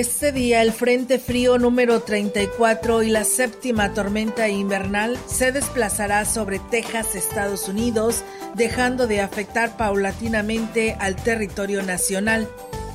Este 0.00 0.32
día 0.32 0.62
el 0.62 0.72
Frente 0.72 1.18
Frío 1.18 1.58
número 1.58 2.00
34 2.00 3.02
y 3.02 3.10
la 3.10 3.22
séptima 3.22 3.92
tormenta 3.92 4.48
invernal 4.48 5.18
se 5.26 5.52
desplazará 5.52 6.24
sobre 6.24 6.58
Texas, 6.58 7.14
Estados 7.14 7.68
Unidos, 7.68 8.24
dejando 8.54 9.06
de 9.06 9.20
afectar 9.20 9.76
paulatinamente 9.76 10.96
al 10.98 11.16
territorio 11.16 11.82
nacional. 11.82 12.48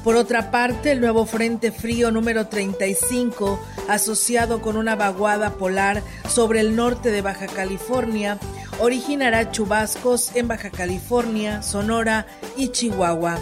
Por 0.03 0.15
otra 0.15 0.49
parte, 0.49 0.93
el 0.93 0.99
nuevo 0.99 1.27
Frente 1.27 1.71
Frío 1.71 2.09
número 2.09 2.47
35, 2.47 3.63
asociado 3.87 4.63
con 4.63 4.75
una 4.75 4.95
vaguada 4.95 5.57
polar 5.57 6.01
sobre 6.27 6.61
el 6.61 6.75
norte 6.75 7.11
de 7.11 7.21
Baja 7.21 7.45
California, 7.45 8.39
originará 8.79 9.51
chubascos 9.51 10.35
en 10.35 10.47
Baja 10.47 10.71
California, 10.71 11.61
Sonora 11.61 12.25
y 12.57 12.69
Chihuahua. 12.69 13.37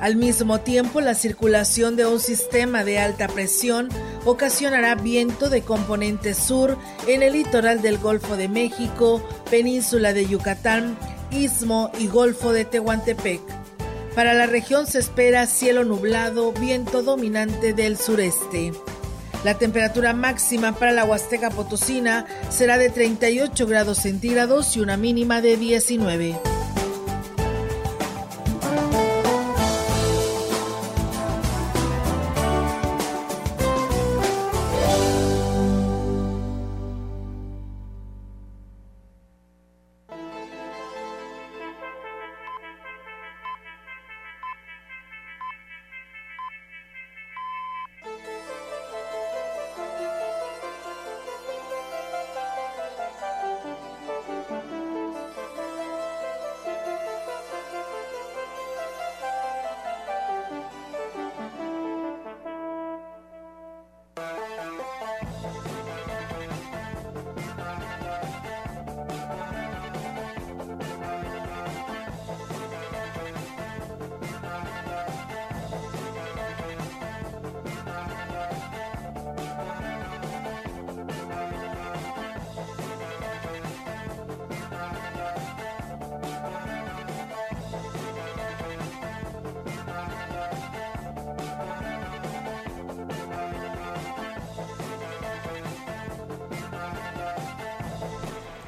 Al 0.00 0.14
mismo 0.14 0.60
tiempo, 0.60 1.00
la 1.00 1.14
circulación 1.14 1.96
de 1.96 2.06
un 2.06 2.20
sistema 2.20 2.84
de 2.84 3.00
alta 3.00 3.26
presión 3.26 3.88
ocasionará 4.24 4.94
viento 4.94 5.50
de 5.50 5.62
componente 5.62 6.34
sur 6.34 6.78
en 7.08 7.22
el 7.22 7.32
litoral 7.32 7.82
del 7.82 7.98
Golfo 7.98 8.36
de 8.36 8.48
México, 8.48 9.26
península 9.50 10.12
de 10.12 10.26
Yucatán, 10.26 10.96
Istmo 11.32 11.90
y 11.98 12.06
Golfo 12.06 12.52
de 12.52 12.64
Tehuantepec. 12.64 13.40
Para 14.14 14.34
la 14.34 14.46
región 14.46 14.86
se 14.86 15.00
espera 15.00 15.46
cielo 15.46 15.84
nublado, 15.84 16.52
viento 16.52 17.02
dominante 17.02 17.72
del 17.72 17.96
sureste. 17.96 18.72
La 19.44 19.58
temperatura 19.58 20.12
máxima 20.12 20.72
para 20.76 20.92
la 20.92 21.04
Huasteca 21.04 21.50
Potosina 21.50 22.26
será 22.50 22.78
de 22.78 22.90
38 22.90 23.66
grados 23.66 23.98
centígrados 23.98 24.76
y 24.76 24.80
una 24.80 24.96
mínima 24.96 25.40
de 25.40 25.56
19. 25.56 26.57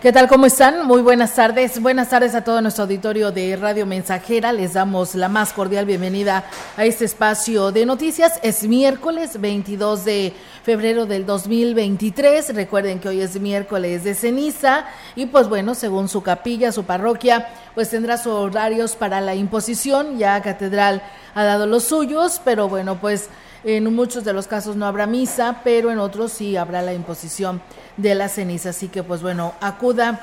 ¿Qué 0.01 0.13
tal? 0.13 0.29
¿Cómo 0.29 0.47
están? 0.47 0.87
Muy 0.87 1.03
buenas 1.03 1.35
tardes. 1.35 1.79
Buenas 1.79 2.09
tardes 2.09 2.35
a 2.35 2.43
todo 2.43 2.63
nuestro 2.63 2.85
auditorio 2.85 3.33
de 3.33 3.55
Radio 3.57 3.85
Mensajera. 3.85 4.51
Les 4.51 4.73
damos 4.73 5.15
la 5.15 5.29
más 5.29 5.53
cordial 5.53 5.85
bienvenida 5.85 6.47
a 6.79 6.87
este 6.87 7.05
espacio 7.05 7.71
de 7.71 7.85
noticias. 7.85 8.41
Es 8.43 8.67
miércoles 8.67 9.39
22 9.39 10.07
de 10.07 10.33
febrero 10.63 11.05
del 11.05 11.27
2023. 11.27 12.55
Recuerden 12.55 12.99
que 12.99 13.09
hoy 13.09 13.21
es 13.21 13.39
miércoles 13.39 14.03
de 14.03 14.15
ceniza 14.15 14.87
y 15.17 15.27
pues 15.27 15.51
bueno, 15.51 15.75
según 15.75 16.09
su 16.09 16.23
capilla, 16.23 16.73
su 16.73 16.85
parroquia, 16.85 17.49
pues 17.75 17.91
tendrá 17.91 18.17
sus 18.17 18.33
horarios 18.33 18.97
para 18.97 19.21
la 19.21 19.35
imposición. 19.35 20.17
Ya 20.17 20.41
Catedral 20.41 21.03
ha 21.35 21.45
dado 21.45 21.67
los 21.67 21.85
suyos, 21.85 22.41
pero 22.43 22.71
bueno, 22.71 22.99
pues 23.03 23.29
en 23.65 23.95
muchos 23.95 24.25
de 24.25 24.33
los 24.33 24.47
casos 24.47 24.77
no 24.77 24.87
habrá 24.87 25.07
misa, 25.07 25.61
pero 25.65 25.91
en 25.91 25.99
otros 25.99 26.33
sí 26.33 26.57
habrá 26.57 26.83
la 26.83 26.95
imposición 26.95 27.61
de 27.97 28.15
la 28.15 28.29
ceniza. 28.29 28.71
Así 28.71 28.89
que 28.89 29.03
pues 29.03 29.23
bueno, 29.23 29.55
acuda 29.61 30.21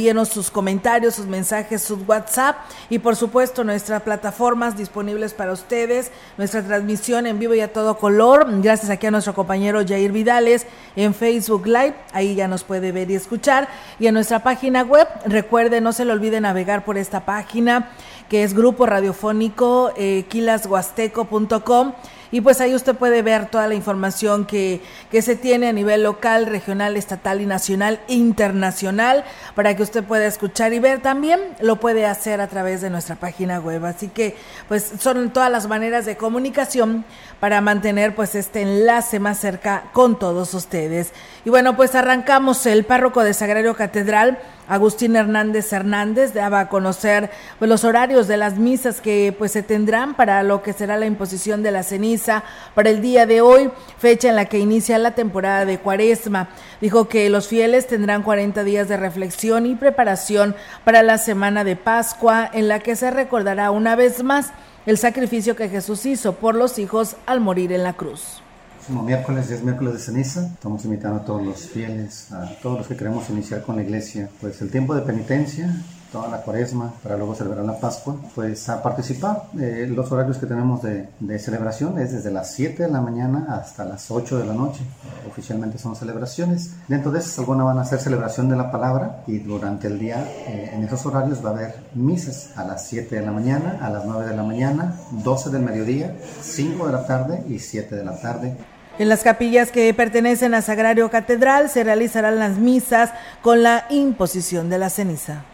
envíenos 0.08 0.30
sus 0.30 0.50
comentarios, 0.50 1.16
sus 1.16 1.26
mensajes, 1.26 1.82
sus 1.82 1.98
WhatsApp 2.08 2.56
y 2.88 2.98
por 2.98 3.14
supuesto 3.14 3.62
nuestras 3.62 4.00
plataformas 4.00 4.74
disponibles 4.74 5.34
para 5.34 5.52
ustedes, 5.52 6.10
nuestra 6.38 6.62
transmisión 6.62 7.26
en 7.26 7.38
vivo 7.38 7.52
y 7.52 7.60
a 7.60 7.74
todo 7.74 7.98
color, 7.98 8.46
gracias 8.62 8.88
aquí 8.88 9.06
a 9.06 9.10
nuestro 9.10 9.34
compañero 9.34 9.86
Jair 9.86 10.10
Vidales 10.10 10.66
en 10.96 11.12
Facebook 11.12 11.66
Live, 11.66 11.94
ahí 12.14 12.34
ya 12.34 12.48
nos 12.48 12.64
puede 12.64 12.90
ver 12.90 13.10
y 13.10 13.16
escuchar, 13.16 13.68
y 13.98 14.06
en 14.06 14.14
nuestra 14.14 14.42
página 14.42 14.82
web, 14.82 15.06
recuerde, 15.26 15.82
no 15.82 15.92
se 15.92 16.06
le 16.06 16.12
olvide 16.12 16.40
navegar 16.40 16.86
por 16.86 16.96
esta 16.96 17.26
página 17.26 17.90
que 18.30 18.44
es 18.44 18.54
grupo 18.54 18.86
radiofónico 18.86 19.92
eh, 19.94 20.24
quilashuasteco.com 20.30 21.92
y 22.30 22.40
pues 22.40 22.60
ahí 22.60 22.74
usted 22.74 22.94
puede 22.94 23.22
ver 23.22 23.46
toda 23.46 23.68
la 23.68 23.74
información 23.74 24.44
que, 24.44 24.80
que 25.10 25.22
se 25.22 25.36
tiene 25.36 25.68
a 25.68 25.72
nivel 25.72 26.02
local, 26.02 26.46
regional, 26.46 26.96
estatal 26.96 27.40
y 27.40 27.46
nacional, 27.46 28.00
internacional, 28.08 29.24
para 29.54 29.74
que 29.76 29.82
usted 29.82 30.04
pueda 30.04 30.26
escuchar 30.26 30.72
y 30.72 30.78
ver 30.78 31.00
también, 31.00 31.40
lo 31.60 31.76
puede 31.76 32.06
hacer 32.06 32.40
a 32.40 32.48
través 32.48 32.80
de 32.80 32.90
nuestra 32.90 33.16
página 33.16 33.60
web. 33.60 33.84
Así 33.84 34.08
que 34.08 34.36
pues 34.68 34.92
son 34.98 35.32
todas 35.32 35.50
las 35.50 35.66
maneras 35.68 36.06
de 36.06 36.16
comunicación 36.16 37.04
para 37.40 37.60
mantener 37.60 38.14
pues 38.14 38.34
este 38.34 38.62
enlace 38.62 39.20
más 39.20 39.38
cerca 39.38 39.84
con 39.92 40.18
todos 40.18 40.54
ustedes. 40.54 41.12
Y 41.48 41.50
bueno, 41.50 41.76
pues 41.76 41.94
arrancamos 41.94 42.66
el 42.66 42.84
párroco 42.84 43.24
de 43.24 43.32
Sagrario 43.32 43.74
Catedral 43.74 44.36
Agustín 44.68 45.16
Hernández 45.16 45.72
Hernández 45.72 46.34
daba 46.34 46.60
a 46.60 46.68
conocer 46.68 47.30
pues, 47.58 47.70
los 47.70 47.84
horarios 47.84 48.28
de 48.28 48.36
las 48.36 48.58
misas 48.58 49.00
que 49.00 49.34
pues 49.38 49.52
se 49.52 49.62
tendrán 49.62 50.14
para 50.14 50.42
lo 50.42 50.60
que 50.60 50.74
será 50.74 50.98
la 50.98 51.06
imposición 51.06 51.62
de 51.62 51.70
la 51.70 51.84
ceniza 51.84 52.44
para 52.74 52.90
el 52.90 53.00
día 53.00 53.24
de 53.24 53.40
hoy, 53.40 53.70
fecha 53.96 54.28
en 54.28 54.36
la 54.36 54.44
que 54.44 54.58
inicia 54.58 54.98
la 54.98 55.14
temporada 55.14 55.64
de 55.64 55.78
Cuaresma. 55.78 56.50
Dijo 56.82 57.08
que 57.08 57.30
los 57.30 57.48
fieles 57.48 57.86
tendrán 57.86 58.24
40 58.24 58.62
días 58.62 58.86
de 58.86 58.98
reflexión 58.98 59.64
y 59.64 59.74
preparación 59.74 60.54
para 60.84 61.02
la 61.02 61.16
semana 61.16 61.64
de 61.64 61.76
Pascua 61.76 62.50
en 62.52 62.68
la 62.68 62.80
que 62.80 62.94
se 62.94 63.10
recordará 63.10 63.70
una 63.70 63.96
vez 63.96 64.22
más 64.22 64.52
el 64.84 64.98
sacrificio 64.98 65.56
que 65.56 65.70
Jesús 65.70 66.04
hizo 66.04 66.34
por 66.34 66.54
los 66.54 66.78
hijos 66.78 67.16
al 67.24 67.40
morir 67.40 67.72
en 67.72 67.84
la 67.84 67.94
cruz 67.94 68.42
miércoles 68.90 69.50
es 69.50 69.62
miércoles 69.62 69.94
de 69.94 69.98
ceniza. 69.98 70.46
Estamos 70.46 70.84
invitando 70.84 71.20
a 71.20 71.24
todos 71.24 71.44
los 71.44 71.66
fieles, 71.66 72.32
a 72.32 72.48
todos 72.62 72.78
los 72.78 72.86
que 72.88 72.96
queremos 72.96 73.28
iniciar 73.30 73.62
con 73.62 73.76
la 73.76 73.82
iglesia, 73.82 74.28
pues 74.40 74.60
el 74.62 74.70
tiempo 74.70 74.94
de 74.94 75.02
penitencia, 75.02 75.74
toda 76.10 76.28
la 76.28 76.40
cuaresma, 76.40 76.92
para 77.02 77.16
luego 77.16 77.34
celebrar 77.34 77.64
la 77.64 77.78
Pascua, 77.78 78.16
pues 78.34 78.68
a 78.68 78.82
participar. 78.82 79.44
Eh, 79.60 79.86
los 79.90 80.10
horarios 80.10 80.38
que 80.38 80.46
tenemos 80.46 80.82
de, 80.82 81.08
de, 81.20 81.38
celebración 81.38 81.98
es 81.98 82.12
desde 82.12 82.30
las 82.30 82.54
7 82.54 82.84
de 82.84 82.88
la 82.90 83.00
mañana 83.00 83.46
hasta 83.50 83.84
las 83.84 84.10
8 84.10 84.38
de 84.38 84.46
la 84.46 84.54
noche. 84.54 84.80
Oficialmente 85.28 85.78
son 85.78 85.94
celebraciones. 85.94 86.74
Dentro 86.88 87.10
de 87.10 87.18
esas, 87.18 87.38
algunas 87.38 87.66
van 87.66 87.78
a 87.78 87.84
ser 87.84 88.00
celebración 88.00 88.48
de 88.48 88.56
la 88.56 88.70
palabra 88.70 89.22
y 89.26 89.38
durante 89.38 89.88
el 89.88 89.98
día, 89.98 90.24
eh, 90.46 90.70
en 90.72 90.82
esos 90.82 91.04
horarios, 91.04 91.44
va 91.44 91.50
a 91.50 91.52
haber 91.52 91.74
misas 91.94 92.56
a 92.56 92.64
las 92.64 92.86
7 92.86 93.16
de 93.16 93.26
la 93.26 93.32
mañana, 93.32 93.78
a 93.82 93.90
las 93.90 94.06
9 94.06 94.26
de 94.26 94.36
la 94.36 94.42
mañana, 94.42 94.94
12 95.10 95.50
del 95.50 95.62
mediodía, 95.62 96.16
5 96.40 96.86
de 96.86 96.92
la 96.92 97.06
tarde 97.06 97.44
y 97.48 97.58
7 97.58 97.94
de 97.94 98.04
la 98.04 98.18
tarde. 98.18 98.56
En 98.98 99.08
las 99.08 99.22
capillas 99.22 99.70
que 99.70 99.94
pertenecen 99.94 100.54
a 100.54 100.62
Sagrario 100.62 101.08
Catedral 101.08 101.70
se 101.70 101.84
realizarán 101.84 102.40
las 102.40 102.58
misas 102.58 103.10
con 103.42 103.62
la 103.62 103.86
imposición 103.90 104.70
de 104.70 104.78
la 104.78 104.90
ceniza. 104.90 105.44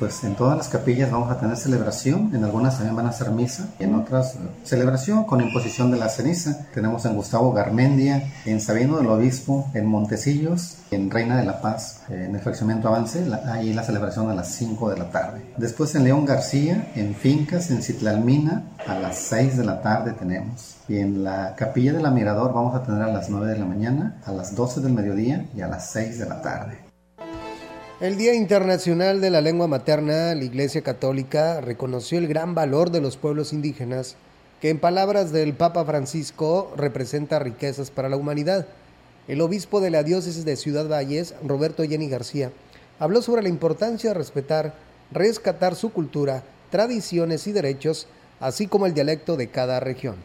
Pues 0.00 0.24
en 0.24 0.34
todas 0.34 0.56
las 0.56 0.68
capillas 0.68 1.10
vamos 1.10 1.30
a 1.30 1.38
tener 1.38 1.56
celebración, 1.56 2.34
en 2.34 2.42
algunas 2.42 2.76
también 2.78 2.96
van 2.96 3.06
a 3.06 3.12
ser 3.12 3.30
misa, 3.30 3.68
en 3.78 3.94
otras 3.94 4.38
celebración 4.64 5.24
con 5.24 5.40
imposición 5.40 5.92
de 5.92 5.98
la 5.98 6.08
ceniza. 6.08 6.66
Tenemos 6.74 7.04
en 7.04 7.14
Gustavo 7.14 7.52
Garmendia, 7.52 8.24
en 8.44 8.60
Sabino 8.60 8.96
del 8.96 9.06
Obispo, 9.06 9.70
en 9.74 9.86
Montecillos, 9.86 10.78
en 10.90 11.10
Reina 11.10 11.36
de 11.36 11.44
la 11.44 11.60
Paz, 11.60 12.00
en 12.08 12.34
el 12.34 12.40
fraccionamiento 12.40 12.88
Avance, 12.88 13.24
ahí 13.52 13.72
la 13.72 13.84
celebración 13.84 14.30
a 14.30 14.34
las 14.34 14.48
5 14.48 14.90
de 14.90 14.98
la 14.98 15.10
tarde. 15.10 15.42
Después 15.58 15.94
en 15.94 16.02
León 16.02 16.24
García, 16.24 16.90
en 16.96 17.14
Fincas, 17.14 17.70
en 17.70 17.82
Citlalmina, 17.82 18.64
a 18.84 18.94
las 18.94 19.16
6 19.18 19.58
de 19.58 19.64
la 19.64 19.80
tarde 19.80 20.12
tenemos. 20.12 20.79
Y 20.90 20.98
en 20.98 21.22
la 21.22 21.54
capilla 21.54 21.92
de 21.92 22.02
la 22.02 22.10
Mirador 22.10 22.52
vamos 22.52 22.74
a 22.74 22.82
tener 22.82 23.02
a 23.02 23.12
las 23.12 23.30
9 23.30 23.46
de 23.46 23.58
la 23.60 23.64
mañana, 23.64 24.20
a 24.24 24.32
las 24.32 24.56
12 24.56 24.80
del 24.80 24.92
mediodía 24.92 25.46
y 25.56 25.60
a 25.60 25.68
las 25.68 25.92
6 25.92 26.18
de 26.18 26.26
la 26.26 26.42
tarde. 26.42 26.78
El 28.00 28.16
Día 28.16 28.34
Internacional 28.34 29.20
de 29.20 29.30
la 29.30 29.40
Lengua 29.40 29.68
Materna, 29.68 30.34
la 30.34 30.42
Iglesia 30.42 30.82
Católica 30.82 31.60
reconoció 31.60 32.18
el 32.18 32.26
gran 32.26 32.56
valor 32.56 32.90
de 32.90 33.00
los 33.00 33.16
pueblos 33.16 33.52
indígenas, 33.52 34.16
que 34.60 34.68
en 34.68 34.80
palabras 34.80 35.30
del 35.30 35.54
Papa 35.54 35.84
Francisco 35.84 36.72
representa 36.76 37.38
riquezas 37.38 37.92
para 37.92 38.08
la 38.08 38.16
humanidad. 38.16 38.66
El 39.28 39.42
obispo 39.42 39.80
de 39.80 39.90
la 39.90 40.02
diócesis 40.02 40.44
de 40.44 40.56
Ciudad 40.56 40.88
Valles, 40.88 41.36
Roberto 41.46 41.84
Jenny 41.84 42.08
García, 42.08 42.50
habló 42.98 43.22
sobre 43.22 43.44
la 43.44 43.48
importancia 43.48 44.10
de 44.10 44.14
respetar, 44.14 44.74
rescatar 45.12 45.76
su 45.76 45.92
cultura, 45.92 46.42
tradiciones 46.70 47.46
y 47.46 47.52
derechos, 47.52 48.08
así 48.40 48.66
como 48.66 48.86
el 48.86 48.94
dialecto 48.94 49.36
de 49.36 49.50
cada 49.50 49.78
región. 49.78 50.16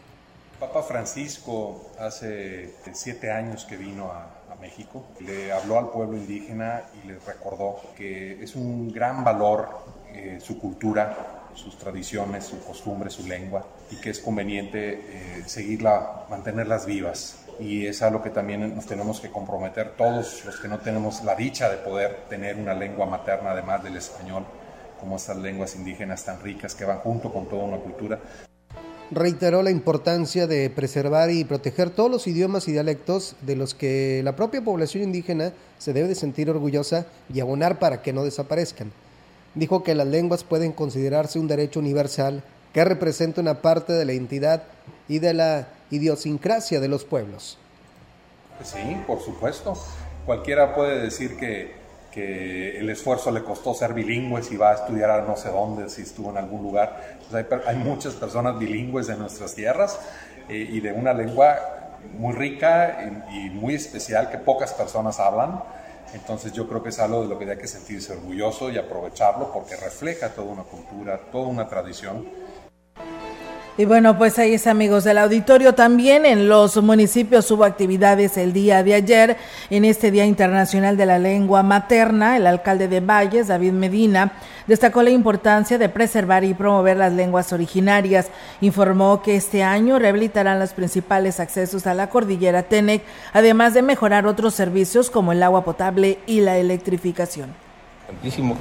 Papa 0.59 0.83
Francisco 0.83 1.91
hace 1.99 2.75
siete 2.93 3.29
años 3.29 3.65
que 3.65 3.77
vino 3.77 4.11
a, 4.11 4.31
México, 4.61 5.05
le 5.19 5.51
habló 5.51 5.77
al 5.77 5.89
pueblo 5.89 6.17
indígena 6.17 6.83
y 7.03 7.07
le 7.07 7.19
recordó 7.19 7.81
que 7.95 8.41
es 8.41 8.55
un 8.55 8.91
gran 8.91 9.23
valor 9.23 9.67
eh, 10.11 10.39
su 10.41 10.57
cultura, 10.57 11.49
sus 11.53 11.77
tradiciones, 11.77 12.45
su 12.45 12.63
costumbre, 12.63 13.09
su 13.09 13.27
lengua 13.27 13.67
y 13.91 13.97
que 13.97 14.11
es 14.11 14.19
conveniente 14.19 14.93
eh, 14.93 15.43
seguirla, 15.45 16.23
mantenerlas 16.29 16.85
vivas. 16.85 17.45
Y 17.59 17.85
es 17.85 18.01
a 18.01 18.09
lo 18.09 18.23
que 18.23 18.29
también 18.29 18.73
nos 18.73 18.85
tenemos 18.87 19.19
que 19.19 19.29
comprometer 19.29 19.91
todos 19.97 20.45
los 20.45 20.59
que 20.59 20.69
no 20.69 20.79
tenemos 20.79 21.23
la 21.23 21.35
dicha 21.35 21.69
de 21.69 21.77
poder 21.77 22.25
tener 22.29 22.55
una 22.55 22.73
lengua 22.73 23.05
materna 23.05 23.51
además 23.51 23.83
del 23.83 23.97
español, 23.97 24.45
como 24.99 25.17
estas 25.17 25.37
lenguas 25.37 25.75
indígenas 25.75 26.23
tan 26.23 26.41
ricas 26.41 26.73
que 26.73 26.85
van 26.85 26.99
junto 26.99 27.31
con 27.31 27.47
toda 27.47 27.65
una 27.65 27.77
cultura 27.77 28.19
reiteró 29.11 29.61
la 29.61 29.71
importancia 29.71 30.47
de 30.47 30.69
preservar 30.69 31.29
y 31.29 31.43
proteger 31.43 31.89
todos 31.89 32.09
los 32.09 32.27
idiomas 32.27 32.67
y 32.67 32.71
dialectos 32.71 33.35
de 33.41 33.55
los 33.55 33.73
que 33.73 34.21
la 34.23 34.35
propia 34.35 34.63
población 34.63 35.03
indígena 35.03 35.53
se 35.77 35.93
debe 35.93 36.07
de 36.07 36.15
sentir 36.15 36.49
orgullosa 36.49 37.05
y 37.33 37.39
abonar 37.39 37.79
para 37.79 38.01
que 38.01 38.13
no 38.13 38.23
desaparezcan. 38.23 38.91
Dijo 39.53 39.83
que 39.83 39.95
las 39.95 40.07
lenguas 40.07 40.43
pueden 40.43 40.71
considerarse 40.71 41.39
un 41.39 41.47
derecho 41.47 41.79
universal 41.79 42.43
que 42.73 42.83
representa 42.83 43.41
una 43.41 43.61
parte 43.61 43.93
de 43.93 44.05
la 44.05 44.13
identidad 44.13 44.63
y 45.07 45.19
de 45.19 45.33
la 45.33 45.67
idiosincrasia 45.91 46.79
de 46.79 46.87
los 46.87 47.05
pueblos. 47.05 47.57
Sí, 48.63 48.97
por 49.07 49.21
supuesto. 49.21 49.73
Cualquiera 50.25 50.75
puede 50.75 51.01
decir 51.01 51.37
que 51.37 51.84
que 52.15 52.79
el 52.79 52.89
esfuerzo 52.89 53.29
le 53.29 53.43
costó 53.43 53.73
ser 53.73 53.93
bilingüe 53.93 54.41
si 54.41 54.55
va 54.55 54.71
a 54.71 54.75
estudiar 54.75 55.11
a 55.11 55.21
no 55.23 55.35
sé 55.35 55.49
dónde, 55.49 55.89
si 55.89 56.03
estuvo 56.03 56.29
en 56.29 56.37
algún 56.37 56.63
lugar. 56.63 57.17
Pues 57.29 57.45
hay, 57.67 57.75
muchas 57.75 58.13
personas 58.13 58.57
bilingües 58.57 59.09
en 59.09 59.19
nuestras 59.19 59.53
tierras 59.53 59.99
eh, 60.47 60.65
y 60.71 60.79
de 60.79 60.93
una 60.93 61.11
lengua 61.11 61.57
muy 62.17 62.33
rica 62.33 63.11
y, 63.29 63.47
y, 63.47 63.49
muy 63.49 63.75
especial 63.75 64.31
que 64.31 64.37
pocas 64.37 64.73
personas 64.73 65.19
hablan. 65.19 65.61
Entonces 66.13 66.53
yo 66.53 66.69
creo 66.69 66.81
que 66.81 66.89
es 66.89 66.99
algo 66.99 67.23
de 67.23 67.27
lo 67.27 67.37
que 67.37 67.51
hay 67.51 67.57
que 67.57 67.67
sentirse 67.67 68.13
orgulloso 68.13 68.71
y 68.71 68.77
aprovecharlo 68.77 69.51
porque 69.51 69.75
refleja 69.75 70.29
toda 70.29 70.53
una 70.53 70.63
cultura, 70.63 71.19
toda 71.29 71.47
una 71.47 71.67
tradición 71.67 72.25
y 73.77 73.83
bueno, 73.83 74.17
pues 74.17 74.39
ahí 74.39 74.53
es 74.53 74.67
amigos 74.67 75.03
del 75.03 75.17
auditorio. 75.17 75.75
También 75.75 76.25
en 76.25 76.47
los 76.47 76.81
municipios 76.81 77.51
hubo 77.51 77.65
actividades 77.65 78.37
el 78.37 78.53
día 78.53 78.83
de 78.83 78.93
ayer, 78.93 79.37
en 79.69 79.83
este 79.83 80.11
Día 80.11 80.25
Internacional 80.25 80.95
de 80.95 81.05
la 81.05 81.19
Lengua 81.19 81.61
Materna. 81.61 82.37
El 82.37 82.47
alcalde 82.47 82.87
de 82.87 83.01
Valles, 83.01 83.49
David 83.49 83.73
Medina, 83.73 84.31
destacó 84.65 85.03
la 85.03 85.09
importancia 85.09 85.77
de 85.77 85.89
preservar 85.89 86.45
y 86.45 86.53
promover 86.53 86.95
las 86.95 87.11
lenguas 87.11 87.51
originarias. 87.51 88.27
Informó 88.61 89.21
que 89.21 89.35
este 89.35 89.61
año 89.61 89.99
rehabilitarán 89.99 90.57
los 90.57 90.71
principales 90.71 91.41
accesos 91.41 91.85
a 91.85 91.93
la 91.93 92.09
cordillera 92.09 92.63
Tenec, 92.63 93.03
además 93.33 93.73
de 93.73 93.81
mejorar 93.81 94.25
otros 94.25 94.53
servicios 94.53 95.09
como 95.09 95.33
el 95.33 95.43
agua 95.43 95.65
potable 95.65 96.19
y 96.27 96.39
la 96.39 96.57
electrificación 96.57 97.64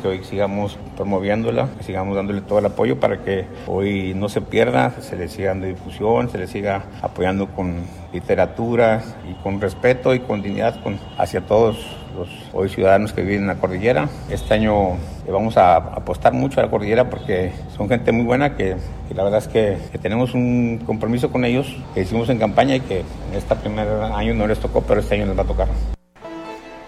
que 0.03 0.09
hoy 0.09 0.25
sigamos 0.25 0.79
promoviéndola, 0.97 1.69
que 1.79 1.85
sigamos 1.85 2.17
dándole 2.17 2.43
todo 2.43 2.59
el 2.59 2.67
apoyo 2.67 3.01
para 3.01 3.23
que 3.23 3.47
hoy 3.67 4.13
no 4.15 4.29
se 4.29 4.41
pierda, 4.41 4.93
se 5.01 5.17
le 5.17 5.29
siga 5.29 5.49
dando 5.49 5.67
difusión, 5.67 6.31
se 6.31 6.39
le 6.39 6.47
siga 6.47 6.85
apoyando 7.01 7.49
con 7.49 7.77
literatura 8.13 9.03
y 9.29 9.35
con 9.43 9.61
respeto 9.61 10.15
y 10.15 10.21
con 10.21 10.43
dignidad 10.43 10.83
con, 10.83 10.99
hacia 11.19 11.41
todos 11.41 11.97
los 12.17 12.29
hoy 12.53 12.69
ciudadanos 12.69 13.13
que 13.13 13.23
viven 13.23 13.43
en 13.43 13.47
la 13.49 13.55
cordillera. 13.57 14.09
Este 14.31 14.55
año 14.55 14.97
vamos 15.31 15.57
a 15.57 15.77
apostar 15.77 16.33
mucho 16.33 16.61
a 16.61 16.65
la 16.65 16.71
cordillera 16.71 17.09
porque 17.09 17.53
son 17.77 17.89
gente 17.89 18.13
muy 18.13 18.25
buena 18.25 18.57
que, 18.57 18.77
la 19.15 19.25
verdad 19.25 19.39
es 19.39 19.49
que, 19.49 19.79
que, 19.91 19.99
tenemos 19.99 20.35
un 20.35 20.83
compromiso 20.87 21.33
con 21.33 21.45
ellos 21.45 21.75
que 21.95 22.03
hicimos 22.03 22.29
en 22.29 22.39
campaña 22.39 22.77
y 22.77 22.81
que 22.81 23.01
en 23.01 23.37
este 23.37 23.55
primer 23.57 23.89
año 23.89 24.35
no 24.35 24.47
les 24.47 24.59
tocó, 24.59 24.83
pero 24.83 25.01
este 25.01 25.15
año 25.15 25.27
les 25.27 25.39
va 25.39 25.43
a 25.43 25.47
tocar. 25.47 25.94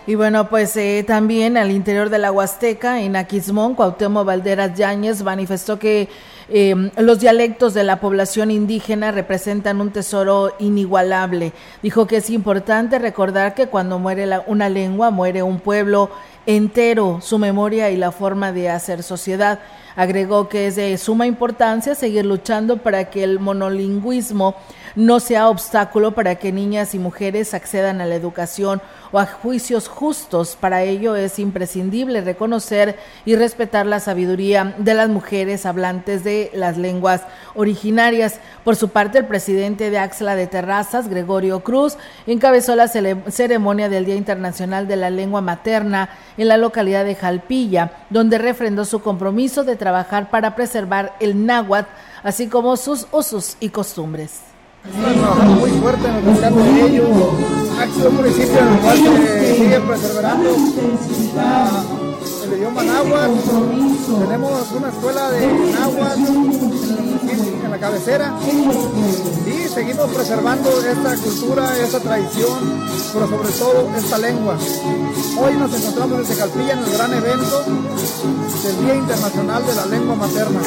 Y 0.08 0.14
bueno, 0.14 0.48
pues 0.48 0.76
eh, 0.76 1.04
también 1.04 1.56
al 1.56 1.72
interior 1.72 2.10
de 2.10 2.18
la 2.18 2.30
Huasteca, 2.30 3.02
en 3.02 3.16
Aquismón, 3.16 3.74
Cuauhtémoc 3.74 4.24
Valderas 4.24 4.78
Yáñez 4.78 5.24
manifestó 5.24 5.80
que 5.80 6.08
em, 6.48 6.92
los 6.96 7.18
dialectos 7.18 7.74
de 7.74 7.82
la 7.82 7.98
población 7.98 8.52
indígena 8.52 9.10
representan 9.10 9.80
un 9.80 9.90
tesoro 9.90 10.54
inigualable. 10.60 11.52
Dijo 11.82 12.06
que 12.06 12.18
es 12.18 12.30
importante 12.30 13.00
recordar 13.00 13.54
que 13.56 13.66
cuando 13.66 13.98
muere 13.98 14.28
una 14.46 14.68
lengua, 14.68 15.10
muere 15.10 15.42
un 15.42 15.58
pueblo 15.58 16.12
entero, 16.46 17.18
su 17.20 17.38
memoria 17.38 17.90
y 17.90 17.96
la 17.96 18.12
forma 18.12 18.52
de 18.52 18.70
hacer 18.70 19.02
sociedad. 19.02 19.58
Agregó 19.96 20.48
que 20.48 20.66
es 20.66 20.76
de 20.76 20.96
suma 20.98 21.26
importancia 21.26 21.94
seguir 21.94 22.26
luchando 22.26 22.76
para 22.76 23.06
que 23.10 23.24
el 23.24 23.40
monolingüismo 23.40 24.54
no 24.94 25.20
sea 25.20 25.50
obstáculo 25.50 26.12
para 26.14 26.36
que 26.36 26.52
niñas 26.52 26.94
y 26.94 26.98
mujeres 26.98 27.52
accedan 27.54 28.00
a 28.00 28.06
la 28.06 28.14
educación 28.14 28.80
o 29.12 29.18
a 29.18 29.26
juicios 29.26 29.88
justos. 29.88 30.56
Para 30.58 30.82
ello 30.82 31.16
es 31.16 31.38
imprescindible 31.38 32.22
reconocer 32.22 32.98
y 33.24 33.36
respetar 33.36 33.86
la 33.86 34.00
sabiduría 34.00 34.74
de 34.78 34.94
las 34.94 35.08
mujeres 35.08 35.66
hablantes 35.66 36.24
de 36.24 36.50
las 36.54 36.78
lenguas 36.78 37.22
originarias. 37.54 38.40
Por 38.64 38.76
su 38.76 38.88
parte, 38.88 39.18
el 39.18 39.26
presidente 39.26 39.90
de 39.90 39.98
Axla 39.98 40.34
de 40.34 40.46
Terrazas, 40.46 41.08
Gregorio 41.08 41.60
Cruz, 41.60 41.98
encabezó 42.26 42.74
la 42.74 42.88
ceremonia 42.88 43.88
del 43.88 44.06
Día 44.06 44.16
Internacional 44.16 44.88
de 44.88 44.96
la 44.96 45.10
Lengua 45.10 45.42
Materna 45.42 46.08
en 46.36 46.48
la 46.48 46.56
localidad 46.56 47.04
de 47.04 47.14
Jalpilla, 47.14 47.92
donde 48.10 48.38
refrendó 48.38 48.84
su 48.84 49.00
compromiso 49.00 49.64
de 49.64 49.76
trabajar 49.86 50.30
para 50.30 50.56
preservar 50.56 51.14
el 51.20 51.46
náhuatl, 51.46 51.88
así 52.24 52.48
como 52.48 52.76
sus 52.76 53.06
usos 53.12 53.56
y 53.60 53.68
costumbres. 53.68 54.40
Están 54.84 55.14
trabajando 55.14 55.54
muy 55.60 55.70
fuerte 55.70 56.08
en 56.08 56.14
el 56.16 56.24
rescate 56.24 56.56
de 56.56 56.86
ellos. 56.86 57.08
Aquí 57.78 58.00
es 58.00 58.04
un 58.04 58.16
municipio 58.16 58.58
en 58.58 58.66
el 58.66 58.78
cual 58.80 58.98
se 58.98 59.54
sigue 59.54 59.80
preservando 59.80 60.50
idioma 62.54 62.82
náhuatl. 62.82 63.38
Tenemos 64.20 64.72
una 64.72 64.88
escuela 64.88 65.30
de 65.30 65.46
náhuatl 65.72 66.22
en 67.64 67.70
la 67.70 67.78
cabecera 67.78 68.32
y 69.46 69.68
seguimos 69.68 70.10
preservando 70.10 70.70
esta 70.80 71.16
cultura, 71.16 71.76
esta 71.78 72.00
tradición, 72.00 72.58
pero 73.12 73.28
sobre 73.28 73.50
todo 73.50 73.90
esta 73.96 74.18
lengua. 74.18 74.56
Hoy 75.38 75.54
nos 75.54 75.74
encontramos 75.74 76.20
en 76.20 76.26
Tecalpilla 76.26 76.72
en 76.72 76.78
el 76.78 76.92
gran 76.92 77.14
evento 77.14 77.64
del 78.62 78.84
Día 78.84 78.96
Internacional 78.96 79.66
de 79.66 79.74
la 79.74 79.86
Lengua 79.86 80.14
Materna. 80.14 80.60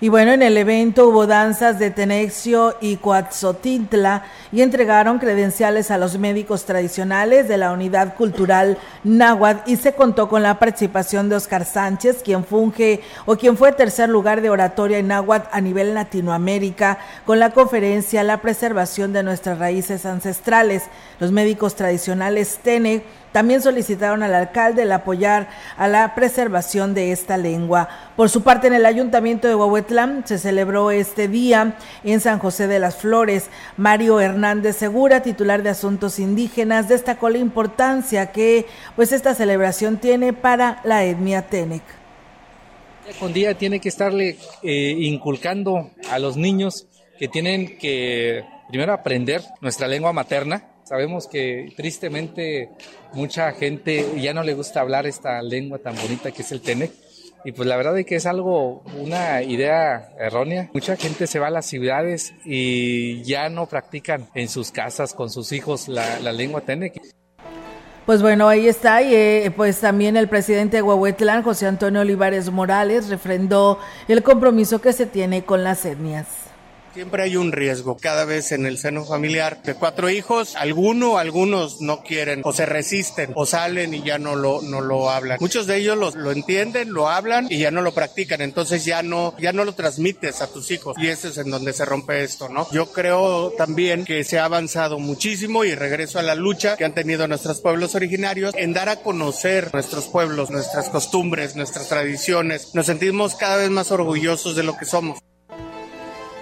Y 0.00 0.10
bueno, 0.10 0.30
en 0.30 0.42
el 0.42 0.56
evento 0.56 1.08
hubo 1.08 1.26
danzas 1.26 1.80
de 1.80 1.90
Tenexio 1.90 2.76
y 2.80 2.98
Coatzotintla 2.98 4.22
y 4.52 4.62
entregaron 4.62 5.18
credenciales 5.18 5.90
a 5.90 5.98
los 5.98 6.18
médicos 6.18 6.66
tradicionales 6.66 7.48
de 7.48 7.56
la 7.56 7.72
Unidad 7.72 8.14
Cultural 8.14 8.78
Náhuatl 9.02 9.68
y 9.68 9.74
se 9.74 9.94
contó 9.94 10.28
con 10.28 10.44
la 10.44 10.60
participación 10.60 11.28
de 11.28 11.34
Oscar 11.34 11.64
Sánchez, 11.64 12.22
quien 12.22 12.44
funge 12.44 13.00
o 13.26 13.34
quien 13.34 13.56
fue 13.56 13.72
tercer 13.72 14.08
lugar 14.08 14.40
de 14.40 14.50
oratoria 14.50 14.98
en 14.98 15.08
Náhuatl 15.08 15.48
a 15.50 15.60
nivel 15.60 15.94
Latinoamérica 15.94 16.98
con 17.26 17.40
la 17.40 17.50
conferencia 17.50 18.22
La 18.22 18.40
preservación 18.40 19.12
de 19.12 19.24
nuestras 19.24 19.58
raíces 19.58 20.06
ancestrales. 20.06 20.84
Los 21.18 21.32
médicos 21.32 21.74
tradicionales 21.74 22.60
TENE 22.62 23.02
también 23.38 23.62
solicitaron 23.62 24.24
al 24.24 24.34
alcalde 24.34 24.82
el 24.82 24.90
apoyar 24.90 25.48
a 25.76 25.86
la 25.86 26.16
preservación 26.16 26.92
de 26.92 27.12
esta 27.12 27.36
lengua. 27.36 27.88
Por 28.16 28.30
su 28.30 28.42
parte, 28.42 28.66
en 28.66 28.74
el 28.74 28.84
ayuntamiento 28.84 29.46
de 29.46 29.54
Huehuetlán 29.54 30.26
se 30.26 30.38
celebró 30.38 30.90
este 30.90 31.28
día 31.28 31.76
en 32.02 32.18
San 32.20 32.40
José 32.40 32.66
de 32.66 32.80
las 32.80 32.96
Flores. 32.96 33.48
Mario 33.76 34.18
Hernández 34.18 34.74
Segura, 34.74 35.22
titular 35.22 35.62
de 35.62 35.70
Asuntos 35.70 36.18
Indígenas, 36.18 36.88
destacó 36.88 37.30
la 37.30 37.38
importancia 37.38 38.32
que 38.32 38.66
pues 38.96 39.12
esta 39.12 39.36
celebración 39.36 39.98
tiene 39.98 40.32
para 40.32 40.80
la 40.82 41.04
etnia 41.04 41.42
Tenec. 41.42 41.84
Con 43.20 43.32
día 43.32 43.56
tiene 43.56 43.78
que 43.78 43.88
estarle 43.88 44.36
eh, 44.64 44.96
inculcando 44.98 45.92
a 46.10 46.18
los 46.18 46.36
niños 46.36 46.88
que 47.20 47.28
tienen 47.28 47.78
que 47.78 48.44
primero 48.68 48.92
aprender 48.92 49.42
nuestra 49.60 49.86
lengua 49.86 50.12
materna, 50.12 50.64
Sabemos 50.88 51.26
que 51.26 51.70
tristemente 51.76 52.70
mucha 53.12 53.52
gente 53.52 54.06
ya 54.16 54.32
no 54.32 54.42
le 54.42 54.54
gusta 54.54 54.80
hablar 54.80 55.06
esta 55.06 55.42
lengua 55.42 55.78
tan 55.80 55.94
bonita 55.96 56.30
que 56.30 56.40
es 56.40 56.50
el 56.50 56.62
Tenec. 56.62 56.90
Y 57.44 57.52
pues 57.52 57.68
la 57.68 57.76
verdad 57.76 57.98
es 57.98 58.06
que 58.06 58.16
es 58.16 58.24
algo, 58.24 58.82
una 58.98 59.42
idea 59.42 60.08
errónea. 60.18 60.70
Mucha 60.72 60.96
gente 60.96 61.26
se 61.26 61.38
va 61.38 61.48
a 61.48 61.50
las 61.50 61.66
ciudades 61.66 62.32
y 62.42 63.22
ya 63.24 63.50
no 63.50 63.66
practican 63.66 64.28
en 64.34 64.48
sus 64.48 64.70
casas 64.70 65.12
con 65.12 65.28
sus 65.28 65.52
hijos 65.52 65.88
la, 65.88 66.32
lengua 66.32 66.62
Tenec. 66.62 67.02
Pues 68.06 68.22
bueno, 68.22 68.48
ahí 68.48 68.66
está. 68.66 69.02
Y 69.02 69.14
eh, 69.14 69.52
pues 69.54 69.80
también 69.80 70.16
el 70.16 70.26
presidente 70.26 70.78
de 70.78 70.82
Huehuetlán, 70.82 71.42
José 71.42 71.66
Antonio 71.66 72.00
Olivares 72.00 72.50
Morales, 72.50 73.10
refrendó 73.10 73.78
el 74.08 74.22
compromiso 74.22 74.80
que 74.80 74.94
se 74.94 75.04
tiene 75.04 75.44
con 75.44 75.64
las 75.64 75.84
etnias. 75.84 76.47
Siempre 76.98 77.22
hay 77.22 77.36
un 77.36 77.52
riesgo, 77.52 77.96
cada 77.96 78.24
vez 78.24 78.50
en 78.50 78.66
el 78.66 78.76
seno 78.76 79.04
familiar. 79.04 79.62
De 79.62 79.74
cuatro 79.74 80.10
hijos, 80.10 80.56
alguno, 80.56 81.18
algunos 81.18 81.80
no 81.80 82.02
quieren 82.02 82.40
o 82.42 82.52
se 82.52 82.66
resisten 82.66 83.30
o 83.36 83.46
salen 83.46 83.94
y 83.94 84.02
ya 84.02 84.18
no 84.18 84.34
lo, 84.34 84.62
no 84.62 84.80
lo 84.80 85.08
hablan. 85.08 85.38
Muchos 85.40 85.68
de 85.68 85.76
ellos 85.76 86.16
lo, 86.16 86.32
entienden, 86.32 86.92
lo 86.92 87.08
hablan 87.08 87.46
y 87.48 87.58
ya 87.58 87.70
no 87.70 87.82
lo 87.82 87.94
practican. 87.94 88.40
Entonces 88.40 88.84
ya 88.84 89.04
no, 89.04 89.32
ya 89.38 89.52
no 89.52 89.64
lo 89.64 89.74
transmites 89.76 90.42
a 90.42 90.48
tus 90.48 90.72
hijos. 90.72 90.96
Y 90.98 91.06
ese 91.06 91.28
es 91.28 91.38
en 91.38 91.52
donde 91.52 91.72
se 91.72 91.84
rompe 91.84 92.24
esto, 92.24 92.48
¿no? 92.48 92.66
Yo 92.72 92.90
creo 92.90 93.52
también 93.52 94.04
que 94.04 94.24
se 94.24 94.40
ha 94.40 94.46
avanzado 94.46 94.98
muchísimo 94.98 95.62
y 95.62 95.76
regreso 95.76 96.18
a 96.18 96.22
la 96.22 96.34
lucha 96.34 96.76
que 96.76 96.84
han 96.84 96.94
tenido 96.94 97.28
nuestros 97.28 97.60
pueblos 97.60 97.94
originarios 97.94 98.52
en 98.56 98.72
dar 98.72 98.88
a 98.88 98.96
conocer 98.96 99.70
nuestros 99.72 100.08
pueblos, 100.08 100.50
nuestras 100.50 100.88
costumbres, 100.88 101.54
nuestras 101.54 101.88
tradiciones. 101.88 102.74
Nos 102.74 102.86
sentimos 102.86 103.36
cada 103.36 103.58
vez 103.58 103.70
más 103.70 103.92
orgullosos 103.92 104.56
de 104.56 104.64
lo 104.64 104.76
que 104.76 104.84
somos. 104.84 105.20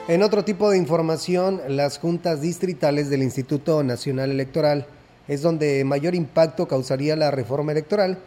En 0.08 0.22
otro 0.22 0.44
tipo 0.44 0.70
de 0.70 0.78
información, 0.78 1.60
las 1.66 1.98
juntas 1.98 2.40
distritales 2.40 3.10
del 3.10 3.24
Instituto 3.24 3.82
Nacional 3.82 4.30
Electoral 4.30 4.86
es 5.26 5.42
donde 5.42 5.82
mayor 5.82 6.14
impacto 6.14 6.68
causaría 6.68 7.16
la 7.16 7.32
reforma 7.32 7.72
electoral, 7.72 8.18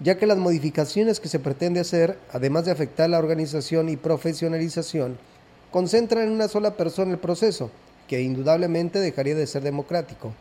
ya 0.00 0.16
que 0.16 0.26
las 0.26 0.38
modificaciones 0.38 1.20
que 1.20 1.28
se 1.28 1.38
pretende 1.38 1.80
hacer, 1.80 2.18
además 2.32 2.64
de 2.64 2.70
afectar 2.70 3.10
la 3.10 3.18
organización 3.18 3.90
y 3.90 3.98
profesionalización, 3.98 5.18
concentran 5.70 6.24
en 6.24 6.32
una 6.32 6.48
sola 6.48 6.74
persona 6.74 7.12
el 7.12 7.18
proceso, 7.18 7.70
que 8.08 8.22
indudablemente 8.22 8.98
dejaría 8.98 9.34
de 9.34 9.46
ser 9.46 9.62
democrático. 9.62 10.32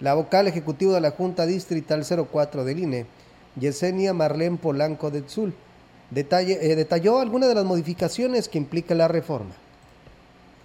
La 0.00 0.14
vocal 0.14 0.48
ejecutivo 0.48 0.94
de 0.94 1.02
la 1.02 1.10
Junta 1.10 1.44
Distrital 1.44 2.02
04 2.02 2.64
del 2.64 2.78
INE, 2.78 3.06
Yesenia 3.60 4.14
Marlene 4.14 4.56
Polanco 4.56 5.10
de 5.10 5.20
Tzul, 5.20 5.52
eh, 6.14 6.76
detalló 6.76 7.20
algunas 7.20 7.50
de 7.50 7.56
las 7.56 7.64
modificaciones 7.66 8.48
que 8.48 8.56
implica 8.56 8.94
la 8.94 9.06
reforma. 9.06 9.54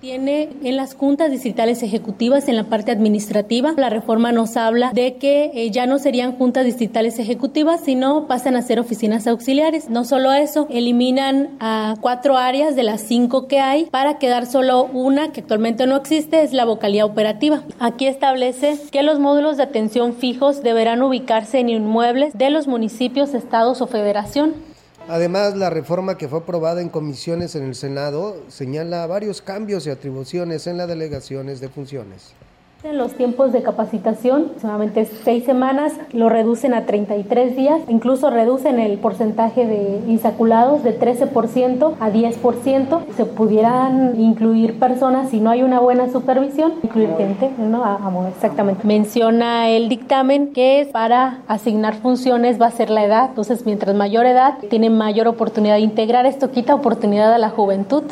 Tiene 0.02 0.48
en 0.64 0.78
las 0.78 0.96
juntas 0.96 1.30
distritales 1.30 1.84
ejecutivas, 1.84 2.48
en 2.48 2.56
la 2.56 2.64
parte 2.64 2.90
administrativa, 2.90 3.74
la 3.76 3.90
reforma 3.90 4.32
nos 4.32 4.56
habla 4.56 4.94
de 4.94 5.18
que 5.18 5.52
eh, 5.54 5.72
ya 5.72 5.88
no 5.88 6.00
serían 6.00 6.38
juntas 6.38 6.64
distritales 6.64 7.20
ejecutivas, 7.20 7.82
sino 7.82 8.26
pasan 8.26 8.56
a 8.56 8.62
ser 8.62 8.80
oficinas 8.80 9.28
auxiliares. 9.28 9.90
No 9.90 10.06
solo 10.06 10.32
eso, 10.32 10.68
eliminan 10.70 11.50
a 11.60 11.96
cuatro 12.00 12.38
áreas 12.38 12.78
de 12.78 12.84
las 12.84 13.02
cinco 13.02 13.48
que 13.50 13.60
hay 13.60 13.88
para 13.88 14.20
quedar 14.20 14.46
solo 14.46 14.86
una 14.86 15.34
que 15.34 15.42
actualmente 15.42 15.86
no 15.86 15.98
existe, 15.98 16.44
es 16.44 16.54
la 16.54 16.64
vocalía 16.64 17.06
operativa. 17.06 17.64
Aquí 17.80 18.08
establece 18.08 18.78
que 18.92 19.04
los 19.04 19.20
módulos 19.20 19.58
de 19.58 19.64
atención 19.64 20.14
fijos 20.14 20.64
deberán 20.64 21.02
ubicarse 21.02 21.60
en 21.60 21.68
inmuebles 21.68 22.38
de 22.38 22.50
los 22.50 22.68
municipios, 22.68 23.34
estados 23.34 23.82
o 23.82 23.88
federación. 23.88 24.69
Además, 25.08 25.56
la 25.56 25.70
reforma 25.70 26.18
que 26.18 26.28
fue 26.28 26.40
aprobada 26.40 26.82
en 26.82 26.90
comisiones 26.90 27.56
en 27.56 27.64
el 27.64 27.76
Senado 27.76 28.38
señala 28.48 29.08
varios 29.08 29.42
cambios 29.42 29.88
y 29.88 29.90
atribuciones 29.90 30.68
en 30.68 30.78
las 30.78 30.88
delegaciones 30.88 31.60
de 31.62 31.70
funciones. 31.70 32.34
En 32.82 32.98
los 32.98 33.12
tiempos 33.16 33.52
de 33.52 33.62
capacitación, 33.62 34.44
aproximadamente 34.44 35.04
seis 35.04 35.44
semanas, 35.44 35.92
lo 36.14 36.30
reducen 36.30 36.74
a 36.74 36.86
33 36.86 37.58
días, 37.58 37.82
incluso 37.90 38.30
reducen 38.30 38.80
el 38.80 38.98
porcentaje 39.00 39.68
de 39.68 40.02
insaculados 40.08 40.82
de 40.82 40.98
13% 40.98 41.96
a 42.00 42.10
10%. 42.10 43.00
Se 43.18 43.26
pudieran 43.26 44.18
incluir 44.18 44.80
personas 44.80 45.30
si 45.30 45.42
no 45.42 45.50
hay 45.50 45.62
una 45.62 45.82
buena 45.82 46.10
supervisión, 46.10 46.76
incluir 46.82 47.10
gente, 47.18 47.52
¿no? 47.58 47.84
exactamente. 48.30 48.88
Menciona 48.88 49.68
el 49.68 49.90
dictamen 49.90 50.54
que 50.54 50.80
es 50.80 50.88
para 50.88 51.40
asignar 51.50 51.96
funciones 51.96 52.62
va 52.62 52.68
a 52.68 52.72
ser 52.72 52.92
la 52.92 53.04
edad, 53.04 53.32
entonces 53.32 53.66
mientras 53.66 53.94
mayor 53.94 54.26
edad 54.26 54.58
tiene 54.70 54.90
mayor 54.90 55.28
oportunidad 55.28 55.76
de 55.76 55.82
integrar, 55.82 56.26
esto 56.26 56.50
quita 56.52 56.76
oportunidad 56.76 57.34
a 57.34 57.40
la 57.40 57.50
juventud. 57.50 58.04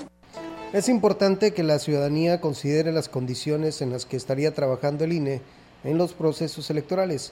Es 0.73 0.89
importante 0.89 1.53
que 1.53 1.63
la 1.63 1.79
ciudadanía 1.79 2.41
considere 2.41 2.91
las 2.91 3.07
condiciones 3.07 3.81
en 3.81 3.89
las 3.89 4.05
que 4.05 4.17
estaría 4.17 4.53
trabajando 4.53 5.05
el 5.05 5.13
INE 5.13 5.41
en 5.85 5.97
los 5.97 6.13
procesos 6.13 6.69
electorales, 6.69 7.31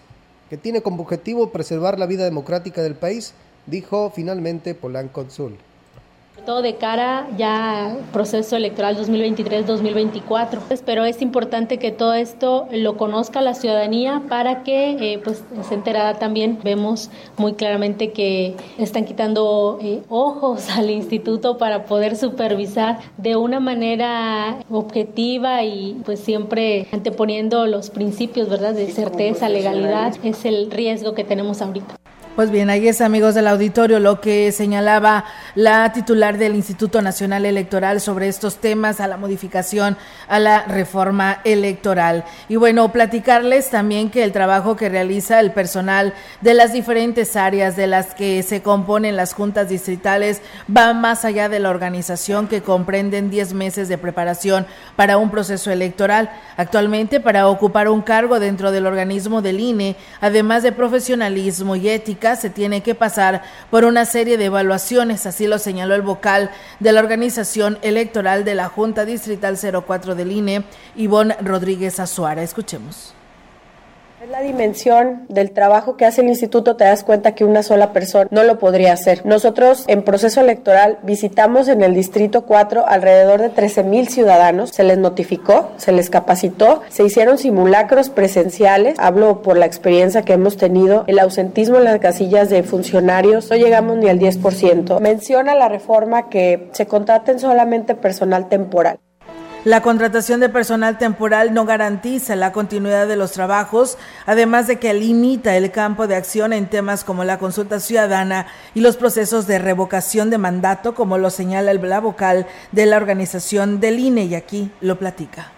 que 0.50 0.56
tiene 0.56 0.82
como 0.82 1.04
objetivo 1.04 1.52
preservar 1.52 2.00
la 2.00 2.06
vida 2.06 2.24
democrática 2.24 2.82
del 2.82 2.96
país, 2.96 3.34
dijo 3.66 4.10
finalmente 4.16 4.74
Polanco 4.74 5.22
Azul 5.22 5.58
todo 6.46 6.62
de 6.62 6.76
cara 6.76 7.28
ya 7.38 7.88
al 7.88 7.98
proceso 8.14 8.56
electoral 8.56 8.98
2023-2024. 8.98 10.82
Pero 10.86 11.06
es 11.06 11.22
importante 11.22 11.78
que 11.78 11.92
todo 11.92 12.14
esto 12.14 12.68
lo 12.72 12.98
conozca 12.98 13.42
la 13.42 13.54
ciudadanía 13.54 14.22
para 14.30 14.64
que 14.64 15.14
eh, 15.14 15.20
pues 15.24 15.44
se 15.68 15.74
enterada 15.74 16.16
también. 16.16 16.60
Vemos 16.64 17.10
muy 17.38 17.54
claramente 17.54 18.12
que 18.12 18.56
están 18.78 19.06
quitando 19.06 19.80
eh, 19.82 20.02
ojos 20.10 20.70
al 20.76 20.90
instituto 20.90 21.58
para 21.58 21.86
poder 21.86 22.16
supervisar 22.16 23.00
de 23.18 23.36
una 23.36 23.60
manera 23.60 24.58
objetiva 24.70 25.64
y 25.64 26.02
pues 26.06 26.20
siempre 26.20 26.88
anteponiendo 26.92 27.66
los 27.68 27.90
principios, 27.90 28.50
¿verdad? 28.50 28.74
De 28.74 28.92
certeza, 28.92 29.50
legalidad, 29.50 30.16
es 30.24 30.46
el 30.46 30.72
riesgo 30.72 31.14
que 31.14 31.24
tenemos 31.24 31.62
ahorita. 31.62 31.96
Pues 32.36 32.52
bien, 32.52 32.70
ahí 32.70 32.90
es 32.90 33.00
amigos 33.00 33.34
del 33.34 33.48
auditorio 33.48 34.02
lo 34.02 34.20
que 34.20 34.52
señalaba 34.52 35.24
la 35.56 35.94
titular 35.94 36.38
del 36.38 36.56
Instituto 36.56 37.02
Nacional 37.02 37.46
Electoral 37.46 38.02
sobre 38.02 38.28
estos 38.28 38.58
temas, 38.58 39.00
a 39.00 39.08
la 39.08 39.16
modificación, 39.16 39.96
a 40.28 40.40
la 40.40 40.64
reforma 40.64 41.40
electoral. 41.46 42.26
Y 42.50 42.58
bueno, 42.58 42.92
platicarles 42.92 43.70
también 43.70 44.10
que 44.10 44.26
el 44.26 44.34
trabajo 44.34 44.76
que 44.76 44.90
realiza 44.90 45.40
el 45.40 45.52
personal 45.52 46.14
de 46.42 46.56
las 46.56 46.74
diferentes 46.74 47.38
áreas 47.38 47.78
de 47.78 47.88
las 47.88 48.14
que 48.14 48.44
se 48.44 48.62
componen 48.62 49.16
las 49.16 49.34
juntas 49.34 49.70
distritales 49.70 50.42
va 50.70 50.94
más 50.94 51.24
allá 51.24 51.48
de 51.48 51.62
la 51.62 51.70
organización 51.70 52.50
que 52.50 52.62
comprenden 52.62 53.30
10 53.30 53.54
meses 53.54 53.88
de 53.88 53.98
preparación 53.98 54.68
para 54.98 55.18
un 55.18 55.32
proceso 55.32 55.72
electoral. 55.72 56.30
Actualmente, 56.58 57.22
para 57.22 57.48
ocupar 57.48 57.88
un 57.88 58.02
cargo 58.02 58.42
dentro 58.42 58.74
del 58.74 58.88
organismo 58.88 59.42
del 59.42 59.62
INE, 59.62 59.96
además 60.20 60.64
de 60.64 60.74
profesionalismo 60.74 61.78
y 61.78 61.88
ética, 61.88 62.25
se 62.36 62.50
tiene 62.50 62.82
que 62.82 62.96
pasar 62.96 63.44
por 63.70 63.86
una 63.86 64.06
serie 64.06 64.38
de 64.38 64.46
evaluaciones, 64.46 65.26
así 65.26 65.48
lo 65.48 65.60
señaló 65.60 65.94
el 65.94 66.02
vocal 66.02 66.50
de 66.80 66.92
la 66.92 67.02
organización 67.02 67.78
electoral 67.82 68.44
de 68.46 68.56
la 68.56 68.70
Junta 68.70 69.06
Distrital 69.06 69.58
04 69.60 70.16
del 70.16 70.32
INE, 70.32 70.64
Ivonne 70.96 71.38
Rodríguez 71.42 72.00
Azuara. 72.00 72.42
Escuchemos 72.42 73.15
la 74.30 74.42
dimensión 74.42 75.26
del 75.30 75.52
trabajo 75.52 75.98
que 75.98 76.06
hace 76.06 76.22
el 76.22 76.28
instituto, 76.28 76.76
te 76.76 76.84
das 76.84 77.04
cuenta 77.04 77.36
que 77.36 77.46
una 77.46 77.64
sola 77.64 77.94
persona 77.94 78.28
no 78.32 78.44
lo 78.44 78.60
podría 78.60 78.94
hacer. 78.94 79.26
Nosotros 79.26 79.86
en 79.88 80.04
proceso 80.04 80.42
electoral 80.42 81.00
visitamos 81.04 81.68
en 81.68 81.82
el 81.82 81.94
distrito 81.94 82.46
4 82.46 82.86
alrededor 82.88 83.42
de 83.42 83.50
13 83.50 83.84
mil 83.84 84.08
ciudadanos, 84.08 84.70
se 84.72 84.84
les 84.84 84.98
notificó, 84.98 85.72
se 85.78 85.92
les 85.92 86.10
capacitó, 86.10 86.82
se 86.90 87.04
hicieron 87.04 87.38
simulacros 87.38 88.10
presenciales, 88.10 88.96
hablo 89.00 89.42
por 89.42 89.58
la 89.58 89.66
experiencia 89.66 90.24
que 90.24 90.34
hemos 90.34 90.58
tenido, 90.58 91.04
el 91.08 91.20
ausentismo 91.20 91.78
en 91.78 91.86
las 91.86 92.00
casillas 92.00 92.50
de 92.50 92.64
funcionarios, 92.64 93.50
no 93.50 93.58
llegamos 93.58 93.98
ni 93.98 94.10
al 94.10 94.20
10%. 94.20 95.00
Menciona 95.00 95.56
la 95.56 95.70
reforma 95.70 96.30
que 96.30 96.70
se 96.74 96.88
contraten 96.88 97.40
solamente 97.40 97.96
personal 97.96 98.50
temporal. 98.50 99.00
La 99.66 99.82
contratación 99.82 100.42
de 100.42 100.50
personal 100.50 101.00
temporal 101.00 101.52
no 101.52 101.66
garantiza 101.66 102.36
la 102.36 102.52
continuidad 102.52 103.08
de 103.08 103.16
los 103.16 103.32
trabajos, 103.32 103.98
además 104.28 104.68
de 104.68 104.78
que 104.78 104.94
limita 104.94 105.58
el 105.58 105.72
campo 105.72 106.06
de 106.06 106.16
acción 106.16 106.54
en 106.54 106.70
temas 106.70 107.04
como 107.04 107.24
la 107.24 107.40
consulta 107.40 107.80
ciudadana 107.80 108.46
y 108.76 108.82
los 108.82 108.96
procesos 108.96 109.48
de 109.48 109.58
revocación 109.58 110.30
de 110.30 110.38
mandato, 110.38 110.94
como 110.94 111.18
lo 111.18 111.32
señala 111.32 111.72
el 111.72 111.82
la 111.82 112.00
vocal 112.00 112.46
de 112.74 112.86
la 112.86 112.98
organización 112.98 113.80
del 113.80 113.98
INE, 113.98 114.26
y 114.26 114.36
aquí 114.36 114.72
lo 114.82 115.00
platica 115.00 115.55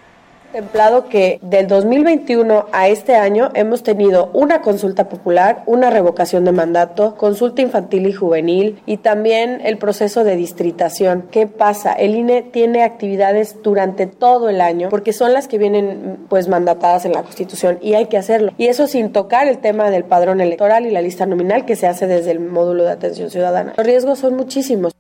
contemplado 0.58 1.08
que 1.08 1.40
del 1.44 1.68
2021 1.68 2.66
a 2.72 2.88
este 2.88 3.16
año 3.16 3.52
hemos 3.54 3.84
tenido 3.84 4.32
una 4.34 4.64
consulta 4.64 5.08
popular, 5.08 5.62
una 5.68 5.92
revocación 5.92 6.46
de 6.46 6.52
mandato, 6.52 7.16
consulta 7.16 7.62
infantil 7.62 8.08
y 8.08 8.14
juvenil 8.14 8.82
y 8.88 8.98
también 8.98 9.62
el 9.64 9.78
proceso 9.78 10.24
de 10.24 10.36
distritación. 10.36 11.28
¿Qué 11.30 11.46
pasa? 11.46 11.94
El 11.94 12.16
INE 12.16 12.42
tiene 12.42 12.82
actividades 12.82 13.62
durante 13.62 14.08
todo 14.08 14.50
el 14.50 14.60
año 14.60 14.90
porque 14.90 15.14
son 15.14 15.32
las 15.32 15.48
que 15.48 15.60
vienen 15.60 16.26
pues 16.28 16.48
mandatadas 16.48 17.06
en 17.06 17.14
la 17.14 17.22
Constitución 17.22 17.78
y 17.80 17.94
hay 17.94 18.08
que 18.08 18.18
hacerlo. 18.18 18.52
Y 18.58 18.66
eso 18.66 18.88
sin 18.88 19.12
tocar 19.12 19.48
el 19.48 19.60
tema 19.60 19.92
del 19.92 20.06
padrón 20.06 20.42
electoral 20.42 20.88
y 20.88 20.90
la 20.90 21.04
lista 21.04 21.28
nominal 21.28 21.66
que 21.66 21.76
se 21.76 21.86
hace 21.86 22.08
desde 22.08 22.32
el 22.32 22.40
módulo 22.40 22.84
de 22.84 22.94
atención 22.94 23.30
ciudadana. 23.30 23.76
Los 23.78 23.86
riesgos 23.86 24.18
son 24.18 24.36
muchísimos. 24.36 24.92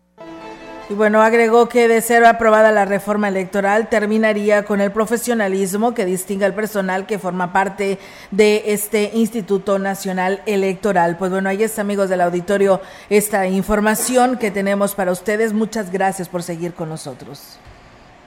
Y 0.89 0.94
bueno, 0.94 1.22
agregó 1.22 1.67
que 1.67 1.89
de 1.89 2.00
ser 2.00 2.24
aprobada 2.24 2.72
la 2.72 2.86
reforma 2.86 3.27
electoral 3.27 3.89
terminaría 3.89 4.63
con 4.63 4.79
el 4.79 4.94
profesionalismo 4.94 5.94
que 5.94 6.06
distingue 6.06 6.46
al 6.46 6.53
personal 6.53 7.06
que 7.06 7.20
forma 7.20 7.51
parte 7.51 8.00
de 8.32 8.63
este 8.67 9.12
Instituto 9.13 9.79
Nacional 9.79 10.41
Electoral. 10.46 11.17
Pues 11.17 11.29
bueno, 11.29 11.50
ahí 11.50 11.62
está, 11.62 11.82
amigos 11.82 12.08
del 12.08 12.22
auditorio, 12.22 12.79
esta 13.10 13.48
información 13.48 14.38
que 14.38 14.50
tenemos 14.50 14.96
para 14.96 15.12
ustedes. 15.12 15.51
Muchas 15.51 15.91
gracias 15.91 16.29
por 16.29 16.41
seguir 16.41 16.74
con 16.74 16.88
nosotros. 16.88 17.58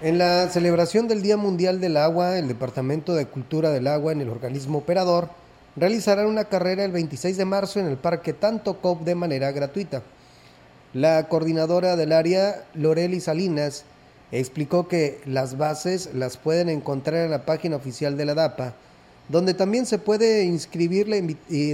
En 0.03 0.19
la 0.19 0.47
celebración 0.51 1.09
del 1.09 1.23
Día 1.23 1.39
Mundial 1.39 1.81
del 1.81 1.97
Agua, 1.97 2.37
el 2.37 2.47
Departamento 2.47 3.15
de 3.15 3.25
Cultura 3.25 3.71
del 3.71 3.87
Agua 3.87 4.13
en 4.13 4.21
el 4.21 4.29
organismo 4.29 4.79
operador 4.79 5.31
realizará 5.77 6.27
una 6.27 6.45
carrera 6.45 6.85
el 6.85 6.93
26 6.93 7.39
de 7.39 7.45
marzo 7.47 7.81
en 7.81 7.87
el 7.87 7.97
Parque 7.97 8.35
Tanto 8.35 8.83
Cop 8.83 9.01
de 9.01 9.15
manera 9.15 9.51
gratuita. 9.51 10.03
La 10.93 11.29
coordinadora 11.29 11.97
del 11.97 12.13
área, 12.13 12.65
Loreli 12.75 13.21
Salinas, 13.21 13.85
explicó 14.33 14.89
que 14.89 15.21
las 15.25 15.57
bases 15.57 16.11
las 16.15 16.37
pueden 16.37 16.69
encontrar 16.69 17.25
en 17.25 17.31
la 17.31 17.45
página 17.45 17.77
oficial 17.77 18.17
de 18.17 18.25
la 18.25 18.35
DAPA, 18.35 18.75
donde 19.29 19.55
también 19.55 19.87
se 19.87 19.99
puede 19.99 20.45
inscribir 20.45 21.09
la 21.09 21.17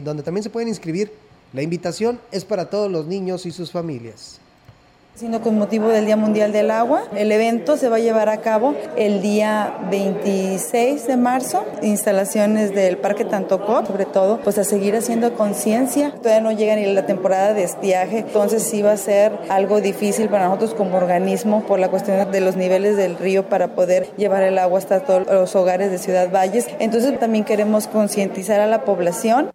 donde 0.03 0.23
también 0.23 0.43
se 0.43 0.51
pueden 0.51 0.69
inscribir. 0.69 1.13
La 1.53 1.63
invitación 1.63 2.21
es 2.33 2.45
para 2.45 2.69
todos 2.69 2.91
los 2.91 3.07
niños 3.07 3.47
y 3.47 3.53
sus 3.53 3.71
familias 3.71 4.41
sino 5.17 5.41
con 5.41 5.59
motivo 5.59 5.89
del 5.89 6.05
Día 6.05 6.17
Mundial 6.17 6.53
del 6.53 6.71
Agua. 6.71 7.05
El 7.17 7.33
evento 7.33 7.77
se 7.77 7.89
va 7.89 7.97
a 7.97 8.01
llevar 8.01 8.29
a 8.29 8.39
cabo 8.39 8.75
el 8.97 9.23
día 9.23 9.79
26 9.91 11.07
de 11.07 11.17
marzo, 11.17 11.65
instalaciones 11.83 12.75
del 12.75 12.99
Parque 12.99 13.25
Tantocó, 13.25 13.85
sobre 13.87 14.05
todo, 14.05 14.39
pues 14.41 14.59
a 14.59 14.65
seguir 14.65 14.95
haciendo 14.95 15.33
conciencia. 15.35 16.13
Todavía 16.13 16.43
no 16.43 16.53
llega 16.53 16.77
ni 16.77 16.93
la 16.93 17.07
temporada 17.07 17.55
de 17.55 17.65
estiaje, 17.65 18.19
entonces 18.19 18.63
sí 18.63 18.83
va 18.83 18.93
a 18.93 18.97
ser 18.99 19.33
algo 19.49 19.81
difícil 19.81 20.29
para 20.29 20.47
nosotros 20.47 20.75
como 20.75 20.99
organismo 20.99 21.65
por 21.65 21.79
la 21.79 21.89
cuestión 21.89 22.31
de 22.31 22.41
los 22.41 22.57
niveles 22.57 22.97
del 22.97 23.17
río 23.17 23.49
para 23.49 23.69
poder 23.69 24.09
llevar 24.17 24.43
el 24.43 24.59
agua 24.59 24.79
hasta 24.79 25.00
todos 25.00 25.26
los 25.26 25.57
hogares 25.57 25.91
de 25.91 25.99
Ciudad 25.99 26.31
Valles. 26.31 26.67
Entonces 26.79 27.19
también 27.19 27.45
queremos 27.45 27.87
concientizar 27.87 28.61
a 28.61 28.67
la 28.67 28.85
población. 28.85 29.50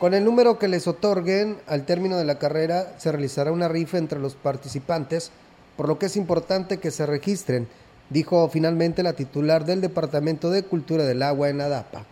Con 0.00 0.14
el 0.14 0.24
número 0.24 0.58
que 0.58 0.66
les 0.66 0.88
otorguen 0.88 1.58
al 1.66 1.84
término 1.84 2.16
de 2.16 2.24
la 2.24 2.38
carrera 2.38 2.94
se 2.96 3.12
realizará 3.12 3.52
una 3.52 3.68
rifa 3.68 3.98
entre 3.98 4.18
los 4.18 4.34
participantes, 4.34 5.30
por 5.76 5.88
lo 5.88 5.98
que 5.98 6.06
es 6.06 6.16
importante 6.16 6.78
que 6.78 6.90
se 6.90 7.04
registren, 7.04 7.68
dijo 8.08 8.48
finalmente 8.48 9.02
la 9.02 9.12
titular 9.12 9.66
del 9.66 9.82
Departamento 9.82 10.48
de 10.50 10.62
Cultura 10.62 11.04
del 11.04 11.22
Agua 11.22 11.50
en 11.50 11.60
ADAPA. 11.60 12.06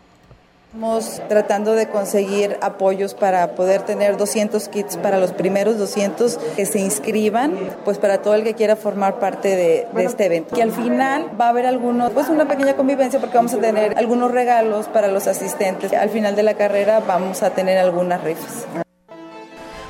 Estamos 0.68 1.22
tratando 1.30 1.72
de 1.72 1.88
conseguir 1.88 2.58
apoyos 2.60 3.14
para 3.14 3.54
poder 3.54 3.82
tener 3.82 4.18
200 4.18 4.68
kits 4.68 4.98
para 4.98 5.16
los 5.16 5.32
primeros 5.32 5.78
200 5.78 6.36
que 6.56 6.66
se 6.66 6.78
inscriban, 6.78 7.54
pues 7.86 7.96
para 7.96 8.20
todo 8.20 8.34
el 8.34 8.44
que 8.44 8.52
quiera 8.52 8.76
formar 8.76 9.18
parte 9.18 9.56
de, 9.56 9.86
este 9.96 10.26
evento. 10.26 10.54
Que 10.54 10.62
al 10.62 10.72
final 10.72 11.30
va 11.40 11.46
a 11.46 11.48
haber 11.48 11.64
algunos, 11.64 12.12
pues 12.12 12.28
una 12.28 12.46
pequeña 12.46 12.76
convivencia 12.76 13.18
porque 13.18 13.38
vamos 13.38 13.54
a 13.54 13.58
tener 13.58 13.96
algunos 13.96 14.30
regalos 14.30 14.88
para 14.88 15.08
los 15.08 15.26
asistentes. 15.26 15.94
Al 15.94 16.10
final 16.10 16.36
de 16.36 16.42
la 16.42 16.52
carrera 16.52 17.00
vamos 17.00 17.42
a 17.42 17.48
tener 17.48 17.78
algunas 17.78 18.22
rifas. 18.22 18.66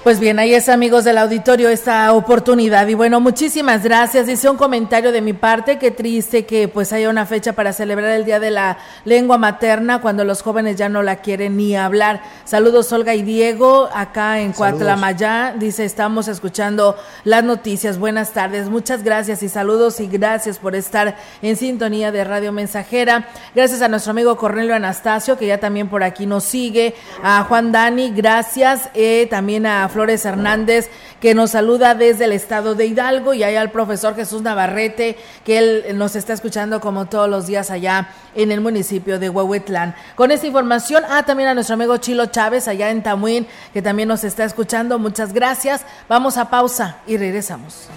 Pues 0.09 0.21
bien, 0.21 0.39
ahí 0.39 0.55
es 0.55 0.71
amigos 0.71 1.05
del 1.05 1.19
auditorio 1.19 1.69
esta 1.69 2.15
oportunidad 2.15 2.89
y 2.89 2.95
bueno, 2.95 3.21
muchísimas 3.21 3.83
gracias. 3.83 4.27
Dice 4.27 4.49
un 4.49 4.57
comentario 4.57 5.13
de 5.13 5.21
mi 5.21 5.35
parte, 5.35 5.79
qué 5.79 5.91
triste 5.91 6.47
que 6.47 6.67
pues 6.67 6.95
haya 6.95 7.11
una 7.11 7.27
fecha 7.27 7.53
para 7.53 7.75
celebrar 7.75 8.13
el 8.13 8.25
Día 8.25 8.41
de 8.41 8.51
la 8.51 8.79
Lengua 9.05 9.37
Materna 9.37 10.01
cuando 10.01 10.25
los 10.25 10.41
jóvenes 10.41 10.77
ya 10.77 10.89
no 10.89 11.03
la 11.03 11.17
quieren 11.17 11.59
ni 11.59 11.77
hablar. 11.77 12.23
Saludos 12.47 12.91
Olga 12.91 13.15
y 13.15 13.21
Diego 13.21 13.91
acá 13.93 14.41
en 14.41 14.55
Cuatlamayá. 14.55 15.55
Dice, 15.59 15.85
estamos 15.85 16.27
escuchando 16.27 16.97
las 17.25 17.45
noticias. 17.45 17.99
Buenas 17.99 18.33
tardes, 18.33 18.71
muchas 18.71 19.05
gracias 19.05 19.43
y 19.43 19.51
saludos 19.51 20.01
y 20.01 20.07
gracias 20.07 20.59
por 20.59 20.75
estar 20.75 21.19
en 21.43 21.55
sintonía 21.57 22.13
de 22.13 22.25
Radio 22.25 22.51
Mensajera. 22.51 23.29
Gracias 23.55 23.83
a 23.83 23.89
nuestro 23.89 24.13
amigo 24.13 24.39
Cornelio 24.39 24.75
Anastasio 24.75 25.37
que 25.37 25.47
ya 25.47 25.61
también 25.61 25.89
por 25.89 26.03
aquí 26.03 26.25
nos 26.25 26.45
sigue. 26.45 26.95
A 27.23 27.45
Juan 27.45 27.73
Dani, 27.73 28.11
gracias. 28.11 28.89
Eh, 28.95 29.27
también 29.29 29.67
a 29.67 29.87
Flores 29.99 30.25
Hernández, 30.25 30.91
que 31.21 31.35
nos 31.35 31.51
saluda 31.51 31.97
desde 31.97 32.27
el 32.27 32.31
estado 32.31 32.77
de 32.77 32.87
Hidalgo, 32.87 33.35
y 33.35 33.43
ahí 33.43 33.57
al 33.57 33.73
profesor 33.73 34.15
Jesús 34.15 34.43
Navarrete, 34.43 35.17
que 35.45 35.59
él 35.59 35.99
nos 35.99 36.15
está 36.15 36.35
escuchando 36.35 36.81
como 36.81 37.07
todos 37.07 37.29
los 37.29 37.49
días 37.49 37.73
allá 37.73 38.11
en 38.37 38.53
el 38.53 38.61
municipio 38.61 39.19
de 39.19 39.29
Huehuetlán. 39.29 39.97
Con 40.15 40.31
esta 40.31 40.47
información, 40.47 41.03
ah, 41.11 41.25
también 41.25 41.49
a 41.49 41.55
nuestro 41.55 41.75
amigo 41.75 41.97
Chilo 41.97 42.27
Chávez 42.27 42.69
allá 42.69 42.91
en 42.91 43.03
Tamuín, 43.03 43.49
que 43.73 43.83
también 43.83 44.09
nos 44.09 44.23
está 44.23 44.45
escuchando. 44.45 45.01
Muchas 45.01 45.33
gracias. 45.33 45.85
Vamos 46.09 46.37
a 46.37 46.49
pausa 46.49 46.99
y 47.05 47.17
regresamos. 47.17 47.89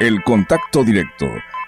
El 0.00 0.22
contacto 0.24 0.82
directo 0.84 1.26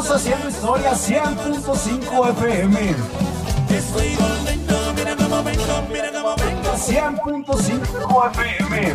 Estamos 0.00 0.22
haciendo 0.22 0.48
historia 0.48 0.92
100.5 0.92 2.30
FM. 2.30 2.94
Estoy 3.68 4.16
volviendo, 4.16 4.94
mira 4.94 5.14
cómo 5.14 5.42
vengo, 5.42 5.82
mira 5.92 6.10
cómo 6.10 6.36
vengo. 6.36 6.72
100.5 6.72 8.30
FM. 8.30 8.94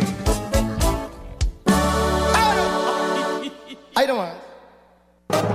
Ahí 3.94 4.06
nomás. 4.08 4.45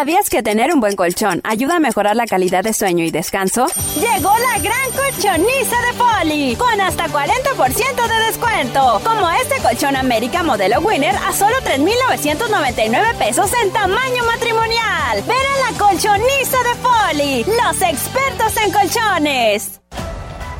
¿Sabías 0.00 0.30
que 0.30 0.42
tener 0.42 0.72
un 0.72 0.80
buen 0.80 0.96
colchón 0.96 1.40
ayuda 1.42 1.76
a 1.76 1.78
mejorar 1.80 2.14
la 2.14 2.24
calidad 2.24 2.62
de 2.62 2.72
sueño 2.72 3.04
y 3.04 3.10
descanso? 3.10 3.66
Llegó 3.96 4.30
la 4.30 4.58
gran 4.62 4.90
colchoniza 4.92 5.76
de 5.82 5.98
Poli, 5.98 6.56
con 6.56 6.80
hasta 6.80 7.06
40% 7.08 8.08
de 8.08 8.26
descuento. 8.26 9.00
Como 9.04 9.28
este 9.30 9.60
colchón 9.60 9.96
América 9.96 10.44
modelo 10.44 10.80
Winner 10.80 11.14
a 11.16 11.32
solo 11.32 11.56
3,999 11.64 13.08
pesos 13.18 13.50
en 13.62 13.72
tamaño 13.72 14.24
matrimonial. 14.24 15.22
Ven 15.26 15.36
a 15.36 15.70
la 15.70 15.78
colchoniza 15.78 16.58
de 16.62 16.74
Poli, 16.82 17.44
los 17.44 17.82
expertos 17.82 18.56
en 18.64 18.72
colchones. 18.72 19.80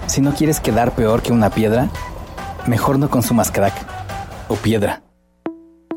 Si 0.06 0.20
no 0.20 0.34
quieres 0.34 0.60
quedar 0.60 0.94
peor 0.96 1.22
que 1.22 1.32
una 1.32 1.50
piedra, 1.50 1.88
mejor 2.66 2.98
no 2.98 3.08
consumas 3.08 3.50
crack 3.52 3.74
o 4.48 4.56
piedra. 4.56 5.00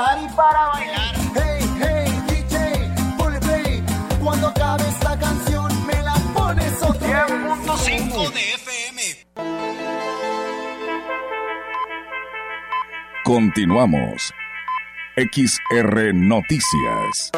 Cantar 0.00 0.22
y 0.22 0.28
para 0.34 0.68
bailar. 0.68 1.14
Hey, 1.34 1.68
hey, 1.80 2.22
DJ, 2.28 3.16
ponle 3.18 3.40
play. 3.40 3.84
Cuando 4.22 4.48
acabe 4.48 4.88
esta 4.88 5.18
canción, 5.18 5.86
me 5.86 6.02
la 6.02 6.14
pones 6.34 6.82
otra 6.82 7.26
100.5 7.26 8.32
de 8.32 8.54
FM. 8.54 9.02
Continuamos. 13.24 14.32
XR 15.16 16.14
Noticias. 16.14 17.30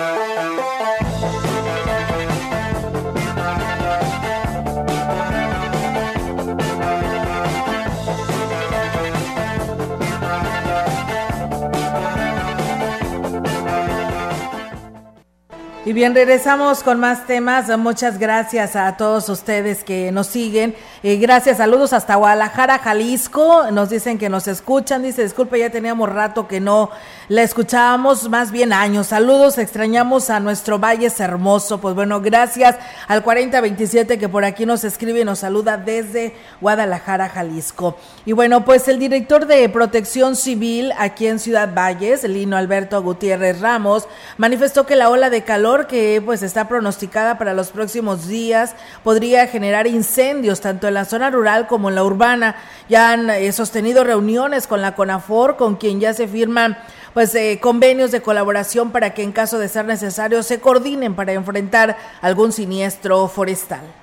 Y 15.85 15.92
bien, 15.92 16.14
regresamos 16.14 16.85
con 16.85 17.01
más 17.01 17.27
temas. 17.27 17.77
Muchas 17.77 18.21
gracias 18.21 18.77
a 18.77 18.97
todos 18.97 19.29
ustedes 19.29 19.83
que 19.83 20.12
nos 20.12 20.29
siguen. 20.29 20.77
Eh, 21.03 21.16
gracias, 21.16 21.57
saludos 21.57 21.92
hasta 21.92 22.14
Guadalajara, 22.14 22.79
Jalisco. 22.79 23.68
Nos 23.73 23.90
dicen 23.90 24.16
que 24.16 24.29
nos 24.29 24.47
escuchan. 24.47 25.03
Dice, 25.03 25.25
disculpe, 25.25 25.59
ya 25.59 25.71
teníamos 25.71 26.09
rato 26.09 26.47
que 26.47 26.61
no 26.61 26.90
la 27.27 27.42
escuchábamos, 27.42 28.29
más 28.29 28.53
bien 28.53 28.73
años. 28.73 29.09
Saludos, 29.09 29.59
extrañamos 29.59 30.31
a 30.31 30.38
nuestro 30.38 30.79
Valle 30.79 31.11
Hermoso. 31.18 31.81
Pues 31.81 31.97
bueno, 31.97 32.21
gracias 32.21 32.77
al 33.09 33.25
4027 33.25 34.21
que 34.21 34.29
por 34.29 34.45
aquí 34.45 34.64
nos 34.66 34.85
escribe 34.85 35.23
y 35.23 35.25
nos 35.25 35.40
saluda 35.40 35.79
desde 35.79 36.37
Guadalajara, 36.61 37.29
Jalisco. 37.29 37.97
Y 38.25 38.31
bueno, 38.35 38.64
pues 38.64 38.87
el 38.87 39.01
director 39.01 39.47
de 39.47 39.68
Protección 39.68 40.37
Civil 40.37 40.92
aquí 40.97 41.27
en 41.27 41.40
Ciudad 41.40 41.75
Valles, 41.75 42.23
Lino 42.23 42.57
Alberto 42.57 43.03
Gutiérrez 43.03 43.61
Ramos, 43.61 44.07
manifestó 44.37 44.87
que 44.87 44.95
la 44.95 45.11
ola 45.11 45.29
de 45.29 45.42
calor 45.42 45.73
que 45.87 46.23
pues 46.25 46.42
está 46.42 46.68
pronosticada 46.68 47.38
para 47.38 47.55
los 47.55 47.71
próximos 47.71 48.27
días 48.27 48.75
podría 49.03 49.47
generar 49.47 49.87
incendios 49.87 50.61
tanto 50.61 50.88
en 50.88 50.95
la 50.95 51.05
zona 51.05 51.31
rural 51.31 51.66
como 51.66 51.88
en 51.88 51.95
la 51.95 52.05
urbana. 52.05 52.57
Ya 52.88 53.12
han 53.12 53.31
eh, 53.31 53.53
sostenido 53.53 54.05
reuniones 54.05 54.66
con 54.66 54.83
la 54.83 54.95
CONAFOR, 54.95 55.57
con 55.57 55.77
quien 55.77 56.01
ya 56.01 56.14
se 56.14 56.29
firman 56.29 56.79
pues 57.14 57.35
eh, 57.35 57.59
convenios 57.61 58.11
de 58.11 58.23
colaboración 58.23 58.90
para 58.90 59.14
que 59.14 59.23
en 59.23 59.33
caso 59.33 59.59
de 59.59 59.68
ser 59.68 59.85
necesario 59.85 60.42
se 60.42 60.61
coordinen 60.61 61.14
para 61.14 61.33
enfrentar 61.33 61.97
algún 62.21 62.53
siniestro 62.53 63.29
forestal 63.29 64.02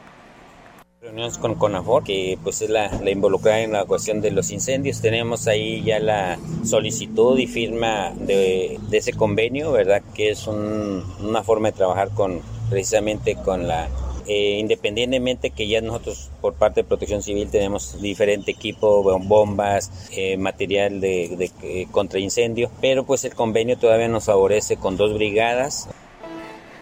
reuniones 1.10 1.40
con 1.40 1.56
CONAFOR, 1.56 2.04
que 2.04 2.38
pues 2.44 2.62
es 2.62 2.70
la, 2.70 2.92
involucrada 3.10 3.62
en 3.62 3.72
la 3.72 3.86
cuestión 3.86 4.22
de 4.22 4.32
los 4.32 4.52
incendios. 4.52 5.02
Tenemos 5.02 5.48
ahí 5.48 5.82
ya 5.84 6.00
la 6.00 6.38
solicitud 6.64 7.38
y 7.38 7.48
firma 7.48 8.12
de, 8.16 8.80
ese 8.92 9.14
convenio, 9.14 9.72
¿verdad? 9.72 10.04
Que 10.14 10.30
es 10.30 10.46
un, 10.48 11.04
una 11.22 11.44
forma 11.44 11.72
de 11.72 11.78
trabajar 11.78 12.10
con 12.12 12.42
precisamente 12.70 13.36
con 13.36 13.68
la... 13.68 13.90
Eh, 14.28 14.60
independientemente 14.60 15.50
que 15.50 15.68
ya 15.68 15.82
nosotros 15.82 16.30
por 16.40 16.54
parte 16.54 16.82
de 16.82 16.88
Protección 16.88 17.24
Civil 17.24 17.50
tenemos 17.50 18.00
diferente 18.00 18.52
equipo, 18.52 19.02
bombas, 19.22 19.92
eh, 20.12 20.38
material 20.38 21.02
de, 21.02 21.30
de, 21.30 21.52
de 21.68 21.88
contra 21.90 22.20
incendio, 22.20 22.70
pero 22.80 23.08
pues 23.08 23.26
el 23.26 23.34
convenio 23.34 23.80
todavía 23.80 24.08
nos 24.08 24.26
favorece 24.26 24.78
con 24.78 24.98
dos 24.98 25.16
brigadas. 25.16 25.90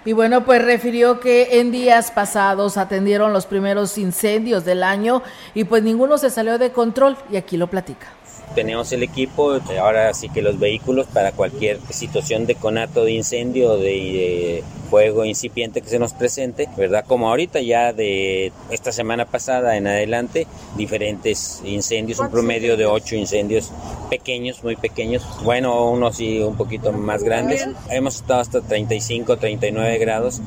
Y 0.08 0.14
bueno, 0.14 0.46
pues 0.46 0.64
refirió 0.64 1.20
que 1.20 1.60
en 1.60 1.70
días 1.70 2.12
pasados 2.12 2.78
atendieron 2.78 3.34
los 3.34 3.46
primeros 3.46 3.98
incendios 3.98 4.64
del 4.64 4.82
año 4.82 5.22
y 5.54 5.66
pues 5.66 5.84
ninguno 5.84 6.18
se 6.18 6.30
salió 6.30 6.58
de 6.58 6.72
control 6.72 7.18
y 7.30 7.36
aquí 7.36 7.58
lo 7.58 7.68
platica 7.68 8.08
tenemos 8.56 8.92
el 8.92 9.04
equipo, 9.04 9.60
ahora 9.80 10.14
sí 10.14 10.30
que 10.30 10.42
los 10.42 10.60
vehículos 10.60 11.08
para 11.08 11.32
cualquier 11.32 11.80
situación 11.90 12.46
de 12.46 12.56
conato 12.56 13.04
de 13.04 13.12
incendio 13.12 13.78
de, 13.78 13.84
de, 13.84 14.64
fuego 14.90 15.26
incipiente 15.26 15.82
que 15.82 15.90
se 15.90 16.00
nos 16.00 16.14
presente, 16.14 16.70
¿verdad? 16.78 17.04
Como 17.06 17.28
ahorita 17.28 17.60
ya 17.60 17.92
de 17.92 18.54
esta 18.72 18.92
semana 18.92 19.26
pasada 19.26 19.76
en 19.76 19.86
adelante, 19.86 20.48
diferentes 20.78 21.62
incendios, 21.66 22.20
un 22.20 22.32
promedio 22.32 22.78
de 22.78 22.86
ocho 22.86 23.16
incendios 23.16 23.72
pequeños, 24.10 24.64
muy 24.64 24.78
pequeños, 24.78 25.26
bueno, 25.44 25.92
unos 25.92 26.16
sí 26.16 26.40
un 26.40 26.56
poquito 26.56 26.92
más 26.94 27.24
grandes. 27.24 27.68
Hemos 27.90 28.16
estado 28.16 28.40
hasta 28.40 28.62
35, 28.62 29.38
39 29.38 29.98
grados. 29.98 30.42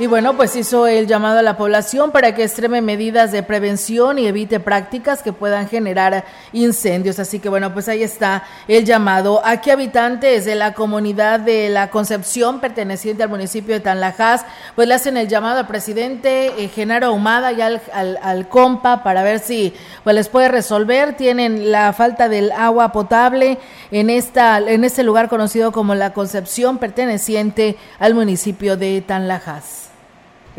Y 0.00 0.06
bueno, 0.06 0.36
pues 0.36 0.54
hizo 0.54 0.86
el 0.86 1.08
llamado 1.08 1.40
a 1.40 1.42
la 1.42 1.56
población 1.56 2.12
para 2.12 2.32
que 2.32 2.44
extreme 2.44 2.80
medidas 2.80 3.32
de 3.32 3.42
prevención 3.42 4.20
y 4.20 4.28
evite 4.28 4.60
prácticas 4.60 5.24
que 5.24 5.32
puedan 5.32 5.66
generar 5.66 6.24
incendios. 6.52 7.18
Así 7.18 7.40
que 7.40 7.48
bueno, 7.48 7.74
pues 7.74 7.88
ahí 7.88 8.04
está 8.04 8.44
el 8.68 8.84
llamado. 8.84 9.42
Aquí 9.44 9.70
habitantes 9.70 10.44
de 10.44 10.54
la 10.54 10.72
comunidad 10.72 11.40
de 11.40 11.68
la 11.68 11.90
Concepción, 11.90 12.60
perteneciente 12.60 13.24
al 13.24 13.28
municipio 13.28 13.74
de 13.74 13.80
Tanlajas, 13.80 14.44
pues 14.76 14.86
le 14.86 14.94
hacen 14.94 15.16
el 15.16 15.26
llamado 15.26 15.58
al 15.58 15.66
presidente 15.66 16.62
eh, 16.62 16.68
Genaro 16.68 17.12
Humada 17.12 17.50
y 17.50 17.60
al, 17.60 17.82
al, 17.92 18.20
al, 18.22 18.48
compa 18.48 19.02
para 19.02 19.24
ver 19.24 19.40
si 19.40 19.74
pues 20.04 20.14
les 20.14 20.28
puede 20.28 20.46
resolver. 20.46 21.16
Tienen 21.16 21.72
la 21.72 21.92
falta 21.92 22.28
del 22.28 22.52
agua 22.52 22.92
potable 22.92 23.58
en, 23.90 24.10
esta, 24.10 24.60
en 24.60 24.84
este 24.84 25.02
lugar 25.02 25.28
conocido 25.28 25.72
como 25.72 25.96
la 25.96 26.12
Concepción, 26.12 26.78
perteneciente 26.78 27.76
al 27.98 28.14
municipio 28.14 28.76
de 28.76 29.00
Tanlajas. 29.00 29.87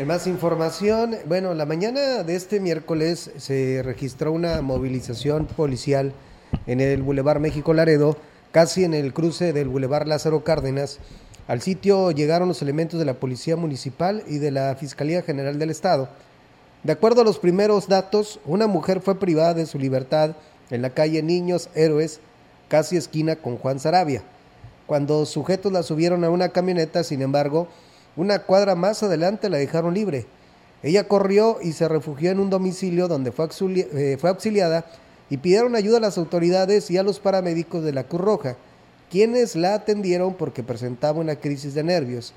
En 0.00 0.08
más 0.08 0.26
información, 0.26 1.14
bueno, 1.26 1.52
la 1.52 1.66
mañana 1.66 2.22
de 2.22 2.34
este 2.34 2.58
miércoles 2.58 3.32
se 3.36 3.82
registró 3.82 4.32
una 4.32 4.62
movilización 4.62 5.44
policial 5.44 6.14
en 6.66 6.80
el 6.80 7.02
Boulevard 7.02 7.38
México 7.38 7.74
Laredo, 7.74 8.16
casi 8.50 8.84
en 8.84 8.94
el 8.94 9.12
cruce 9.12 9.52
del 9.52 9.68
Boulevard 9.68 10.06
Lázaro 10.06 10.42
Cárdenas. 10.42 11.00
Al 11.48 11.60
sitio 11.60 12.12
llegaron 12.12 12.48
los 12.48 12.62
elementos 12.62 12.98
de 12.98 13.04
la 13.04 13.20
Policía 13.20 13.56
Municipal 13.56 14.24
y 14.26 14.38
de 14.38 14.50
la 14.50 14.74
Fiscalía 14.74 15.20
General 15.20 15.58
del 15.58 15.68
Estado. 15.68 16.08
De 16.82 16.92
acuerdo 16.92 17.20
a 17.20 17.24
los 17.24 17.38
primeros 17.38 17.86
datos, 17.86 18.40
una 18.46 18.66
mujer 18.66 19.02
fue 19.02 19.18
privada 19.18 19.52
de 19.52 19.66
su 19.66 19.78
libertad 19.78 20.30
en 20.70 20.80
la 20.80 20.94
calle 20.94 21.22
Niños 21.22 21.68
Héroes, 21.74 22.20
casi 22.68 22.96
esquina 22.96 23.36
con 23.36 23.58
Juan 23.58 23.78
Sarabia. 23.78 24.22
Cuando 24.86 25.26
sujetos 25.26 25.70
la 25.72 25.82
subieron 25.82 26.24
a 26.24 26.30
una 26.30 26.48
camioneta, 26.48 27.04
sin 27.04 27.20
embargo, 27.20 27.68
una 28.20 28.40
cuadra 28.40 28.74
más 28.74 29.02
adelante 29.02 29.48
la 29.48 29.56
dejaron 29.56 29.94
libre. 29.94 30.26
Ella 30.82 31.08
corrió 31.08 31.56
y 31.62 31.72
se 31.72 31.88
refugió 31.88 32.30
en 32.30 32.38
un 32.38 32.50
domicilio 32.50 33.08
donde 33.08 33.30
eh, 33.30 34.18
fue 34.20 34.28
auxiliada 34.28 34.84
y 35.30 35.38
pidieron 35.38 35.74
ayuda 35.74 35.96
a 35.96 36.02
las 36.02 36.18
autoridades 36.18 36.90
y 36.90 36.98
a 36.98 37.02
los 37.02 37.18
paramédicos 37.18 37.82
de 37.82 37.94
la 37.94 38.04
Cruz 38.04 38.20
Roja, 38.20 38.56
quienes 39.10 39.56
la 39.56 39.72
atendieron 39.72 40.34
porque 40.34 40.62
presentaba 40.62 41.18
una 41.18 41.36
crisis 41.36 41.72
de 41.72 41.82
nervios. 41.82 42.34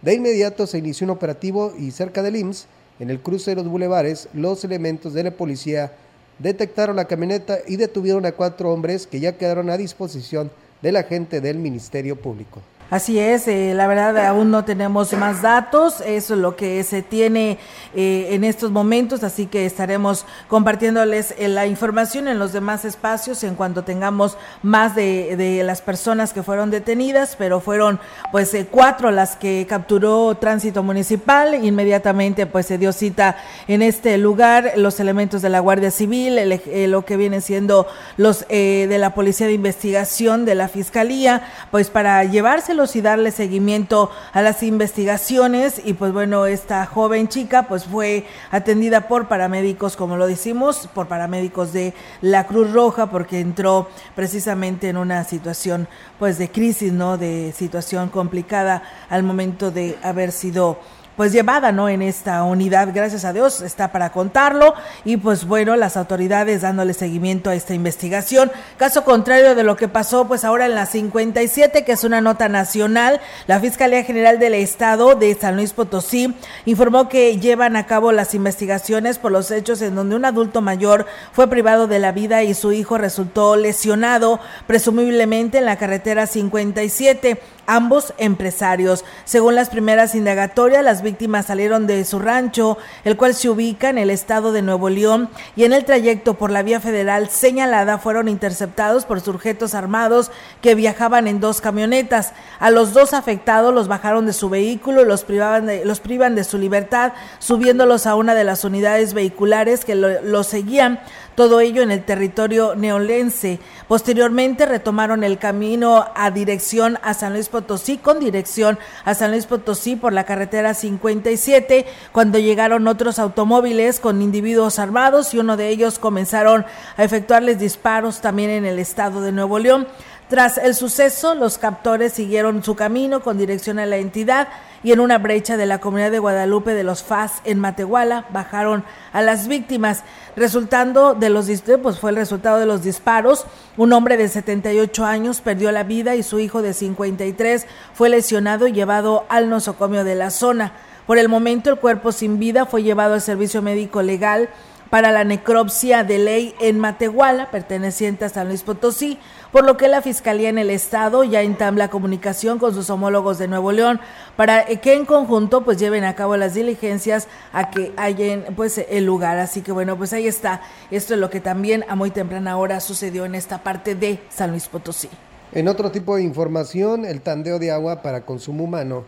De 0.00 0.14
inmediato 0.14 0.64
se 0.64 0.78
inició 0.78 1.06
un 1.06 1.10
operativo 1.10 1.74
y 1.76 1.90
cerca 1.90 2.22
del 2.22 2.36
IMSS, 2.36 2.68
en 3.00 3.10
el 3.10 3.20
cruce 3.20 3.50
de 3.50 3.56
los 3.56 3.68
bulevares, 3.68 4.28
los 4.32 4.64
elementos 4.64 5.12
de 5.12 5.24
la 5.24 5.32
policía 5.32 5.92
detectaron 6.38 6.94
la 6.94 7.06
camioneta 7.06 7.58
y 7.66 7.76
detuvieron 7.76 8.26
a 8.26 8.32
cuatro 8.32 8.72
hombres 8.72 9.08
que 9.08 9.18
ya 9.18 9.36
quedaron 9.36 9.70
a 9.70 9.76
disposición 9.76 10.52
de 10.82 10.92
la 10.92 11.02
gente 11.02 11.40
del 11.40 11.58
Ministerio 11.58 12.14
Público. 12.14 12.62
Así 12.88 13.18
es, 13.18 13.48
eh, 13.48 13.72
la 13.74 13.88
verdad 13.88 14.16
aún 14.26 14.52
no 14.52 14.64
tenemos 14.64 15.12
más 15.14 15.42
datos, 15.42 16.00
eso 16.02 16.34
es 16.34 16.40
lo 16.40 16.54
que 16.54 16.84
se 16.84 17.02
tiene 17.02 17.58
eh, 17.96 18.28
en 18.30 18.44
estos 18.44 18.70
momentos, 18.70 19.24
así 19.24 19.46
que 19.46 19.66
estaremos 19.66 20.24
compartiéndoles 20.46 21.34
eh, 21.36 21.48
la 21.48 21.66
información 21.66 22.28
en 22.28 22.38
los 22.38 22.52
demás 22.52 22.84
espacios 22.84 23.42
en 23.42 23.56
cuanto 23.56 23.82
tengamos 23.82 24.38
más 24.62 24.94
de, 24.94 25.34
de 25.34 25.64
las 25.64 25.82
personas 25.82 26.32
que 26.32 26.44
fueron 26.44 26.70
detenidas, 26.70 27.34
pero 27.36 27.58
fueron 27.58 27.98
pues 28.30 28.56
cuatro 28.70 29.10
las 29.10 29.34
que 29.34 29.66
capturó 29.68 30.36
tránsito 30.36 30.84
municipal, 30.84 31.56
inmediatamente 31.64 32.46
pues 32.46 32.66
se 32.66 32.78
dio 32.78 32.92
cita 32.92 33.36
en 33.66 33.82
este 33.82 34.16
lugar 34.16 34.74
los 34.76 35.00
elementos 35.00 35.42
de 35.42 35.48
la 35.48 35.58
Guardia 35.58 35.90
Civil, 35.90 36.38
el, 36.38 36.90
lo 36.92 37.04
que 37.04 37.16
vienen 37.16 37.42
siendo 37.42 37.88
los 38.16 38.46
de 38.46 38.96
la 38.96 39.12
Policía 39.12 39.48
de 39.48 39.54
Investigación, 39.54 40.44
de 40.44 40.54
la 40.54 40.68
Fiscalía, 40.68 41.42
pues 41.72 41.90
para 41.90 42.22
llevarse 42.22 42.75
y 42.76 43.00
darle 43.00 43.30
seguimiento 43.30 44.10
a 44.34 44.42
las 44.42 44.62
investigaciones 44.62 45.80
y 45.82 45.94
pues 45.94 46.12
bueno, 46.12 46.44
esta 46.44 46.84
joven 46.84 47.28
chica 47.28 47.66
pues 47.68 47.86
fue 47.86 48.26
atendida 48.50 49.08
por 49.08 49.28
paramédicos, 49.28 49.96
como 49.96 50.18
lo 50.18 50.26
decimos, 50.26 50.86
por 50.92 51.08
paramédicos 51.08 51.72
de 51.72 51.94
la 52.20 52.46
Cruz 52.46 52.72
Roja 52.72 53.06
porque 53.10 53.40
entró 53.40 53.88
precisamente 54.14 54.90
en 54.90 54.98
una 54.98 55.24
situación 55.24 55.88
pues 56.18 56.36
de 56.36 56.50
crisis, 56.50 56.92
¿no? 56.92 57.16
De 57.16 57.54
situación 57.56 58.10
complicada 58.10 58.82
al 59.08 59.22
momento 59.22 59.70
de 59.70 59.98
haber 60.02 60.30
sido 60.30 60.78
pues 61.16 61.32
llevada, 61.32 61.72
¿no? 61.72 61.88
En 61.88 62.02
esta 62.02 62.42
unidad, 62.44 62.90
gracias 62.94 63.24
a 63.24 63.32
Dios, 63.32 63.62
está 63.62 63.90
para 63.90 64.10
contarlo 64.10 64.74
y 65.04 65.16
pues 65.16 65.46
bueno, 65.46 65.74
las 65.76 65.96
autoridades 65.96 66.62
dándole 66.62 66.94
seguimiento 66.94 67.50
a 67.50 67.54
esta 67.54 67.74
investigación. 67.74 68.52
Caso 68.76 69.04
contrario 69.04 69.54
de 69.54 69.62
lo 69.62 69.76
que 69.76 69.88
pasó 69.88 70.28
pues 70.28 70.44
ahora 70.44 70.66
en 70.66 70.74
la 70.74 70.86
57, 70.86 71.84
que 71.84 71.92
es 71.92 72.04
una 72.04 72.20
nota 72.20 72.48
nacional, 72.48 73.20
la 73.46 73.60
Fiscalía 73.60 74.04
General 74.04 74.38
del 74.38 74.54
Estado 74.54 75.14
de 75.14 75.34
San 75.34 75.56
Luis 75.56 75.72
Potosí 75.72 76.34
informó 76.66 77.08
que 77.08 77.38
llevan 77.38 77.76
a 77.76 77.86
cabo 77.86 78.12
las 78.12 78.34
investigaciones 78.34 79.18
por 79.18 79.32
los 79.32 79.50
hechos 79.50 79.80
en 79.82 79.94
donde 79.94 80.16
un 80.16 80.24
adulto 80.24 80.60
mayor 80.60 81.06
fue 81.32 81.48
privado 81.48 81.86
de 81.86 81.98
la 81.98 82.12
vida 82.12 82.42
y 82.42 82.54
su 82.54 82.72
hijo 82.72 82.98
resultó 82.98 83.56
lesionado, 83.56 84.38
presumiblemente 84.66 85.58
en 85.58 85.64
la 85.64 85.76
carretera 85.76 86.26
57 86.26 87.40
ambos 87.66 88.14
empresarios. 88.18 89.04
Según 89.24 89.54
las 89.54 89.70
primeras 89.70 90.14
indagatorias, 90.14 90.84
las 90.84 91.02
víctimas 91.06 91.46
salieron 91.46 91.86
de 91.86 92.04
su 92.04 92.18
rancho, 92.18 92.76
el 93.04 93.16
cual 93.16 93.34
se 93.34 93.48
ubica 93.48 93.88
en 93.88 93.96
el 93.96 94.10
estado 94.10 94.52
de 94.52 94.60
Nuevo 94.60 94.90
León, 94.90 95.30
y 95.54 95.64
en 95.64 95.72
el 95.72 95.84
trayecto 95.84 96.34
por 96.34 96.50
la 96.50 96.62
vía 96.62 96.80
federal 96.80 97.30
señalada 97.30 97.96
fueron 97.96 98.28
interceptados 98.28 99.06
por 99.06 99.20
sujetos 99.20 99.74
armados 99.74 100.30
que 100.60 100.74
viajaban 100.74 101.28
en 101.28 101.40
dos 101.40 101.60
camionetas. 101.60 102.32
A 102.58 102.70
los 102.70 102.92
dos 102.92 103.14
afectados 103.14 103.72
los 103.72 103.88
bajaron 103.88 104.26
de 104.26 104.32
su 104.32 104.50
vehículo 104.50 105.02
y 105.02 105.06
los, 105.06 105.24
privaban 105.24 105.66
de, 105.66 105.84
los 105.84 106.00
privan 106.00 106.34
de 106.34 106.44
su 106.44 106.58
libertad, 106.58 107.12
subiéndolos 107.38 108.06
a 108.06 108.16
una 108.16 108.34
de 108.34 108.44
las 108.44 108.64
unidades 108.64 109.14
vehiculares 109.14 109.84
que 109.84 109.94
los 109.94 110.22
lo 110.22 110.42
seguían 110.44 111.00
todo 111.36 111.60
ello 111.60 111.82
en 111.82 111.92
el 111.92 112.02
territorio 112.02 112.74
neolense. 112.74 113.60
Posteriormente 113.86 114.66
retomaron 114.66 115.22
el 115.22 115.38
camino 115.38 116.06
a 116.14 116.30
dirección 116.32 116.98
a 117.02 117.14
San 117.14 117.34
Luis 117.34 117.48
Potosí, 117.48 117.98
con 117.98 118.18
dirección 118.18 118.78
a 119.04 119.14
San 119.14 119.30
Luis 119.30 119.46
Potosí 119.46 119.94
por 119.94 120.12
la 120.12 120.24
carretera 120.24 120.74
57, 120.74 121.86
cuando 122.10 122.38
llegaron 122.38 122.88
otros 122.88 123.18
automóviles 123.18 124.00
con 124.00 124.22
individuos 124.22 124.78
armados 124.78 125.34
y 125.34 125.38
uno 125.38 125.56
de 125.56 125.68
ellos 125.68 125.98
comenzaron 125.98 126.64
a 126.96 127.04
efectuarles 127.04 127.58
disparos 127.58 128.20
también 128.20 128.50
en 128.50 128.64
el 128.64 128.78
estado 128.78 129.20
de 129.20 129.30
Nuevo 129.30 129.58
León. 129.58 129.86
Tras 130.28 130.58
el 130.58 130.74
suceso, 130.74 131.36
los 131.36 131.56
captores 131.56 132.14
siguieron 132.14 132.64
su 132.64 132.74
camino 132.74 133.20
con 133.20 133.38
dirección 133.38 133.78
a 133.78 133.86
la 133.86 133.98
entidad 133.98 134.48
y 134.86 134.92
en 134.92 135.00
una 135.00 135.18
brecha 135.18 135.56
de 135.56 135.66
la 135.66 135.80
comunidad 135.80 136.12
de 136.12 136.20
Guadalupe 136.20 136.72
de 136.72 136.84
los 136.84 137.02
FAS 137.02 137.40
en 137.42 137.58
Matehuala 137.58 138.24
bajaron 138.30 138.84
a 139.12 139.20
las 139.20 139.48
víctimas. 139.48 140.04
Resultando 140.36 141.14
de 141.14 141.28
los 141.28 141.50
pues 141.82 141.98
fue 141.98 142.10
el 142.10 142.16
resultado 142.16 142.60
de 142.60 142.66
los 142.66 142.84
disparos. 142.84 143.46
Un 143.76 143.92
hombre 143.92 144.16
de 144.16 144.28
78 144.28 145.04
años 145.04 145.40
perdió 145.40 145.72
la 145.72 145.82
vida 145.82 146.14
y 146.14 146.22
su 146.22 146.38
hijo 146.38 146.62
de 146.62 146.72
53 146.72 147.66
fue 147.94 148.10
lesionado 148.10 148.68
y 148.68 148.72
llevado 148.72 149.26
al 149.28 149.50
nosocomio 149.50 150.04
de 150.04 150.14
la 150.14 150.30
zona. 150.30 150.74
Por 151.04 151.18
el 151.18 151.28
momento, 151.28 151.70
el 151.70 151.80
cuerpo 151.80 152.12
sin 152.12 152.38
vida 152.38 152.64
fue 152.64 152.84
llevado 152.84 153.14
al 153.14 153.20
servicio 153.20 153.62
médico 153.62 154.02
legal 154.02 154.50
para 154.90 155.10
la 155.10 155.24
necropsia 155.24 156.04
de 156.04 156.18
ley 156.18 156.54
en 156.60 156.78
Matehuala, 156.78 157.50
perteneciente 157.50 158.24
a 158.24 158.28
San 158.28 158.46
Luis 158.46 158.62
Potosí, 158.62 159.18
por 159.56 159.64
lo 159.64 159.78
que 159.78 159.88
la 159.88 160.02
Fiscalía 160.02 160.50
en 160.50 160.58
el 160.58 160.68
Estado 160.68 161.24
ya 161.24 161.40
entabla 161.40 161.88
comunicación 161.88 162.58
con 162.58 162.74
sus 162.74 162.90
homólogos 162.90 163.38
de 163.38 163.48
Nuevo 163.48 163.72
León 163.72 164.00
para 164.36 164.66
que 164.66 164.92
en 164.92 165.06
conjunto 165.06 165.64
pues 165.64 165.78
lleven 165.78 166.04
a 166.04 166.14
cabo 166.14 166.36
las 166.36 166.52
diligencias 166.52 167.26
a 167.54 167.70
que 167.70 167.90
hallen 167.96 168.44
pues 168.54 168.76
el 168.76 169.06
lugar. 169.06 169.38
Así 169.38 169.62
que 169.62 169.72
bueno, 169.72 169.96
pues 169.96 170.12
ahí 170.12 170.26
está. 170.26 170.60
Esto 170.90 171.14
es 171.14 171.20
lo 171.20 171.30
que 171.30 171.40
también 171.40 171.86
a 171.88 171.94
muy 171.94 172.10
temprana 172.10 172.58
hora 172.58 172.80
sucedió 172.80 173.24
en 173.24 173.34
esta 173.34 173.62
parte 173.62 173.94
de 173.94 174.18
San 174.28 174.50
Luis 174.50 174.68
Potosí. 174.68 175.08
En 175.52 175.68
otro 175.68 175.90
tipo 175.90 176.16
de 176.16 176.22
información, 176.22 177.06
el 177.06 177.22
tandeo 177.22 177.58
de 177.58 177.70
agua 177.70 178.02
para 178.02 178.26
consumo 178.26 178.64
humano 178.64 179.04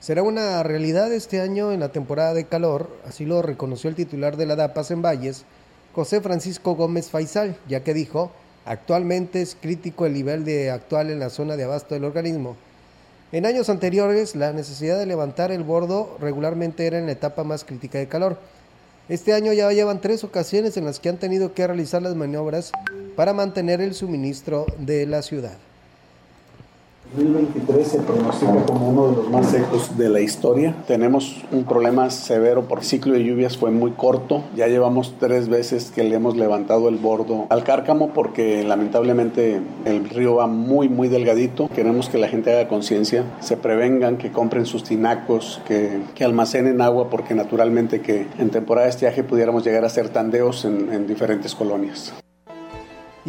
será 0.00 0.22
una 0.22 0.62
realidad 0.64 1.10
este 1.10 1.40
año 1.40 1.72
en 1.72 1.80
la 1.80 1.92
temporada 1.92 2.34
de 2.34 2.44
calor, 2.44 2.90
así 3.06 3.24
lo 3.24 3.40
reconoció 3.40 3.88
el 3.88 3.96
titular 3.96 4.36
de 4.36 4.44
la 4.44 4.54
DAPAS 4.54 4.90
en 4.90 5.00
Valles, 5.00 5.46
José 5.94 6.20
Francisco 6.20 6.74
Gómez 6.74 7.08
Faisal, 7.08 7.56
ya 7.66 7.82
que 7.82 7.94
dijo, 7.94 8.32
actualmente 8.68 9.40
es 9.40 9.56
crítico 9.60 10.06
el 10.06 10.12
nivel 10.12 10.44
de 10.44 10.70
actual 10.70 11.10
en 11.10 11.18
la 11.18 11.30
zona 11.30 11.56
de 11.56 11.64
abasto 11.64 11.94
del 11.94 12.04
organismo. 12.04 12.56
En 13.32 13.46
años 13.46 13.68
anteriores, 13.68 14.36
la 14.36 14.52
necesidad 14.52 14.98
de 14.98 15.06
levantar 15.06 15.52
el 15.52 15.62
bordo 15.62 16.16
regularmente 16.20 16.86
era 16.86 16.98
en 16.98 17.06
la 17.06 17.12
etapa 17.12 17.44
más 17.44 17.64
crítica 17.64 17.98
de 17.98 18.08
calor. 18.08 18.38
Este 19.08 19.32
año 19.32 19.52
ya 19.52 19.72
llevan 19.72 20.00
tres 20.00 20.22
ocasiones 20.22 20.76
en 20.76 20.84
las 20.84 21.00
que 21.00 21.08
han 21.08 21.16
tenido 21.16 21.54
que 21.54 21.66
realizar 21.66 22.02
las 22.02 22.14
maniobras 22.14 22.72
para 23.16 23.32
mantener 23.32 23.80
el 23.80 23.94
suministro 23.94 24.66
de 24.78 25.06
la 25.06 25.22
ciudad. 25.22 25.56
2023 27.16 27.88
se 27.88 27.98
pronostica 28.00 28.66
como 28.66 28.88
uno 28.90 29.08
de 29.08 29.16
los 29.16 29.30
más 29.30 29.50
secos 29.50 29.96
de 29.96 30.10
la 30.10 30.20
historia. 30.20 30.74
Tenemos 30.86 31.42
un 31.50 31.64
problema 31.64 32.10
severo 32.10 32.68
por 32.68 32.84
ciclo 32.84 33.14
de 33.14 33.24
lluvias, 33.24 33.56
fue 33.56 33.70
muy 33.70 33.92
corto. 33.92 34.44
Ya 34.54 34.66
llevamos 34.66 35.14
tres 35.18 35.48
veces 35.48 35.90
que 35.90 36.04
le 36.04 36.16
hemos 36.16 36.36
levantado 36.36 36.88
el 36.88 36.96
bordo 36.96 37.46
al 37.48 37.64
cárcamo 37.64 38.10
porque 38.12 38.62
lamentablemente 38.62 39.60
el 39.86 40.08
río 40.10 40.36
va 40.36 40.46
muy, 40.46 40.88
muy 40.88 41.08
delgadito. 41.08 41.68
Queremos 41.74 42.08
que 42.10 42.18
la 42.18 42.28
gente 42.28 42.52
haga 42.52 42.68
conciencia, 42.68 43.24
se 43.40 43.56
prevengan, 43.56 44.18
que 44.18 44.30
compren 44.30 44.66
sus 44.66 44.84
tinacos, 44.84 45.62
que, 45.66 46.00
que, 46.14 46.24
almacenen 46.24 46.82
agua 46.82 47.08
porque 47.08 47.34
naturalmente 47.34 48.02
que 48.02 48.26
en 48.38 48.50
temporada 48.50 48.86
de 48.86 48.90
estiaje 48.90 49.24
pudiéramos 49.24 49.64
llegar 49.64 49.84
a 49.84 49.86
hacer 49.86 50.10
tandeos 50.10 50.66
en, 50.66 50.92
en 50.92 51.06
diferentes 51.06 51.54
colonias. 51.54 52.12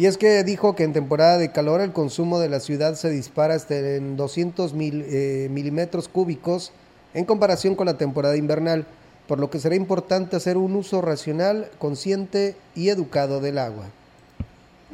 Y 0.00 0.06
es 0.06 0.16
que 0.16 0.42
dijo 0.44 0.74
que 0.74 0.84
en 0.84 0.94
temporada 0.94 1.36
de 1.36 1.52
calor 1.52 1.82
el 1.82 1.92
consumo 1.92 2.38
de 2.38 2.48
la 2.48 2.60
ciudad 2.60 2.94
se 2.94 3.10
dispara 3.10 3.52
hasta 3.52 3.76
en 3.76 4.16
200 4.16 4.72
mil, 4.72 5.04
eh, 5.06 5.48
milímetros 5.50 6.08
cúbicos 6.08 6.72
en 7.12 7.26
comparación 7.26 7.74
con 7.74 7.84
la 7.84 7.98
temporada 7.98 8.38
invernal, 8.38 8.86
por 9.28 9.38
lo 9.38 9.50
que 9.50 9.58
será 9.58 9.74
importante 9.74 10.36
hacer 10.36 10.56
un 10.56 10.74
uso 10.74 11.02
racional, 11.02 11.70
consciente 11.78 12.56
y 12.74 12.88
educado 12.88 13.40
del 13.40 13.58
agua 13.58 13.90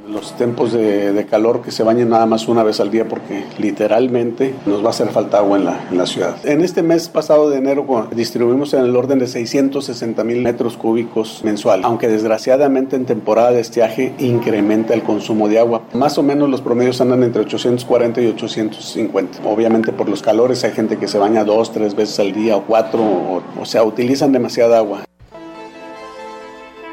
los 0.08 0.36
tiempos 0.36 0.72
de, 0.72 1.26
calor 1.28 1.62
que 1.62 1.72
se 1.72 1.82
bañen 1.82 2.10
nada 2.10 2.26
más 2.26 2.46
una 2.46 2.62
vez 2.62 2.78
al 2.78 2.90
día 2.90 3.08
porque 3.08 3.44
literalmente 3.58 4.54
nos 4.64 4.82
va 4.82 4.88
a 4.88 4.90
hacer 4.90 5.08
falta 5.08 5.38
agua 5.38 5.58
en 5.58 5.64
la, 5.64 5.86
en 5.90 5.98
la 5.98 6.06
ciudad. 6.06 6.36
En 6.44 6.62
este 6.62 6.82
mes 6.82 7.08
pasado 7.08 7.50
de 7.50 7.58
enero 7.58 8.08
distribuimos 8.12 8.72
en 8.74 8.84
el 8.84 8.94
orden 8.94 9.18
de 9.18 9.26
660 9.26 10.22
mil 10.22 10.42
metros 10.42 10.76
cúbicos 10.76 11.42
mensual, 11.42 11.80
aunque 11.84 12.08
desgraciadamente 12.08 12.94
en 12.96 13.06
temporada 13.06 13.50
de 13.50 13.60
estiaje 13.60 14.14
incrementa 14.18 14.94
el 14.94 15.02
consumo 15.02 15.48
de 15.48 15.58
agua. 15.58 15.82
Más 15.94 16.16
o 16.18 16.22
menos 16.22 16.48
los 16.48 16.60
promedios 16.60 17.00
andan 17.00 17.24
entre 17.24 17.42
840 17.42 18.20
y 18.20 18.26
850. 18.28 19.38
Obviamente 19.44 19.92
por 19.92 20.08
los 20.08 20.22
calores 20.22 20.62
hay 20.64 20.72
gente 20.72 20.96
que 20.96 21.08
se 21.08 21.18
baña 21.18 21.44
dos, 21.44 21.72
tres 21.72 21.96
veces 21.96 22.20
al 22.20 22.32
día 22.32 22.56
o 22.56 22.62
cuatro, 22.62 23.02
o, 23.02 23.42
o 23.60 23.64
sea, 23.64 23.82
utilizan 23.82 24.32
demasiada 24.32 24.78
agua. 24.78 25.06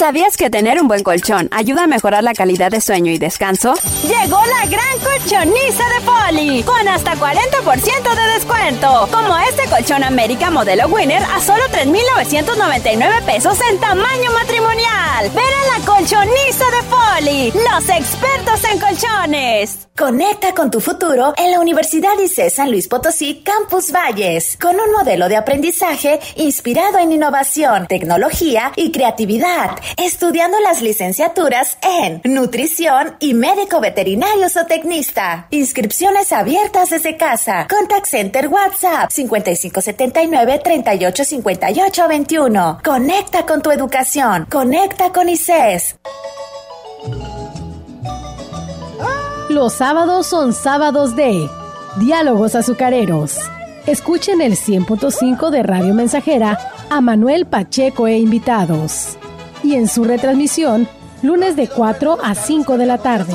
¿Sabías 0.00 0.38
que 0.38 0.48
tener 0.48 0.80
un 0.80 0.88
buen 0.88 1.02
colchón 1.02 1.50
ayuda 1.50 1.84
a 1.84 1.86
mejorar 1.86 2.24
la 2.24 2.32
calidad 2.32 2.70
de 2.70 2.80
sueño 2.80 3.12
y 3.12 3.18
descanso? 3.18 3.74
Llegó 4.02 4.40
la 4.46 4.64
gran 4.64 4.98
colchoniza 4.98 5.84
de 5.90 6.00
Poli, 6.06 6.62
con 6.62 6.88
hasta 6.88 7.12
40% 7.16 8.14
de 8.14 8.32
descuento. 8.32 9.08
Como 9.12 9.36
este 9.36 9.68
colchón 9.68 10.02
América 10.02 10.50
modelo 10.50 10.88
Winner 10.88 11.22
a 11.22 11.38
solo 11.38 11.62
3,999 11.70 13.14
pesos 13.26 13.58
en 13.70 13.78
tamaño 13.78 14.32
matrimonial. 14.32 15.30
Ven 15.34 15.44
a 15.44 15.78
la 15.78 15.84
colchoniza 15.84 16.64
de 16.70 16.82
Poli, 16.88 17.52
los 17.52 17.88
expertos 17.90 18.64
en 18.72 18.80
colchones. 18.80 19.86
Conecta 20.00 20.54
con 20.54 20.70
tu 20.70 20.80
futuro 20.80 21.34
en 21.36 21.50
la 21.50 21.60
Universidad 21.60 22.18
ICE 22.18 22.48
San 22.48 22.70
Luis 22.70 22.88
Potosí 22.88 23.42
Campus 23.44 23.92
Valles, 23.92 24.56
con 24.56 24.74
un 24.80 24.92
modelo 24.92 25.28
de 25.28 25.36
aprendizaje 25.36 26.18
inspirado 26.36 26.98
en 26.98 27.12
innovación, 27.12 27.86
tecnología 27.86 28.72
y 28.76 28.92
creatividad, 28.92 29.72
estudiando 29.96 30.58
las 30.60 30.82
licenciaturas 30.82 31.78
en 31.82 32.20
nutrición 32.24 33.16
y 33.20 33.34
médico 33.34 33.80
veterinario 33.80 34.48
zootecnista. 34.48 35.46
Inscripciones 35.50 36.32
abiertas 36.32 36.90
desde 36.90 37.16
casa. 37.16 37.66
Contact 37.68 38.06
Center 38.06 38.48
WhatsApp 38.48 39.10
5579 39.10 40.60
385821. 40.62 42.80
Conecta 42.84 43.46
con 43.46 43.62
tu 43.62 43.70
educación. 43.70 44.46
Conecta 44.50 45.12
con 45.12 45.28
ICES. 45.28 45.96
Los 49.48 49.72
sábados 49.72 50.26
son 50.26 50.52
sábados 50.52 51.16
de 51.16 51.48
Diálogos 51.96 52.54
Azucareros. 52.54 53.38
Escuchen 53.86 54.40
el 54.40 54.52
100.5 54.52 55.50
de 55.50 55.62
Radio 55.62 55.94
Mensajera 55.94 56.58
a 56.88 57.00
Manuel 57.00 57.46
Pacheco 57.46 58.06
e 58.06 58.18
invitados. 58.18 59.18
Y 59.62 59.74
en 59.74 59.88
su 59.88 60.04
retransmisión, 60.04 60.88
lunes 61.22 61.56
de 61.56 61.68
4 61.68 62.18
a 62.22 62.34
5 62.34 62.78
de 62.78 62.86
la 62.86 62.98
tarde. 62.98 63.34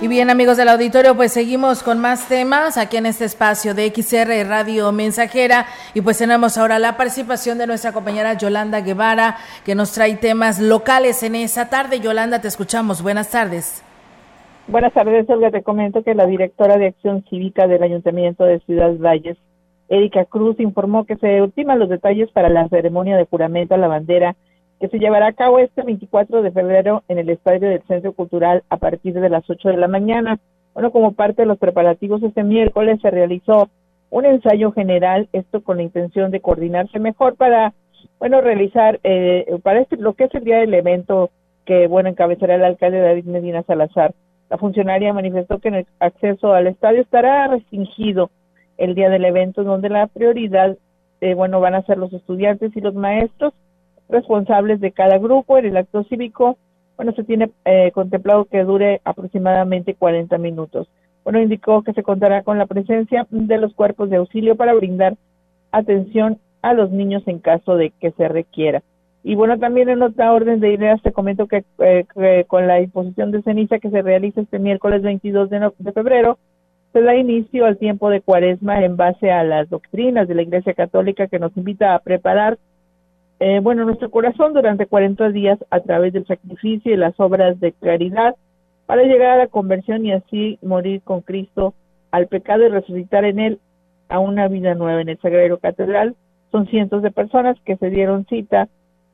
Y 0.00 0.06
bien 0.06 0.30
amigos 0.30 0.56
del 0.56 0.68
auditorio, 0.68 1.16
pues 1.16 1.32
seguimos 1.32 1.82
con 1.82 1.98
más 1.98 2.28
temas 2.28 2.78
aquí 2.78 2.98
en 2.98 3.06
este 3.06 3.24
espacio 3.24 3.74
de 3.74 3.92
XR 3.92 4.48
Radio 4.48 4.92
Mensajera 4.92 5.66
y 5.92 6.02
pues 6.02 6.18
tenemos 6.18 6.56
ahora 6.56 6.78
la 6.78 6.96
participación 6.96 7.58
de 7.58 7.66
nuestra 7.66 7.90
compañera 7.90 8.34
Yolanda 8.34 8.80
Guevara 8.80 9.38
que 9.64 9.74
nos 9.74 9.90
trae 9.90 10.14
temas 10.14 10.60
locales 10.60 11.24
en 11.24 11.34
esa 11.34 11.68
tarde. 11.68 11.98
Yolanda, 11.98 12.40
te 12.40 12.46
escuchamos. 12.46 13.02
Buenas 13.02 13.32
tardes. 13.32 13.82
Buenas 14.68 14.92
tardes, 14.92 15.28
Olga. 15.28 15.50
Te 15.50 15.64
comento 15.64 16.04
que 16.04 16.14
la 16.14 16.26
directora 16.26 16.78
de 16.78 16.86
Acción 16.86 17.24
Cívica 17.28 17.66
del 17.66 17.82
Ayuntamiento 17.82 18.44
de 18.44 18.60
Ciudad 18.60 18.96
Valles, 18.98 19.36
Erika 19.88 20.26
Cruz, 20.26 20.60
informó 20.60 21.06
que 21.06 21.16
se 21.16 21.42
ultiman 21.42 21.80
los 21.80 21.88
detalles 21.88 22.30
para 22.30 22.48
la 22.48 22.68
ceremonia 22.68 23.16
de 23.16 23.24
juramento 23.24 23.74
a 23.74 23.78
la 23.78 23.88
bandera 23.88 24.36
que 24.80 24.88
se 24.88 24.98
llevará 24.98 25.28
a 25.28 25.32
cabo 25.32 25.58
este 25.58 25.82
24 25.82 26.42
de 26.42 26.52
febrero 26.52 27.02
en 27.08 27.18
el 27.18 27.30
estadio 27.30 27.68
del 27.68 27.82
Centro 27.82 28.12
Cultural 28.12 28.62
a 28.68 28.76
partir 28.76 29.14
de 29.14 29.28
las 29.28 29.48
8 29.48 29.70
de 29.70 29.76
la 29.76 29.88
mañana. 29.88 30.38
Bueno, 30.74 30.92
como 30.92 31.12
parte 31.12 31.42
de 31.42 31.46
los 31.46 31.58
preparativos 31.58 32.22
este 32.22 32.44
miércoles 32.44 33.00
se 33.02 33.10
realizó 33.10 33.68
un 34.10 34.24
ensayo 34.24 34.72
general, 34.72 35.28
esto 35.32 35.62
con 35.62 35.78
la 35.78 35.82
intención 35.82 36.30
de 36.30 36.40
coordinarse 36.40 36.98
mejor 36.98 37.36
para, 37.36 37.74
bueno, 38.18 38.40
realizar, 38.40 39.00
eh, 39.02 39.58
para 39.62 39.80
este, 39.80 39.96
lo 39.96 40.14
que 40.14 40.24
es 40.24 40.34
el 40.34 40.44
día 40.44 40.58
del 40.58 40.74
evento 40.74 41.30
que, 41.66 41.86
bueno, 41.86 42.08
encabezará 42.08 42.54
el 42.54 42.64
alcalde 42.64 43.00
David 43.00 43.24
Medina 43.24 43.62
Salazar. 43.64 44.14
La 44.48 44.56
funcionaria 44.56 45.12
manifestó 45.12 45.58
que 45.58 45.68
el 45.68 45.86
acceso 45.98 46.54
al 46.54 46.68
estadio 46.68 47.02
estará 47.02 47.48
restringido 47.48 48.30
el 48.78 48.94
día 48.94 49.10
del 49.10 49.24
evento, 49.24 49.64
donde 49.64 49.90
la 49.90 50.06
prioridad, 50.06 50.78
eh, 51.20 51.34
bueno, 51.34 51.60
van 51.60 51.74
a 51.74 51.82
ser 51.82 51.98
los 51.98 52.12
estudiantes 52.12 52.74
y 52.74 52.80
los 52.80 52.94
maestros, 52.94 53.52
responsables 54.08 54.80
de 54.80 54.92
cada 54.92 55.18
grupo. 55.18 55.58
En 55.58 55.66
el 55.66 55.76
acto 55.76 56.04
cívico, 56.04 56.56
bueno, 56.96 57.12
se 57.12 57.24
tiene 57.24 57.50
eh, 57.64 57.90
contemplado 57.92 58.44
que 58.46 58.64
dure 58.64 59.00
aproximadamente 59.04 59.94
40 59.94 60.38
minutos. 60.38 60.88
Bueno, 61.24 61.40
indicó 61.40 61.82
que 61.82 61.92
se 61.92 62.02
contará 62.02 62.42
con 62.42 62.58
la 62.58 62.66
presencia 62.66 63.26
de 63.30 63.58
los 63.58 63.74
cuerpos 63.74 64.08
de 64.10 64.16
auxilio 64.16 64.56
para 64.56 64.72
brindar 64.74 65.16
atención 65.72 66.38
a 66.62 66.74
los 66.74 66.90
niños 66.90 67.22
en 67.26 67.38
caso 67.38 67.76
de 67.76 67.90
que 68.00 68.10
se 68.12 68.28
requiera. 68.28 68.82
Y 69.22 69.34
bueno, 69.34 69.58
también 69.58 69.88
en 69.88 70.02
otra 70.02 70.32
orden 70.32 70.60
de 70.60 70.72
ideas 70.72 71.02
te 71.02 71.12
comento 71.12 71.46
que, 71.46 71.64
eh, 71.80 72.06
que 72.14 72.44
con 72.46 72.66
la 72.66 72.80
imposición 72.80 73.30
de 73.30 73.42
ceniza 73.42 73.78
que 73.78 73.90
se 73.90 74.00
realiza 74.02 74.40
este 74.40 74.58
miércoles 74.58 75.02
22 75.02 75.50
de, 75.50 75.60
no- 75.60 75.74
de 75.78 75.92
febrero, 75.92 76.38
se 76.92 77.02
da 77.02 77.14
inicio 77.14 77.66
al 77.66 77.76
tiempo 77.76 78.08
de 78.10 78.22
cuaresma 78.22 78.82
en 78.82 78.96
base 78.96 79.30
a 79.30 79.44
las 79.44 79.68
doctrinas 79.68 80.26
de 80.26 80.34
la 80.34 80.42
Iglesia 80.42 80.72
Católica 80.72 81.26
que 81.26 81.38
nos 81.38 81.54
invita 81.56 81.94
a 81.94 81.98
preparar 81.98 82.58
eh, 83.40 83.60
bueno, 83.62 83.84
nuestro 83.84 84.10
corazón 84.10 84.52
durante 84.52 84.86
40 84.86 85.30
días 85.30 85.58
a 85.70 85.80
través 85.80 86.12
del 86.12 86.26
sacrificio 86.26 86.92
y 86.92 86.96
las 86.96 87.18
obras 87.20 87.60
de 87.60 87.72
caridad 87.72 88.34
para 88.86 89.04
llegar 89.04 89.30
a 89.30 89.36
la 89.36 89.46
conversión 89.46 90.04
y 90.04 90.12
así 90.12 90.58
morir 90.62 91.02
con 91.02 91.20
Cristo 91.20 91.74
al 92.10 92.26
pecado 92.26 92.64
y 92.64 92.68
resucitar 92.68 93.24
en 93.24 93.38
él 93.38 93.60
a 94.08 94.18
una 94.18 94.48
vida 94.48 94.74
nueva 94.74 95.00
en 95.00 95.10
el 95.10 95.20
Sagrario 95.20 95.58
Catedral. 95.58 96.16
Son 96.50 96.66
cientos 96.66 97.02
de 97.02 97.10
personas 97.10 97.56
que 97.64 97.76
se 97.76 97.90
dieron 97.90 98.26
cita 98.26 98.68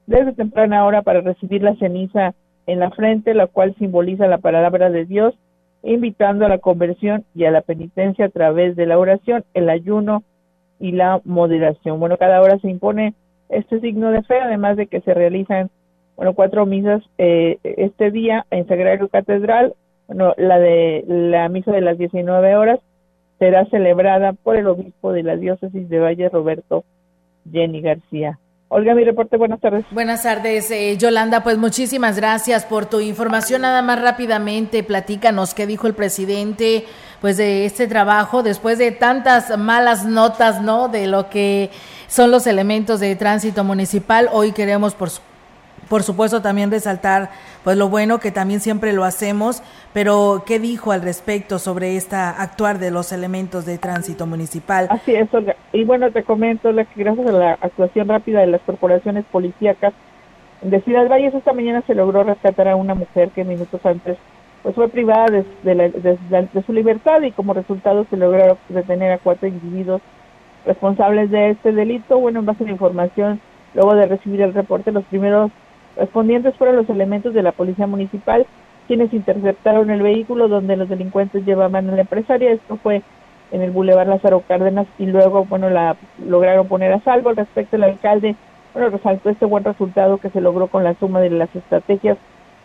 desde 0.06 0.32
temprana 0.32 0.86
hora 0.86 1.02
para 1.02 1.20
recibir 1.20 1.62
la 1.62 1.74
ceniza 1.76 2.34
en 2.66 2.78
la 2.78 2.90
frente, 2.90 3.34
la 3.34 3.46
cual 3.46 3.74
simboliza 3.78 4.26
la 4.26 4.38
palabra 4.38 4.88
de 4.90 5.04
Dios, 5.04 5.34
invitando 5.82 6.46
a 6.46 6.48
la 6.48 6.58
conversión 6.58 7.24
y 7.34 7.44
a 7.44 7.50
la 7.50 7.60
penitencia 7.60 8.26
a 8.26 8.30
través 8.30 8.76
de 8.76 8.86
la 8.86 8.98
oración, 8.98 9.44
el 9.52 9.68
ayuno 9.68 10.22
y 10.80 10.92
la 10.92 11.20
moderación. 11.24 12.00
Bueno, 12.00 12.16
cada 12.16 12.40
hora 12.40 12.58
se 12.58 12.70
impone 12.70 13.14
este 13.54 13.80
signo 13.80 14.10
de 14.10 14.22
fe, 14.22 14.40
además 14.40 14.76
de 14.76 14.86
que 14.86 15.00
se 15.00 15.14
realizan, 15.14 15.70
bueno, 16.16 16.34
cuatro 16.34 16.66
misas 16.66 17.02
eh, 17.18 17.58
este 17.62 18.10
día 18.10 18.46
en 18.50 18.66
Sagrario 18.66 19.08
Catedral. 19.08 19.74
Bueno, 20.06 20.34
la 20.36 20.58
de 20.58 21.04
la 21.06 21.48
misa 21.48 21.72
de 21.72 21.80
las 21.80 21.96
19 21.98 22.56
horas 22.56 22.80
será 23.38 23.64
celebrada 23.66 24.32
por 24.32 24.56
el 24.56 24.66
obispo 24.66 25.12
de 25.12 25.22
la 25.22 25.36
diócesis 25.36 25.88
de 25.88 25.98
Valle, 25.98 26.28
Roberto 26.28 26.84
Jenny 27.50 27.80
García. 27.80 28.38
Olga, 28.68 28.94
mi 28.94 29.04
reporte, 29.04 29.36
buenas 29.36 29.60
tardes. 29.60 29.84
Buenas 29.92 30.22
tardes, 30.22 30.70
eh, 30.70 30.96
Yolanda, 30.96 31.44
pues 31.44 31.58
muchísimas 31.58 32.16
gracias 32.16 32.64
por 32.64 32.86
tu 32.86 32.98
información. 33.00 33.62
Nada 33.62 33.82
más 33.82 34.00
rápidamente, 34.00 34.82
platícanos 34.82 35.54
qué 35.54 35.66
dijo 35.66 35.86
el 35.86 35.94
presidente, 35.94 36.84
pues 37.20 37.36
de 37.36 37.66
este 37.66 37.86
trabajo, 37.86 38.42
después 38.42 38.78
de 38.78 38.90
tantas 38.90 39.56
malas 39.58 40.06
notas, 40.06 40.60
¿no? 40.62 40.88
De 40.88 41.06
lo 41.06 41.28
que 41.30 41.70
son 42.14 42.30
los 42.30 42.46
elementos 42.46 43.00
de 43.00 43.16
tránsito 43.16 43.64
municipal. 43.64 44.28
Hoy 44.30 44.52
queremos, 44.52 44.94
por, 44.94 45.08
por 45.88 46.04
supuesto, 46.04 46.42
también 46.42 46.70
resaltar, 46.70 47.30
pues 47.64 47.76
lo 47.76 47.88
bueno 47.88 48.20
que 48.20 48.30
también 48.30 48.60
siempre 48.60 48.92
lo 48.92 49.02
hacemos, 49.02 49.64
pero 49.92 50.44
¿qué 50.46 50.60
dijo 50.60 50.92
al 50.92 51.02
respecto 51.02 51.58
sobre 51.58 51.96
esta 51.96 52.30
actuar 52.30 52.78
de 52.78 52.92
los 52.92 53.10
elementos 53.10 53.66
de 53.66 53.78
tránsito 53.78 54.26
municipal? 54.26 54.86
Así 54.90 55.12
es, 55.12 55.34
Olga. 55.34 55.56
Y 55.72 55.82
bueno, 55.82 56.12
te 56.12 56.22
comento 56.22 56.70
la 56.70 56.84
que 56.84 57.02
gracias 57.02 57.26
a 57.26 57.32
la 57.32 57.52
actuación 57.54 58.06
rápida 58.06 58.42
de 58.42 58.46
las 58.46 58.60
corporaciones 58.60 59.24
policíacas 59.32 59.92
de 60.62 60.80
Ciudad 60.82 61.08
Valles 61.08 61.34
esta 61.34 61.52
mañana 61.52 61.82
se 61.84 61.96
logró 61.96 62.22
rescatar 62.22 62.68
a 62.68 62.76
una 62.76 62.94
mujer 62.94 63.30
que 63.30 63.42
minutos 63.42 63.84
antes 63.84 64.16
pues 64.62 64.76
fue 64.76 64.88
privada 64.88 65.26
de, 65.26 65.44
de, 65.64 66.62
su 66.64 66.72
libertad 66.72 67.20
y 67.22 67.32
como 67.32 67.52
resultado 67.54 68.06
se 68.08 68.16
lograron 68.16 68.56
detener 68.70 69.10
a 69.12 69.18
cuatro 69.18 69.48
individuos 69.48 70.00
responsables 70.64 71.30
de 71.30 71.50
este 71.50 71.72
delito. 71.72 72.18
Bueno, 72.18 72.40
en 72.40 72.46
base 72.46 72.64
a 72.64 72.66
la 72.66 72.72
información, 72.72 73.40
luego 73.74 73.94
de 73.94 74.06
recibir 74.06 74.40
el 74.42 74.54
reporte, 74.54 74.92
los 74.92 75.04
primeros 75.04 75.50
respondientes 75.96 76.56
fueron 76.56 76.76
los 76.76 76.88
elementos 76.90 77.34
de 77.34 77.42
la 77.42 77.52
policía 77.52 77.86
municipal 77.86 78.46
quienes 78.86 79.12
interceptaron 79.12 79.90
el 79.90 80.02
vehículo 80.02 80.48
donde 80.48 80.76
los 80.76 80.88
delincuentes 80.88 81.44
llevaban 81.44 81.88
a 81.88 81.92
la 81.92 82.02
empresaria. 82.02 82.52
Esto 82.52 82.76
fue 82.76 83.02
en 83.50 83.62
el 83.62 83.70
Boulevard 83.70 84.08
Lázaro 84.08 84.42
Cárdenas 84.46 84.86
y 84.98 85.06
luego, 85.06 85.44
bueno, 85.44 85.70
la 85.70 85.96
lograron 86.24 86.68
poner 86.68 86.92
a 86.92 87.00
salvo. 87.00 87.32
Respecto 87.32 87.76
al 87.76 87.84
alcalde, 87.84 88.36
bueno, 88.72 88.90
resaltó 88.90 89.30
este 89.30 89.46
buen 89.46 89.64
resultado 89.64 90.18
que 90.18 90.30
se 90.30 90.40
logró 90.40 90.68
con 90.68 90.84
la 90.84 90.94
suma 90.94 91.20
de 91.20 91.30
las 91.30 91.54
estrategias 91.54 92.18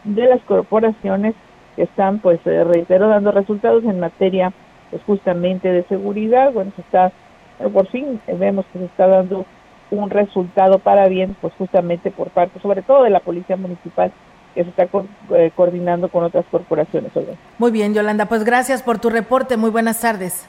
de 0.03 0.25
las 0.25 0.41
corporaciones 0.41 1.35
que 1.75 1.83
están, 1.83 2.19
pues, 2.19 2.39
eh, 2.45 2.63
reitero, 2.63 3.07
dando 3.07 3.31
resultados 3.31 3.83
en 3.83 3.99
materia, 3.99 4.51
pues, 4.89 5.01
justamente 5.03 5.71
de 5.71 5.83
seguridad. 5.83 6.51
Bueno, 6.51 6.71
se 6.75 6.81
está, 6.81 7.11
por 7.73 7.87
fin 7.87 8.21
vemos 8.27 8.65
que 8.71 8.79
se 8.79 8.85
está 8.85 9.07
dando 9.07 9.45
un 9.91 10.09
resultado 10.09 10.79
para 10.79 11.07
bien, 11.07 11.35
pues, 11.41 11.53
justamente 11.57 12.11
por 12.11 12.29
parte, 12.29 12.59
sobre 12.61 12.81
todo 12.81 13.03
de 13.03 13.09
la 13.09 13.19
Policía 13.19 13.57
Municipal 13.57 14.11
que 14.53 14.63
se 14.63 14.69
está 14.69 14.87
eh, 15.35 15.51
coordinando 15.55 16.09
con 16.09 16.23
otras 16.23 16.45
corporaciones. 16.49 17.11
Muy 17.59 17.71
bien, 17.71 17.93
Yolanda, 17.93 18.25
pues 18.25 18.43
gracias 18.43 18.81
por 18.81 18.99
tu 18.99 19.09
reporte. 19.09 19.57
Muy 19.57 19.69
buenas 19.69 20.01
tardes. 20.01 20.47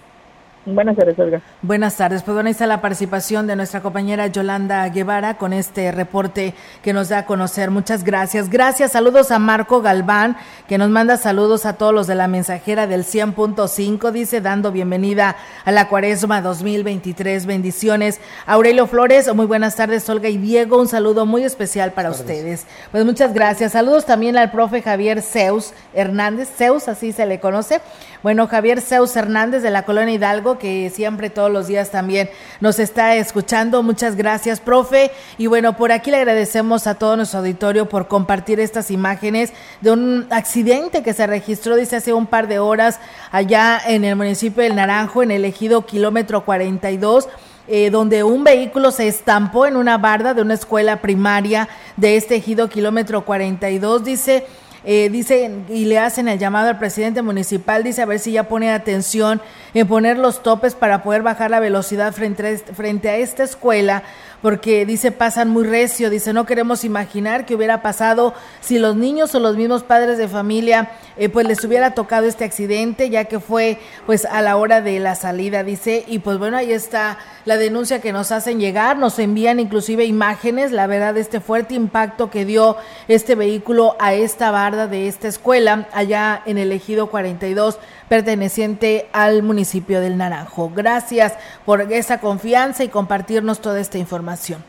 Buenas 0.66 0.94
tardes, 0.94 1.18
Olga. 1.18 1.40
Buenas 1.62 1.96
tardes. 1.96 2.22
Pues 2.22 2.34
bueno, 2.34 2.48
ahí 2.48 2.52
está 2.52 2.66
la 2.66 2.82
participación 2.82 3.46
de 3.46 3.56
nuestra 3.56 3.80
compañera 3.80 4.26
Yolanda 4.26 4.86
Guevara 4.90 5.38
con 5.38 5.54
este 5.54 5.90
reporte 5.90 6.52
que 6.82 6.92
nos 6.92 7.08
da 7.08 7.18
a 7.18 7.26
conocer. 7.26 7.70
Muchas 7.70 8.04
gracias. 8.04 8.50
Gracias. 8.50 8.92
Saludos 8.92 9.30
a 9.30 9.38
Marco 9.38 9.80
Galván, 9.80 10.36
que 10.68 10.76
nos 10.76 10.90
manda 10.90 11.16
saludos 11.16 11.64
a 11.64 11.74
todos 11.74 11.94
los 11.94 12.06
de 12.06 12.14
la 12.14 12.28
mensajera 12.28 12.86
del 12.86 13.04
100.5. 13.04 14.10
Dice, 14.10 14.42
dando 14.42 14.70
bienvenida 14.70 15.36
a 15.64 15.72
la 15.72 15.88
cuaresma 15.88 16.42
2023. 16.42 17.46
Bendiciones. 17.46 18.20
Aurelio 18.44 18.86
Flores, 18.86 19.34
muy 19.34 19.46
buenas 19.46 19.76
tardes, 19.76 20.08
Olga 20.10 20.28
y 20.28 20.36
Diego. 20.36 20.78
Un 20.78 20.88
saludo 20.88 21.24
muy 21.24 21.42
especial 21.42 21.92
para 21.92 22.10
ustedes. 22.10 22.66
Pues 22.90 23.06
muchas 23.06 23.32
gracias. 23.32 23.72
Saludos 23.72 24.04
también 24.04 24.36
al 24.36 24.50
profe 24.50 24.82
Javier 24.82 25.22
Zeus 25.22 25.72
Hernández. 25.94 26.50
Zeus, 26.54 26.86
así 26.86 27.12
se 27.12 27.24
le 27.24 27.40
conoce. 27.40 27.80
Bueno, 28.22 28.46
Javier 28.46 28.82
Zeus 28.82 29.16
Hernández 29.16 29.62
de 29.62 29.70
la 29.70 29.84
Colonia 29.84 30.14
Hidalgo, 30.14 30.49
que 30.58 30.90
siempre 30.90 31.30
todos 31.30 31.50
los 31.50 31.66
días 31.66 31.90
también 31.90 32.30
nos 32.60 32.78
está 32.78 33.16
escuchando. 33.16 33.82
Muchas 33.82 34.16
gracias, 34.16 34.60
profe. 34.60 35.10
Y 35.38 35.46
bueno, 35.46 35.76
por 35.76 35.92
aquí 35.92 36.10
le 36.10 36.18
agradecemos 36.18 36.86
a 36.86 36.94
todo 36.94 37.16
nuestro 37.16 37.40
auditorio 37.40 37.88
por 37.88 38.08
compartir 38.08 38.60
estas 38.60 38.90
imágenes 38.90 39.52
de 39.80 39.90
un 39.90 40.26
accidente 40.30 41.02
que 41.02 41.12
se 41.12 41.26
registró, 41.26 41.76
dice, 41.76 41.96
hace 41.96 42.12
un 42.12 42.26
par 42.26 42.48
de 42.48 42.58
horas 42.58 42.98
allá 43.30 43.80
en 43.86 44.04
el 44.04 44.16
municipio 44.16 44.62
del 44.62 44.76
Naranjo, 44.76 45.22
en 45.22 45.30
el 45.30 45.44
ejido 45.44 45.86
kilómetro 45.86 46.44
42. 46.44 47.28
Eh, 47.72 47.90
donde 47.90 48.24
un 48.24 48.42
vehículo 48.42 48.90
se 48.90 49.06
estampó 49.06 49.64
en 49.64 49.76
una 49.76 49.96
barda 49.96 50.34
de 50.34 50.42
una 50.42 50.54
escuela 50.54 51.00
primaria 51.00 51.68
de 51.96 52.16
este 52.16 52.34
ejido 52.34 52.68
kilómetro 52.68 53.24
42. 53.24 54.02
Dice, 54.02 54.44
eh, 54.84 55.08
dice 55.10 55.50
y 55.68 55.84
le 55.84 55.98
hacen 55.98 56.28
el 56.28 56.38
llamado 56.38 56.68
al 56.68 56.78
presidente 56.78 57.22
municipal, 57.22 57.84
dice 57.84 58.02
a 58.02 58.06
ver 58.06 58.18
si 58.18 58.32
ya 58.32 58.44
pone 58.44 58.72
atención 58.72 59.40
en 59.74 59.86
poner 59.86 60.18
los 60.18 60.42
topes 60.42 60.74
para 60.74 61.02
poder 61.02 61.22
bajar 61.22 61.50
la 61.50 61.60
velocidad 61.60 62.12
frente 62.12 62.46
a, 62.46 62.74
frente 62.74 63.08
a 63.08 63.16
esta 63.16 63.44
escuela, 63.44 64.02
porque 64.42 64.86
dice 64.86 65.12
pasan 65.12 65.50
muy 65.50 65.64
recio, 65.64 66.08
dice 66.08 66.32
no 66.32 66.46
queremos 66.46 66.84
imaginar 66.84 67.44
qué 67.44 67.54
hubiera 67.54 67.82
pasado 67.82 68.34
si 68.60 68.78
los 68.78 68.96
niños 68.96 69.34
o 69.34 69.40
los 69.40 69.56
mismos 69.56 69.82
padres 69.82 70.16
de 70.18 70.28
familia 70.28 70.90
eh, 71.20 71.28
pues 71.28 71.46
les 71.46 71.62
hubiera 71.64 71.92
tocado 71.92 72.26
este 72.26 72.44
accidente, 72.44 73.10
ya 73.10 73.24
que 73.24 73.40
fue 73.40 73.78
pues 74.06 74.24
a 74.24 74.40
la 74.40 74.56
hora 74.56 74.80
de 74.80 74.98
la 75.00 75.14
salida, 75.14 75.62
dice, 75.62 76.04
y 76.06 76.20
pues 76.20 76.38
bueno, 76.38 76.56
ahí 76.56 76.72
está 76.72 77.18
la 77.44 77.58
denuncia 77.58 78.00
que 78.00 78.12
nos 78.12 78.32
hacen 78.32 78.58
llegar, 78.58 78.96
nos 78.96 79.18
envían 79.18 79.60
inclusive 79.60 80.04
imágenes, 80.06 80.72
la 80.72 80.86
verdad, 80.86 81.14
de 81.14 81.20
este 81.20 81.40
fuerte 81.40 81.74
impacto 81.74 82.30
que 82.30 82.44
dio 82.44 82.76
este 83.08 83.34
vehículo 83.34 83.96
a 83.98 84.14
esta 84.14 84.50
de 84.70 85.08
esta 85.08 85.26
escuela 85.26 85.88
allá 85.92 86.42
en 86.46 86.56
el 86.56 86.70
ejido 86.70 87.10
42 87.10 87.78
perteneciente 88.08 89.08
al 89.12 89.42
municipio 89.42 90.00
del 90.00 90.16
Naranjo. 90.16 90.70
Gracias 90.74 91.34
por 91.66 91.92
esa 91.92 92.20
confianza 92.20 92.84
y 92.84 92.88
compartirnos 92.88 93.60
toda 93.60 93.80
esta 93.80 93.98
información. 93.98 94.62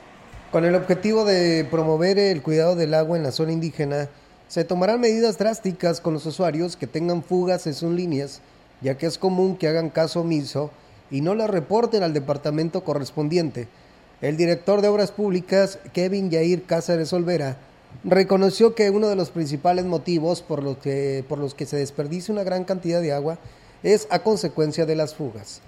Con 0.52 0.66
el 0.66 0.76
objetivo 0.76 1.24
de 1.24 1.66
promover 1.70 2.18
el 2.18 2.42
cuidado 2.42 2.76
del 2.76 2.94
agua 2.94 3.16
en 3.16 3.24
la 3.24 3.32
zona 3.32 3.52
indígena, 3.52 4.10
se 4.48 4.64
tomarán 4.64 5.00
medidas 5.00 5.38
drásticas 5.38 6.02
con 6.02 6.14
los 6.14 6.26
usuarios 6.26 6.76
que 6.76 6.88
tengan 6.88 7.24
fugas 7.24 7.68
en 7.68 7.74
sus 7.74 7.94
líneas, 7.94 8.42
ya 8.82 8.98
que 8.98 9.06
es 9.06 9.18
común 9.18 9.56
que 9.56 9.68
hagan 9.68 9.90
caso 9.90 10.22
omiso 10.22 10.72
y 11.12 11.22
no 11.22 11.36
las 11.36 11.50
reporten 11.50 12.02
al 12.02 12.14
departamento 12.14 12.84
correspondiente. 12.84 13.68
El 14.20 14.38
director 14.38 14.82
de 14.82 14.88
Obras 14.88 15.12
Públicas, 15.12 15.80
Kevin 15.94 16.32
Yair 16.32 16.64
Cáceres 16.64 17.14
Olvera, 17.14 17.58
reconoció 18.04 18.76
que 18.76 18.90
uno 18.90 19.08
de 19.08 19.16
los 19.16 19.30
principales 19.30 19.86
motivos 19.86 20.42
por 20.42 20.64
los 20.64 20.78
que, 20.78 21.24
por 21.28 21.40
los 21.40 21.54
que 21.54 21.66
se 21.66 21.78
desperdicia 21.78 22.34
una 22.34 22.44
gran 22.44 22.64
cantidad 22.64 23.02
de 23.02 23.14
agua 23.14 23.38
es 23.84 24.08
a 24.10 24.20
consecuencia 24.20 24.86
de 24.86 24.96
las 24.96 25.16
fugas 25.16 25.62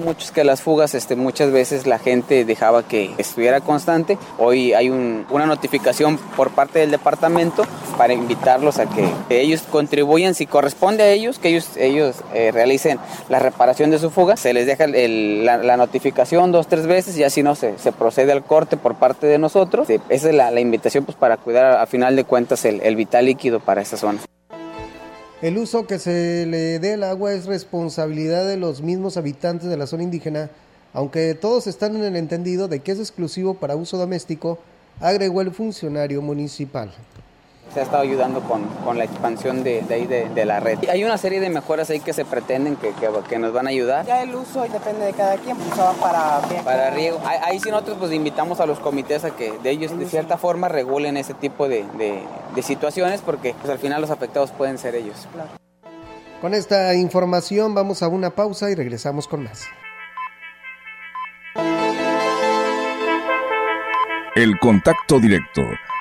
muchos 0.00 0.30
que 0.32 0.44
las 0.44 0.62
fugas 0.62 0.94
este, 0.94 1.16
muchas 1.16 1.52
veces 1.52 1.86
la 1.86 1.98
gente 1.98 2.44
dejaba 2.44 2.82
que 2.82 3.12
estuviera 3.18 3.60
constante. 3.60 4.18
Hoy 4.38 4.72
hay 4.72 4.90
una 4.90 5.46
notificación 5.46 6.18
por 6.36 6.50
parte 6.50 6.80
del 6.80 6.90
departamento 6.90 7.64
para 7.96 8.12
invitarlos 8.12 8.78
a 8.78 8.86
que 8.86 9.08
ellos 9.30 9.62
contribuyan, 9.70 10.34
si 10.34 10.46
corresponde 10.46 11.02
a 11.02 11.10
ellos, 11.10 11.38
que 11.38 11.48
ellos, 11.48 11.76
ellos 11.76 12.16
eh, 12.34 12.50
realicen 12.52 12.98
la 13.28 13.38
reparación 13.38 13.90
de 13.90 13.98
su 13.98 14.10
fuga. 14.10 14.36
Se 14.36 14.52
les 14.52 14.66
deja 14.66 14.86
la, 14.86 15.76
notificación 15.76 16.52
dos, 16.52 16.66
tres 16.66 16.86
veces 16.86 17.16
y 17.18 17.24
así 17.24 17.42
no 17.42 17.54
se, 17.54 17.78
se 17.78 17.92
procede 17.92 18.32
al 18.32 18.44
corte 18.44 18.76
por 18.76 18.96
parte 18.96 19.26
de 19.26 19.38
nosotros. 19.38 19.88
Esa 19.90 20.28
es 20.28 20.34
la, 20.34 20.60
invitación 20.60 21.04
pues, 21.04 21.16
para 21.16 21.36
cuidar 21.36 21.78
a 21.78 21.86
final 21.86 22.16
de 22.16 22.24
cuentas 22.24 22.64
el, 22.64 22.80
el 22.80 22.96
vital 22.96 23.26
líquido 23.26 23.60
para 23.60 23.82
esa 23.82 23.96
zona. 23.96 24.20
El 25.42 25.58
uso 25.58 25.86
que 25.86 25.98
se 25.98 26.46
le 26.46 26.78
dé 26.78 26.94
al 26.94 27.02
agua 27.02 27.34
es 27.34 27.44
responsabilidad 27.44 28.46
de 28.46 28.56
los 28.56 28.80
mismos 28.80 29.18
habitantes 29.18 29.68
de 29.68 29.76
la 29.76 29.86
zona 29.86 30.02
indígena, 30.02 30.48
aunque 30.94 31.34
todos 31.34 31.66
están 31.66 31.94
en 31.94 32.04
el 32.04 32.16
entendido 32.16 32.68
de 32.68 32.80
que 32.80 32.92
es 32.92 32.98
exclusivo 32.98 33.52
para 33.52 33.76
uso 33.76 33.98
doméstico, 33.98 34.58
agregó 34.98 35.42
el 35.42 35.50
funcionario 35.50 36.22
municipal. 36.22 36.90
Se 37.72 37.80
ha 37.80 37.82
estado 37.82 38.02
ayudando 38.02 38.40
con, 38.40 38.64
con 38.84 38.96
la 38.98 39.04
expansión 39.04 39.62
de, 39.62 39.82
de 39.82 39.94
ahí 39.94 40.06
de, 40.06 40.28
de, 40.28 40.44
la 40.44 40.60
red. 40.60 40.78
Hay 40.88 41.04
una 41.04 41.18
serie 41.18 41.40
de 41.40 41.50
mejoras 41.50 41.90
ahí 41.90 42.00
que 42.00 42.12
se 42.12 42.24
pretenden 42.24 42.76
que, 42.76 42.92
que, 42.92 43.08
que 43.28 43.38
nos 43.38 43.52
van 43.52 43.66
a 43.66 43.70
ayudar. 43.70 44.06
Ya 44.06 44.22
el 44.22 44.34
uso 44.34 44.62
depende 44.62 45.04
de 45.04 45.12
cada 45.12 45.36
quien, 45.36 45.56
pues 45.56 45.78
va 45.78 45.92
para 45.92 46.40
Para 46.64 46.90
riego. 46.90 47.20
Ahí, 47.24 47.38
ahí 47.42 47.60
sí 47.60 47.70
nosotros 47.70 47.98
pues 48.00 48.12
invitamos 48.12 48.60
a 48.60 48.66
los 48.66 48.78
comités 48.78 49.24
a 49.24 49.30
que 49.30 49.52
de 49.58 49.70
ellos 49.70 49.98
de 49.98 50.06
cierta 50.06 50.38
forma 50.38 50.68
regulen 50.68 51.16
ese 51.16 51.34
tipo 51.34 51.68
de, 51.68 51.84
de, 51.98 52.22
de 52.54 52.62
situaciones 52.62 53.20
porque 53.20 53.54
pues 53.54 53.70
al 53.70 53.78
final 53.78 54.00
los 54.00 54.10
afectados 54.10 54.52
pueden 54.52 54.78
ser 54.78 54.94
ellos. 54.94 55.28
Claro. 55.32 55.50
Con 56.40 56.54
esta 56.54 56.94
información 56.94 57.74
vamos 57.74 58.02
a 58.02 58.08
una 58.08 58.30
pausa 58.30 58.70
y 58.70 58.74
regresamos 58.74 59.26
con 59.26 59.44
más. 59.44 59.64
El 64.34 64.58
contacto 64.58 65.18
directo 65.18 65.62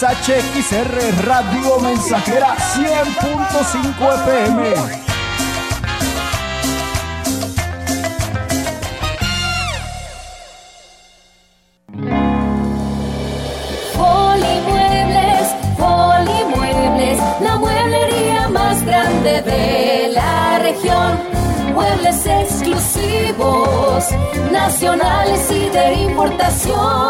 XHXR 0.00 1.26
Radio 1.26 1.78
Mensajera 1.80 2.56
100.5 2.56 4.14
FM. 4.14 4.72
Polimuebles, 13.94 15.46
Polimuebles, 15.76 17.18
la 17.42 17.56
mueblería 17.58 18.48
más 18.48 18.82
grande 18.82 19.42
de 19.42 20.12
la 20.14 20.60
región. 20.60 21.18
Muebles 21.74 22.24
exclusivos, 22.24 24.04
nacionales 24.50 25.50
y 25.50 25.68
de 25.68 25.92
importación. 25.92 27.09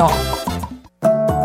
哦。 0.00 0.57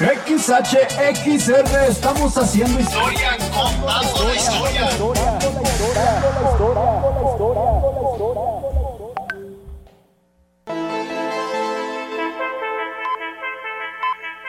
XHXR, 0.00 1.90
estamos 1.90 2.34
haciendo 2.38 2.80
historia, 2.80 3.36
contando 3.52 4.28
la 4.28 4.34
historia. 4.34 4.88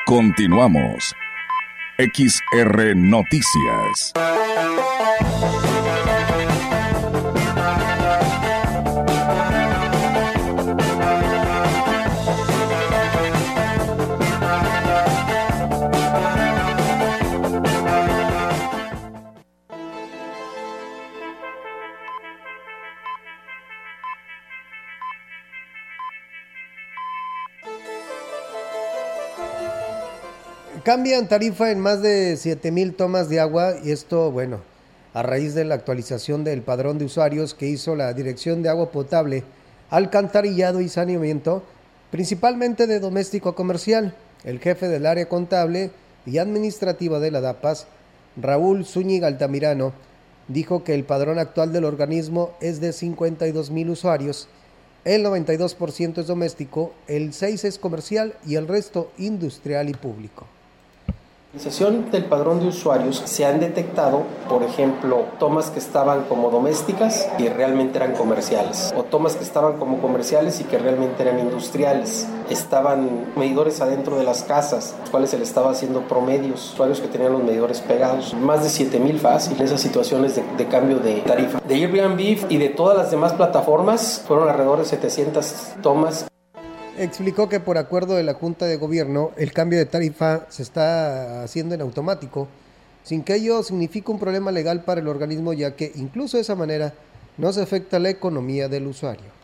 Continuamos. 0.05 1.13
XR 1.97 2.95
Noticias. 2.95 4.13
Cambian 30.83 31.27
tarifa 31.27 31.69
en 31.69 31.79
más 31.79 32.01
de 32.01 32.35
7 32.37 32.71
mil 32.71 32.95
tomas 32.95 33.29
de 33.29 33.39
agua 33.39 33.75
y 33.83 33.91
esto, 33.91 34.31
bueno, 34.31 34.61
a 35.13 35.21
raíz 35.21 35.53
de 35.53 35.63
la 35.63 35.75
actualización 35.75 36.43
del 36.43 36.63
padrón 36.63 36.97
de 36.97 37.05
usuarios 37.05 37.53
que 37.53 37.67
hizo 37.67 37.95
la 37.95 38.11
Dirección 38.13 38.63
de 38.63 38.69
Agua 38.69 38.89
Potable, 38.89 39.43
Alcantarillado 39.91 40.81
y 40.81 40.89
Saneamiento, 40.89 41.61
principalmente 42.09 42.87
de 42.87 42.99
doméstico 42.99 43.49
a 43.49 43.55
comercial. 43.55 44.15
El 44.43 44.57
jefe 44.57 44.87
del 44.87 45.05
área 45.05 45.29
contable 45.29 45.91
y 46.25 46.39
administrativa 46.39 47.19
de 47.19 47.29
la 47.29 47.41
DAPAS, 47.41 47.85
Raúl 48.35 48.83
Zúñiga 48.83 49.27
Altamirano, 49.27 49.93
dijo 50.47 50.83
que 50.83 50.95
el 50.95 51.03
padrón 51.03 51.37
actual 51.37 51.73
del 51.73 51.85
organismo 51.85 52.55
es 52.59 52.81
de 52.81 52.91
52 52.91 53.69
mil 53.69 53.91
usuarios, 53.91 54.47
el 55.05 55.23
92% 55.23 56.17
es 56.17 56.27
doméstico, 56.27 56.93
el 57.07 57.33
6% 57.33 57.65
es 57.65 57.77
comercial 57.77 58.33
y 58.47 58.55
el 58.55 58.67
resto 58.67 59.11
industrial 59.19 59.87
y 59.87 59.93
público. 59.93 60.47
Sesión 61.57 62.09
del 62.11 62.23
padrón 62.25 62.61
de 62.61 62.67
usuarios 62.67 63.21
se 63.25 63.45
han 63.45 63.59
detectado, 63.59 64.23
por 64.47 64.63
ejemplo, 64.63 65.25
tomas 65.37 65.69
que 65.69 65.79
estaban 65.79 66.23
como 66.23 66.49
domésticas 66.49 67.27
y 67.37 67.49
realmente 67.49 67.97
eran 67.97 68.13
comerciales, 68.13 68.93
o 68.95 69.03
tomas 69.03 69.35
que 69.35 69.43
estaban 69.43 69.77
como 69.77 69.99
comerciales 69.99 70.61
y 70.61 70.63
que 70.63 70.77
realmente 70.77 71.23
eran 71.23 71.39
industriales. 71.39 72.25
Estaban 72.49 73.25
medidores 73.35 73.81
adentro 73.81 74.17
de 74.17 74.23
las 74.23 74.43
casas, 74.43 74.95
los 75.01 75.09
cuales 75.09 75.31
se 75.31 75.37
le 75.37 75.43
estaba 75.43 75.71
haciendo 75.71 76.07
promedios, 76.07 76.71
usuarios 76.71 77.01
que 77.01 77.09
tenían 77.09 77.33
los 77.33 77.43
medidores 77.43 77.81
pegados. 77.81 78.33
Más 78.33 78.63
de 78.63 78.69
7000 78.69 79.19
fácil 79.19 79.61
esas 79.61 79.81
situaciones 79.81 80.37
de, 80.37 80.43
de 80.57 80.67
cambio 80.67 80.99
de 80.99 81.15
tarifa. 81.15 81.59
De 81.67 81.75
Airbnb 81.75 82.49
y 82.49 82.57
de 82.57 82.69
todas 82.69 82.97
las 82.97 83.11
demás 83.11 83.33
plataformas 83.33 84.23
fueron 84.25 84.47
alrededor 84.47 84.79
de 84.79 84.85
700 84.85 85.53
tomas 85.83 86.31
explicó 86.97 87.49
que 87.49 87.59
por 87.59 87.77
acuerdo 87.77 88.15
de 88.15 88.23
la 88.23 88.33
Junta 88.33 88.65
de 88.65 88.77
Gobierno 88.77 89.31
el 89.37 89.53
cambio 89.53 89.79
de 89.79 89.85
tarifa 89.85 90.45
se 90.49 90.63
está 90.63 91.43
haciendo 91.43 91.75
en 91.75 91.81
automático, 91.81 92.47
sin 93.03 93.23
que 93.23 93.35
ello 93.35 93.63
signifique 93.63 94.11
un 94.11 94.19
problema 94.19 94.51
legal 94.51 94.83
para 94.83 95.01
el 95.01 95.07
organismo, 95.07 95.53
ya 95.53 95.75
que 95.75 95.91
incluso 95.95 96.37
de 96.37 96.41
esa 96.41 96.55
manera 96.55 96.93
no 97.37 97.51
se 97.53 97.61
afecta 97.61 97.99
la 97.99 98.09
economía 98.09 98.67
del 98.67 98.87
usuario. 98.87 99.40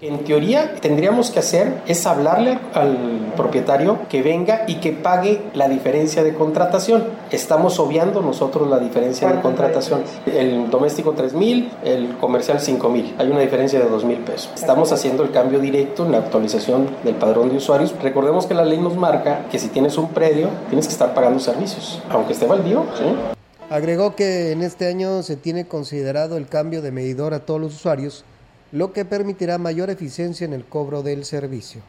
En 0.00 0.22
teoría, 0.22 0.76
tendríamos 0.80 1.32
que 1.32 1.40
hacer 1.40 1.82
es 1.88 2.06
hablarle 2.06 2.60
al 2.72 3.32
propietario 3.36 3.98
que 4.08 4.22
venga 4.22 4.62
y 4.68 4.76
que 4.76 4.92
pague 4.92 5.42
la 5.54 5.68
diferencia 5.68 6.22
de 6.22 6.34
contratación. 6.34 7.02
Estamos 7.32 7.80
obviando 7.80 8.22
nosotros 8.22 8.70
la 8.70 8.78
diferencia 8.78 9.26
de 9.32 9.40
contratación. 9.40 10.02
El 10.24 10.70
doméstico 10.70 11.14
3 11.16 11.34
mil, 11.34 11.72
el 11.82 12.16
comercial 12.18 12.60
5 12.60 12.88
mil. 12.90 13.12
Hay 13.18 13.28
una 13.28 13.40
diferencia 13.40 13.80
de 13.80 13.88
2 13.88 14.04
mil 14.04 14.18
pesos. 14.18 14.52
Estamos 14.54 14.92
haciendo 14.92 15.24
el 15.24 15.32
cambio 15.32 15.58
directo 15.58 16.06
en 16.06 16.12
la 16.12 16.18
actualización 16.18 16.88
del 17.02 17.16
padrón 17.16 17.48
de 17.48 17.56
usuarios. 17.56 17.92
Recordemos 18.00 18.46
que 18.46 18.54
la 18.54 18.64
ley 18.64 18.78
nos 18.78 18.96
marca 18.96 19.48
que 19.50 19.58
si 19.58 19.66
tienes 19.66 19.98
un 19.98 20.10
predio, 20.10 20.48
tienes 20.68 20.86
que 20.86 20.92
estar 20.92 21.12
pagando 21.12 21.40
servicios, 21.40 22.00
aunque 22.08 22.34
esté 22.34 22.46
baldío. 22.46 22.84
¿sí? 22.96 23.02
Agregó 23.68 24.14
que 24.14 24.52
en 24.52 24.62
este 24.62 24.86
año 24.86 25.24
se 25.24 25.34
tiene 25.34 25.66
considerado 25.66 26.36
el 26.36 26.46
cambio 26.46 26.82
de 26.82 26.92
medidor 26.92 27.34
a 27.34 27.40
todos 27.40 27.60
los 27.60 27.74
usuarios 27.74 28.24
lo 28.72 28.92
que 28.92 29.04
permitirá 29.04 29.58
mayor 29.58 29.90
eficiencia 29.90 30.44
en 30.44 30.52
el 30.52 30.64
cobro 30.64 31.02
del 31.02 31.24
servicio. 31.24 31.80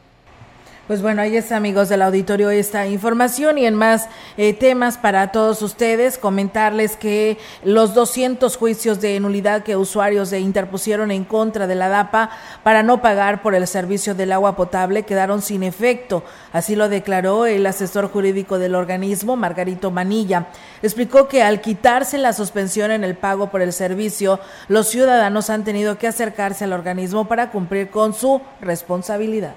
Pues 0.90 1.02
bueno, 1.02 1.22
ahí 1.22 1.36
está, 1.36 1.54
amigos 1.54 1.88
del 1.88 2.02
auditorio, 2.02 2.50
esta 2.50 2.84
información 2.88 3.58
y 3.58 3.64
en 3.64 3.76
más 3.76 4.08
eh, 4.36 4.52
temas 4.54 4.98
para 4.98 5.30
todos 5.30 5.62
ustedes, 5.62 6.18
comentarles 6.18 6.96
que 6.96 7.38
los 7.62 7.94
200 7.94 8.56
juicios 8.56 9.00
de 9.00 9.20
nulidad 9.20 9.62
que 9.62 9.76
usuarios 9.76 10.32
interpusieron 10.32 11.12
en 11.12 11.22
contra 11.22 11.68
de 11.68 11.76
la 11.76 11.88
DAPA 11.88 12.30
para 12.64 12.82
no 12.82 13.00
pagar 13.00 13.40
por 13.40 13.54
el 13.54 13.68
servicio 13.68 14.16
del 14.16 14.32
agua 14.32 14.56
potable 14.56 15.04
quedaron 15.04 15.42
sin 15.42 15.62
efecto. 15.62 16.24
Así 16.52 16.74
lo 16.74 16.88
declaró 16.88 17.46
el 17.46 17.64
asesor 17.66 18.10
jurídico 18.10 18.58
del 18.58 18.74
organismo, 18.74 19.36
Margarito 19.36 19.92
Manilla. 19.92 20.48
Explicó 20.82 21.28
que 21.28 21.44
al 21.44 21.60
quitarse 21.60 22.18
la 22.18 22.32
suspensión 22.32 22.90
en 22.90 23.04
el 23.04 23.16
pago 23.16 23.48
por 23.48 23.62
el 23.62 23.72
servicio, 23.72 24.40
los 24.66 24.88
ciudadanos 24.88 25.50
han 25.50 25.62
tenido 25.62 25.98
que 25.98 26.08
acercarse 26.08 26.64
al 26.64 26.72
organismo 26.72 27.28
para 27.28 27.52
cumplir 27.52 27.90
con 27.90 28.12
su 28.12 28.40
responsabilidad 28.60 29.54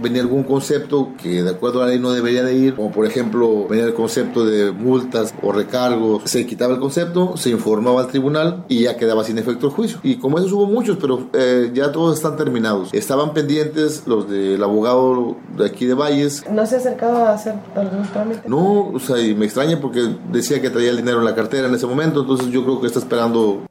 venía 0.00 0.22
algún 0.22 0.44
concepto 0.44 1.10
que 1.20 1.42
de 1.42 1.50
acuerdo 1.50 1.82
a 1.82 1.86
la 1.86 1.90
ley 1.90 1.98
no 1.98 2.12
debería 2.12 2.42
de 2.42 2.54
ir, 2.54 2.74
como 2.74 2.90
por 2.90 3.06
ejemplo 3.06 3.66
venía 3.68 3.84
el 3.84 3.94
concepto 3.94 4.44
de 4.44 4.72
multas 4.72 5.34
o 5.42 5.52
recargos, 5.52 6.22
se 6.24 6.46
quitaba 6.46 6.74
el 6.74 6.80
concepto, 6.80 7.36
se 7.36 7.50
informaba 7.50 8.00
al 8.00 8.08
tribunal 8.08 8.64
y 8.68 8.82
ya 8.82 8.96
quedaba 8.96 9.24
sin 9.24 9.38
efecto 9.38 9.66
el 9.66 9.72
juicio. 9.72 9.98
Y 10.02 10.16
como 10.16 10.38
esos 10.38 10.52
hubo 10.52 10.66
muchos, 10.66 10.98
pero 11.00 11.28
eh, 11.32 11.70
ya 11.74 11.92
todos 11.92 12.16
están 12.16 12.36
terminados. 12.36 12.90
Estaban 12.92 13.32
pendientes 13.34 14.04
los 14.06 14.28
del 14.28 14.62
abogado 14.62 15.36
de 15.56 15.66
aquí 15.66 15.86
de 15.86 15.94
Valles. 15.94 16.44
¿No 16.50 16.66
se 16.66 16.76
ha 16.76 16.78
acercado 16.78 17.26
a 17.26 17.34
hacer 17.34 17.54
algún 17.74 18.02
trámite? 18.12 18.48
No, 18.48 18.88
o 18.88 18.98
sea, 18.98 19.18
y 19.20 19.34
me 19.34 19.46
extraña 19.46 19.80
porque 19.80 20.16
decía 20.30 20.60
que 20.60 20.70
traía 20.70 20.90
el 20.90 20.96
dinero 20.96 21.18
en 21.18 21.24
la 21.24 21.34
cartera 21.34 21.68
en 21.68 21.74
ese 21.74 21.86
momento, 21.86 22.22
entonces 22.22 22.48
yo 22.48 22.64
creo 22.64 22.80
que 22.80 22.86
está 22.86 22.98
esperando 22.98 23.62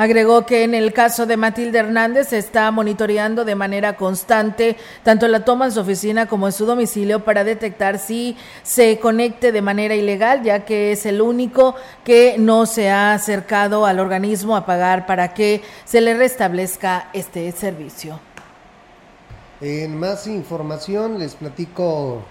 Agregó 0.00 0.46
que 0.46 0.64
en 0.64 0.74
el 0.74 0.94
caso 0.94 1.26
de 1.26 1.36
Matilde 1.36 1.78
Hernández 1.78 2.28
se 2.28 2.38
está 2.38 2.70
monitoreando 2.70 3.44
de 3.44 3.54
manera 3.54 3.96
constante 3.96 4.78
tanto 5.02 5.28
la 5.28 5.44
toma 5.44 5.66
en 5.66 5.72
su 5.72 5.80
oficina 5.80 6.24
como 6.24 6.46
en 6.46 6.54
su 6.54 6.64
domicilio 6.64 7.22
para 7.22 7.44
detectar 7.44 7.98
si 7.98 8.34
se 8.62 8.98
conecte 8.98 9.52
de 9.52 9.60
manera 9.60 9.94
ilegal, 9.94 10.42
ya 10.42 10.64
que 10.64 10.92
es 10.92 11.04
el 11.04 11.20
único 11.20 11.74
que 12.02 12.36
no 12.38 12.64
se 12.64 12.88
ha 12.88 13.12
acercado 13.12 13.84
al 13.84 14.00
organismo 14.00 14.56
a 14.56 14.64
pagar 14.64 15.04
para 15.04 15.34
que 15.34 15.60
se 15.84 16.00
le 16.00 16.14
restablezca 16.14 17.10
este 17.12 17.52
servicio. 17.52 18.18
En 19.60 19.98
más 19.98 20.26
información 20.26 21.18
les 21.18 21.34
platico, 21.34 22.22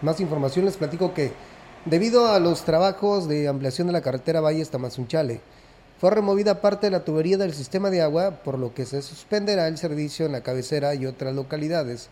más 0.00 0.18
información 0.20 0.64
les 0.64 0.78
platico 0.78 1.12
que 1.12 1.34
debido 1.84 2.32
a 2.32 2.40
los 2.40 2.62
trabajos 2.62 3.28
de 3.28 3.48
ampliación 3.48 3.86
de 3.88 3.92
la 3.92 4.00
carretera 4.00 4.40
Valles 4.40 4.70
Tamazunchale, 4.70 5.42
fue 6.00 6.10
removida 6.10 6.60
parte 6.60 6.86
de 6.86 6.92
la 6.92 7.04
tubería 7.04 7.36
del 7.36 7.54
sistema 7.54 7.90
de 7.90 8.02
agua, 8.02 8.42
por 8.44 8.58
lo 8.58 8.72
que 8.74 8.86
se 8.86 9.02
suspenderá 9.02 9.66
el 9.68 9.78
servicio 9.78 10.26
en 10.26 10.32
la 10.32 10.42
cabecera 10.42 10.94
y 10.94 11.06
otras 11.06 11.34
localidades 11.34 12.08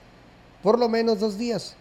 por 0.67 0.81
lo 0.81 0.89
menos 0.89 1.21
dos 1.21 1.39
días. 1.39 1.77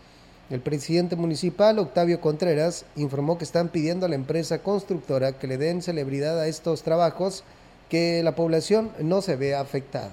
El 0.52 0.62
presidente 0.62 1.16
municipal, 1.16 1.80
Octavio 1.80 2.22
Contreras, 2.22 2.86
informó 2.96 3.40
que 3.40 3.44
están 3.44 3.70
pidiendo 3.70 4.06
a 4.06 4.10
la 4.10 4.14
empresa 4.14 4.60
constructora 4.60 5.40
que 5.40 5.48
le 5.48 5.58
den 5.58 5.82
celebridad 5.82 6.40
a 6.40 6.48
estos 6.48 6.84
trabajos, 6.84 7.44
que 7.90 8.22
la 8.22 8.36
población 8.36 8.92
no 9.00 9.24
se 9.24 9.38
vea 9.38 9.60
afectada 9.60 10.12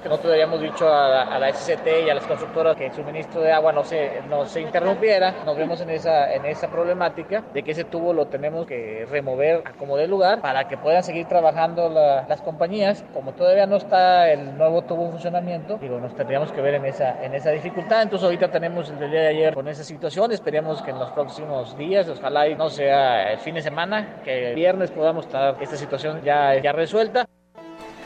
que 0.00 0.08
nosotros 0.08 0.32
habíamos 0.32 0.60
dicho 0.60 0.92
a, 0.92 1.38
la 1.38 1.52
SCT 1.52 1.86
y 2.06 2.10
a 2.10 2.14
las 2.14 2.26
constructoras 2.26 2.76
que 2.76 2.86
el 2.86 2.92
suministro 2.92 3.40
de 3.40 3.52
agua 3.52 3.72
no 3.72 3.84
se, 3.84 4.22
no 4.28 4.46
se 4.46 4.60
interrumpiera. 4.60 5.34
Nos 5.44 5.56
vemos 5.56 5.80
en 5.80 5.90
esa, 5.90 6.32
en 6.32 6.44
esa 6.46 6.68
problemática 6.68 7.44
de 7.52 7.62
que 7.62 7.72
ese 7.72 7.84
tubo 7.84 8.12
lo 8.12 8.26
tenemos 8.26 8.66
que 8.66 9.06
remover 9.10 9.62
a 9.64 9.72
como 9.72 9.96
de 9.96 10.08
lugar 10.08 10.40
para 10.40 10.66
que 10.68 10.76
puedan 10.76 11.02
seguir 11.02 11.26
trabajando 11.26 11.88
las 11.90 12.40
compañías. 12.42 13.04
Como 13.12 13.32
todavía 13.32 13.66
no 13.66 13.76
está 13.76 14.30
el 14.30 14.56
nuevo 14.56 14.82
tubo 14.82 15.04
en 15.04 15.10
funcionamiento, 15.12 15.78
digo, 15.78 16.00
nos 16.00 16.14
tendríamos 16.14 16.52
que 16.52 16.60
ver 16.60 16.74
en 16.74 16.86
esa, 16.86 17.22
en 17.22 17.34
esa 17.34 17.50
dificultad. 17.50 18.02
Entonces 18.02 18.24
ahorita 18.24 18.50
tenemos 18.50 18.90
el 18.90 18.98
día 19.10 19.20
de 19.20 19.28
ayer 19.28 19.54
con 19.54 19.68
esa 19.68 19.84
situación. 19.84 20.32
Esperemos 20.32 20.82
que 20.82 20.90
en 20.90 20.98
los 20.98 21.10
próximos 21.10 21.76
días, 21.76 22.08
ojalá 22.08 22.48
y 22.48 22.54
no 22.54 22.70
sea 22.70 23.32
el 23.32 23.38
fin 23.38 23.54
de 23.54 23.62
semana, 23.62 24.20
que 24.24 24.50
el 24.50 24.54
viernes 24.54 24.90
podamos 24.90 25.26
estar 25.26 25.56
esta 25.60 25.76
situación 25.76 26.22
ya, 26.22 26.58
ya 26.60 26.72
resuelta. 26.72 27.26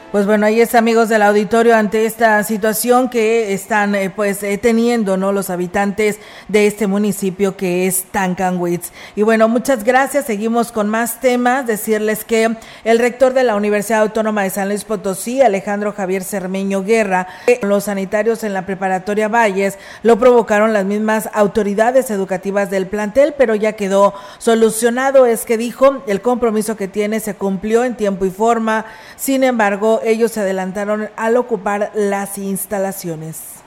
Pues 0.09 0.25
bueno, 0.25 0.45
ahí 0.45 0.61
es 0.61 0.73
amigos 0.73 1.09
del 1.09 1.21
auditorio 1.21 1.75
ante 1.75 2.05
esta 2.05 2.41
situación 2.45 3.09
que 3.09 3.51
están 3.53 3.93
eh, 3.93 4.09
pues 4.09 4.41
eh, 4.41 4.57
teniendo 4.57 5.17
no 5.17 5.33
los 5.33 5.49
habitantes 5.49 6.17
de 6.47 6.65
este 6.65 6.87
municipio 6.87 7.57
que 7.57 7.87
es 7.87 8.05
Tancanwitz. 8.05 8.93
Y 9.17 9.23
bueno, 9.23 9.49
muchas 9.49 9.83
gracias. 9.83 10.25
Seguimos 10.25 10.71
con 10.71 10.87
más 10.87 11.19
temas. 11.19 11.67
Decirles 11.67 12.23
que 12.23 12.55
el 12.85 12.99
rector 12.99 13.33
de 13.33 13.43
la 13.43 13.57
Universidad 13.57 13.99
Autónoma 13.99 14.43
de 14.43 14.49
San 14.49 14.69
Luis 14.69 14.85
Potosí, 14.85 15.41
Alejandro 15.41 15.91
Javier 15.91 16.23
Cermeño 16.23 16.83
Guerra, 16.83 17.27
los 17.61 17.83
sanitarios 17.83 18.45
en 18.45 18.53
la 18.53 18.65
preparatoria 18.65 19.27
Valles 19.27 19.77
lo 20.03 20.17
provocaron 20.17 20.71
las 20.71 20.85
mismas 20.85 21.29
autoridades 21.33 22.09
educativas 22.11 22.69
del 22.69 22.87
plantel, 22.87 23.35
pero 23.37 23.55
ya 23.55 23.73
quedó 23.73 24.13
solucionado. 24.37 25.25
Es 25.25 25.43
que 25.43 25.57
dijo, 25.57 26.01
el 26.07 26.21
compromiso 26.21 26.77
que 26.77 26.87
tiene 26.87 27.19
se 27.19 27.35
cumplió 27.35 27.83
en 27.83 27.97
tiempo 27.97 28.25
y 28.25 28.29
forma. 28.29 28.85
Sin 29.17 29.43
embargo, 29.43 29.96
ellos 30.03 30.31
se 30.31 30.41
adelantaron 30.41 31.09
al 31.15 31.37
ocupar 31.37 31.91
las 31.93 32.37
instalaciones. 32.37 33.57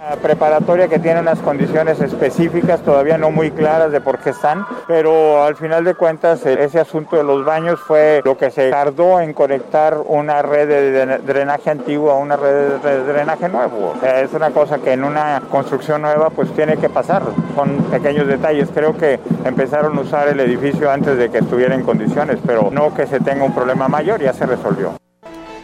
La 0.00 0.16
preparatoria 0.16 0.88
que 0.88 0.98
tiene 0.98 1.20
unas 1.20 1.40
condiciones 1.40 2.00
específicas, 2.00 2.80
todavía 2.80 3.18
no 3.18 3.30
muy 3.30 3.50
claras 3.50 3.92
de 3.92 4.00
por 4.00 4.18
qué 4.18 4.30
están, 4.30 4.64
pero 4.88 5.44
al 5.44 5.56
final 5.56 5.84
de 5.84 5.94
cuentas 5.94 6.46
ese 6.46 6.80
asunto 6.80 7.16
de 7.16 7.22
los 7.22 7.44
baños 7.44 7.78
fue 7.80 8.22
lo 8.24 8.38
que 8.38 8.50
se 8.50 8.70
tardó 8.70 9.20
en 9.20 9.34
conectar 9.34 9.98
una 10.06 10.40
red 10.40 10.68
de 10.68 11.18
drenaje 11.18 11.68
antiguo 11.68 12.10
a 12.12 12.16
una 12.16 12.36
red 12.36 12.78
de 12.82 13.04
drenaje 13.04 13.50
nuevo. 13.50 13.92
Es 14.02 14.32
una 14.32 14.52
cosa 14.52 14.78
que 14.78 14.94
en 14.94 15.04
una 15.04 15.42
construcción 15.50 16.00
nueva 16.00 16.30
pues 16.30 16.50
tiene 16.54 16.78
que 16.78 16.88
pasar, 16.88 17.22
son 17.54 17.76
pequeños 17.90 18.26
detalles. 18.26 18.70
Creo 18.72 18.96
que 18.96 19.20
empezaron 19.44 19.98
a 19.98 20.00
usar 20.00 20.28
el 20.28 20.40
edificio 20.40 20.90
antes 20.90 21.18
de 21.18 21.30
que 21.30 21.40
estuviera 21.40 21.74
en 21.74 21.82
condiciones, 21.82 22.38
pero 22.46 22.70
no 22.72 22.94
que 22.94 23.06
se 23.06 23.20
tenga 23.20 23.44
un 23.44 23.54
problema 23.54 23.86
mayor, 23.86 24.22
ya 24.22 24.32
se 24.32 24.46
resolvió. 24.46 24.94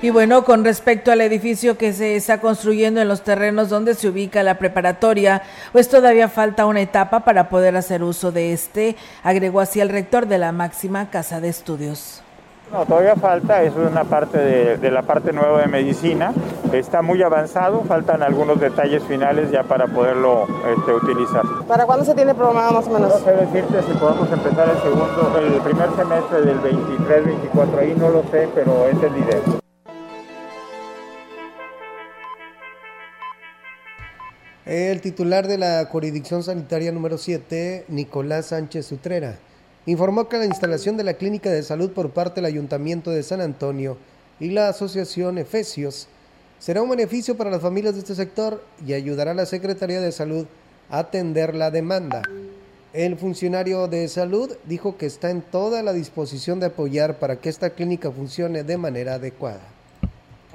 Y 0.02 0.10
bueno, 0.10 0.44
con 0.44 0.62
respecto 0.62 1.10
al 1.10 1.22
edificio 1.22 1.78
que 1.78 1.94
se 1.94 2.16
está 2.16 2.38
construyendo 2.40 3.00
en 3.00 3.08
los 3.08 3.22
terrenos 3.22 3.70
donde 3.70 3.94
se 3.94 4.08
ubica 4.08 4.42
la 4.42 4.58
preparatoria, 4.58 5.42
pues 5.72 5.88
todavía 5.88 6.28
falta 6.28 6.66
una 6.66 6.82
etapa 6.82 7.20
para 7.20 7.48
poder 7.48 7.76
hacer 7.76 8.02
uso 8.02 8.30
de 8.30 8.52
este, 8.52 8.94
agregó 9.22 9.60
así 9.60 9.80
el 9.80 9.88
rector 9.88 10.26
de 10.26 10.36
la 10.36 10.52
máxima 10.52 11.08
casa 11.08 11.40
de 11.40 11.48
estudios. 11.48 12.22
No, 12.70 12.84
todavía 12.84 13.14
falta, 13.14 13.62
eso 13.62 13.82
es 13.84 13.90
una 13.90 14.04
parte 14.04 14.38
de, 14.38 14.90
la 14.90 15.02
parte 15.02 15.32
nueva 15.32 15.60
de 15.60 15.68
medicina, 15.68 16.32
está 16.72 17.00
muy 17.00 17.22
avanzado, 17.22 17.82
faltan 17.84 18.22
algunos 18.22 18.60
detalles 18.60 19.04
finales 19.04 19.52
ya 19.52 19.62
para 19.62 19.86
poderlo 19.86 20.46
este, 20.76 20.92
utilizar. 20.92 21.42
¿Para 21.68 21.86
cuándo 21.86 22.04
se 22.04 22.14
tiene 22.14 22.34
programado 22.34 22.72
más 22.72 22.86
o 22.88 22.90
menos? 22.90 23.08
No 23.08 23.18
sé 23.24 23.32
decirte 23.32 23.82
si 23.82 23.96
podemos 23.98 24.30
empezar 24.30 24.68
el 24.68 24.82
segundo, 24.82 25.38
el 25.38 25.60
primer 25.62 25.88
semestre 25.96 26.42
del 26.42 26.60
23-24, 26.60 27.78
ahí 27.78 27.94
no 27.96 28.10
lo 28.10 28.22
sé, 28.32 28.48
pero 28.52 28.88
es 28.88 29.00
el 29.00 29.16
idea. 29.16 29.65
El 34.66 35.00
titular 35.00 35.46
de 35.46 35.58
la 35.58 35.84
jurisdicción 35.84 36.42
sanitaria 36.42 36.90
número 36.90 37.18
7, 37.18 37.84
Nicolás 37.86 38.46
Sánchez 38.46 38.90
Utrera, 38.90 39.38
informó 39.86 40.28
que 40.28 40.38
la 40.38 40.44
instalación 40.44 40.96
de 40.96 41.04
la 41.04 41.14
clínica 41.14 41.52
de 41.52 41.62
salud 41.62 41.92
por 41.92 42.10
parte 42.10 42.40
del 42.40 42.46
Ayuntamiento 42.46 43.12
de 43.12 43.22
San 43.22 43.40
Antonio 43.40 43.96
y 44.40 44.50
la 44.50 44.68
Asociación 44.68 45.38
Efesios 45.38 46.08
será 46.58 46.82
un 46.82 46.90
beneficio 46.90 47.36
para 47.36 47.48
las 47.48 47.62
familias 47.62 47.94
de 47.94 48.00
este 48.00 48.16
sector 48.16 48.60
y 48.84 48.94
ayudará 48.94 49.30
a 49.30 49.34
la 49.34 49.46
Secretaría 49.46 50.00
de 50.00 50.10
Salud 50.10 50.46
a 50.90 50.98
atender 50.98 51.54
la 51.54 51.70
demanda. 51.70 52.22
El 52.92 53.16
funcionario 53.16 53.86
de 53.86 54.08
salud 54.08 54.56
dijo 54.64 54.96
que 54.96 55.06
está 55.06 55.30
en 55.30 55.42
toda 55.42 55.84
la 55.84 55.92
disposición 55.92 56.58
de 56.58 56.66
apoyar 56.66 57.20
para 57.20 57.36
que 57.36 57.50
esta 57.50 57.70
clínica 57.70 58.10
funcione 58.10 58.64
de 58.64 58.78
manera 58.78 59.14
adecuada. 59.14 59.75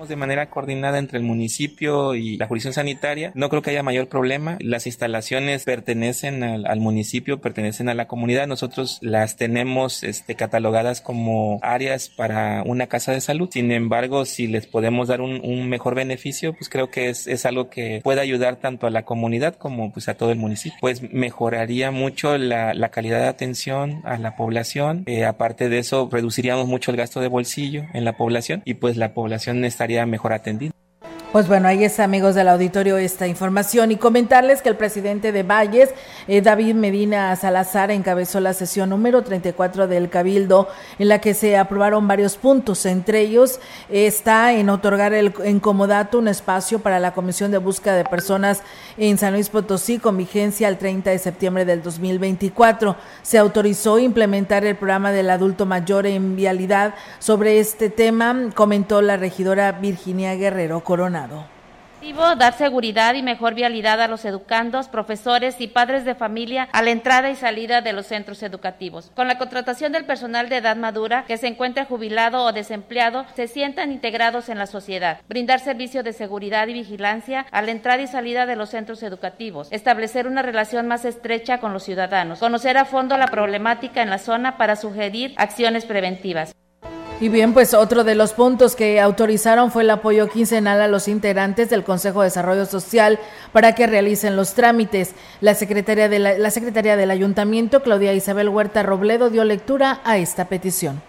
De 0.07 0.15
manera 0.15 0.49
coordinada 0.49 0.97
entre 0.97 1.17
el 1.17 1.23
municipio 1.23 2.15
y 2.15 2.37
la 2.37 2.47
jurisdicción 2.47 2.73
sanitaria. 2.73 3.31
No 3.35 3.49
creo 3.49 3.61
que 3.61 3.71
haya 3.71 3.83
mayor 3.83 4.07
problema. 4.07 4.57
Las 4.59 4.85
instalaciones 4.85 5.63
pertenecen 5.63 6.43
al, 6.43 6.79
municipio, 6.79 7.41
pertenecen 7.41 7.89
a 7.89 7.93
la 7.93 8.07
comunidad. 8.07 8.47
Nosotros 8.47 8.99
las 9.01 9.35
tenemos 9.35 10.03
este, 10.03 10.35
catalogadas 10.35 11.01
como 11.01 11.59
áreas 11.61 12.09
para 12.09 12.63
una 12.63 12.87
casa 12.87 13.11
de 13.11 13.21
salud. 13.21 13.49
Sin 13.51 13.71
embargo, 13.71 14.25
si 14.25 14.47
les 14.47 14.67
podemos 14.67 15.07
dar 15.07 15.21
un, 15.21 15.41
mejor 15.69 15.95
beneficio, 15.95 16.53
pues 16.53 16.69
creo 16.69 16.89
que 16.89 17.09
es, 17.09 17.27
es, 17.27 17.45
algo 17.45 17.69
que 17.69 18.01
puede 18.03 18.19
ayudar 18.19 18.57
tanto 18.57 18.87
a 18.87 18.89
la 18.89 19.03
comunidad 19.03 19.55
como 19.55 19.91
pues 19.93 20.09
a 20.09 20.15
todo 20.15 20.31
el 20.31 20.37
municipio. 20.37 20.77
Pues 20.81 21.01
mejoraría 21.13 21.91
mucho 21.91 22.37
la, 22.37 22.73
la 22.73 22.89
calidad 22.89 23.19
de 23.19 23.27
atención 23.27 24.01
a 24.03 24.17
la 24.17 24.35
población. 24.35 25.03
Eh, 25.05 25.25
aparte 25.25 25.69
de 25.69 25.79
eso, 25.79 26.09
reduciríamos 26.11 26.67
mucho 26.67 26.91
el 26.91 26.97
gasto 26.97 27.21
de 27.21 27.27
bolsillo 27.27 27.85
en 27.93 28.05
la 28.05 28.17
población 28.17 28.61
y 28.65 28.75
pues 28.75 28.97
la 28.97 29.13
población 29.13 29.63
estaría 29.65 29.90
mejor 30.05 30.33
atendido. 30.33 30.73
Pues 31.31 31.47
bueno, 31.47 31.69
ahí 31.69 31.85
está, 31.85 32.03
amigos 32.03 32.35
del 32.35 32.49
auditorio, 32.49 32.97
esta 32.97 33.25
información 33.25 33.89
y 33.89 33.95
comentarles 33.95 34.61
que 34.61 34.67
el 34.67 34.75
presidente 34.75 35.31
de 35.31 35.43
Valles, 35.43 35.91
eh, 36.27 36.41
David 36.41 36.75
Medina 36.75 37.33
Salazar, 37.37 37.89
encabezó 37.89 38.41
la 38.41 38.53
sesión 38.53 38.89
número 38.89 39.23
34 39.23 39.87
del 39.87 40.09
Cabildo, 40.09 40.67
en 40.99 41.07
la 41.07 41.21
que 41.21 41.33
se 41.33 41.55
aprobaron 41.55 42.05
varios 42.05 42.35
puntos. 42.35 42.85
Entre 42.85 43.21
ellos 43.21 43.61
está 43.87 44.51
en 44.51 44.69
otorgar 44.69 45.13
el, 45.13 45.33
en 45.45 45.61
comodato 45.61 46.19
un 46.19 46.27
espacio 46.27 46.79
para 46.79 46.99
la 46.99 47.13
Comisión 47.13 47.49
de 47.49 47.59
Búsqueda 47.59 47.95
de 47.95 48.03
Personas 48.03 48.61
en 48.97 49.17
San 49.17 49.31
Luis 49.31 49.47
Potosí 49.47 49.99
con 49.99 50.17
vigencia 50.17 50.67
el 50.67 50.77
30 50.77 51.11
de 51.11 51.17
septiembre 51.17 51.63
del 51.63 51.81
2024. 51.81 52.97
Se 53.21 53.37
autorizó 53.37 53.99
implementar 53.99 54.65
el 54.65 54.75
programa 54.75 55.13
del 55.13 55.29
adulto 55.29 55.65
mayor 55.65 56.07
en 56.07 56.35
vialidad. 56.35 56.93
Sobre 57.19 57.61
este 57.61 57.89
tema 57.89 58.49
comentó 58.53 59.01
la 59.01 59.15
regidora 59.15 59.71
Virginia 59.71 60.35
Guerrero 60.35 60.83
Corona 60.83 61.20
dar 62.37 62.53
seguridad 62.53 63.13
y 63.13 63.21
mejor 63.21 63.53
vialidad 63.53 64.01
a 64.01 64.07
los 64.07 64.25
educandos, 64.25 64.87
profesores 64.87 65.59
y 65.59 65.67
padres 65.67 66.05
de 66.05 66.15
familia 66.15 66.67
a 66.71 66.81
la 66.81 66.91
entrada 66.91 67.29
y 67.29 67.35
salida 67.35 67.81
de 67.81 67.93
los 67.93 68.07
centros 68.07 68.41
educativos. 68.41 69.11
Con 69.15 69.27
la 69.27 69.37
contratación 69.37 69.91
del 69.91 70.05
personal 70.05 70.49
de 70.49 70.57
edad 70.57 70.75
madura 70.75 71.25
que 71.27 71.37
se 71.37 71.47
encuentre 71.47 71.85
jubilado 71.85 72.43
o 72.43 72.53
desempleado, 72.53 73.25
se 73.35 73.47
sientan 73.47 73.91
integrados 73.91 74.49
en 74.49 74.57
la 74.57 74.65
sociedad. 74.65 75.19
Brindar 75.27 75.59
servicio 75.59 76.03
de 76.03 76.13
seguridad 76.13 76.67
y 76.67 76.73
vigilancia 76.73 77.45
a 77.51 77.61
la 77.61 77.71
entrada 77.71 78.01
y 78.01 78.07
salida 78.07 78.45
de 78.45 78.55
los 78.55 78.69
centros 78.69 79.03
educativos. 79.03 79.67
Establecer 79.71 80.27
una 80.27 80.41
relación 80.41 80.87
más 80.87 81.05
estrecha 81.05 81.59
con 81.59 81.73
los 81.73 81.83
ciudadanos. 81.83 82.39
Conocer 82.39 82.77
a 82.77 82.85
fondo 82.85 83.17
la 83.17 83.27
problemática 83.27 84.01
en 84.01 84.09
la 84.09 84.17
zona 84.17 84.57
para 84.57 84.75
sugerir 84.75 85.33
acciones 85.37 85.85
preventivas. 85.85 86.55
Y 87.21 87.29
bien, 87.29 87.53
pues 87.53 87.75
otro 87.75 88.03
de 88.03 88.15
los 88.15 88.33
puntos 88.33 88.75
que 88.75 88.99
autorizaron 88.99 89.69
fue 89.69 89.83
el 89.83 89.91
apoyo 89.91 90.27
quincenal 90.27 90.81
a 90.81 90.87
los 90.87 91.07
integrantes 91.07 91.69
del 91.69 91.83
Consejo 91.83 92.21
de 92.21 92.29
Desarrollo 92.29 92.65
Social 92.65 93.19
para 93.53 93.75
que 93.75 93.85
realicen 93.85 94.35
los 94.35 94.55
trámites. 94.55 95.13
La 95.39 95.53
secretaria, 95.53 96.09
de 96.09 96.17
la, 96.17 96.49
secretaria 96.49 96.97
del 96.97 97.11
Ayuntamiento, 97.11 97.83
Claudia 97.83 98.11
Isabel 98.13 98.49
Huerta 98.49 98.81
Robledo, 98.81 99.29
dio 99.29 99.43
lectura 99.43 100.01
a 100.03 100.17
esta 100.17 100.45
petición. 100.45 100.99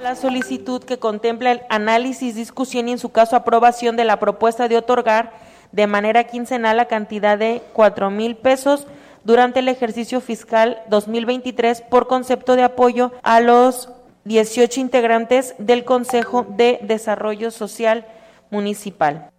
La 0.00 0.14
solicitud 0.14 0.84
que 0.84 1.00
contempla 1.00 1.50
el 1.50 1.62
análisis, 1.68 2.36
discusión 2.36 2.88
y 2.88 2.92
en 2.92 2.98
su 2.98 3.08
caso 3.08 3.34
aprobación 3.34 3.96
de 3.96 4.04
la 4.04 4.20
propuesta 4.20 4.68
de 4.68 4.76
otorgar 4.76 5.32
de 5.72 5.88
manera 5.88 6.22
quincenal 6.22 6.76
la 6.76 6.84
cantidad 6.84 7.36
de 7.36 7.60
cuatro 7.72 8.08
mil 8.10 8.36
pesos 8.36 8.86
durante 9.24 9.58
el 9.58 9.66
ejercicio 9.66 10.20
fiscal 10.20 10.80
2023 10.90 11.80
por 11.80 12.06
concepto 12.06 12.54
de 12.54 12.62
apoyo 12.62 13.10
a 13.24 13.40
los 13.40 13.88
18 14.26 14.80
integrantes 14.80 15.54
del 15.58 15.84
Consejo 15.84 16.44
de 16.48 16.80
Desarrollo 16.82 17.50
Social 17.50 18.06
Municipal. 18.50 19.30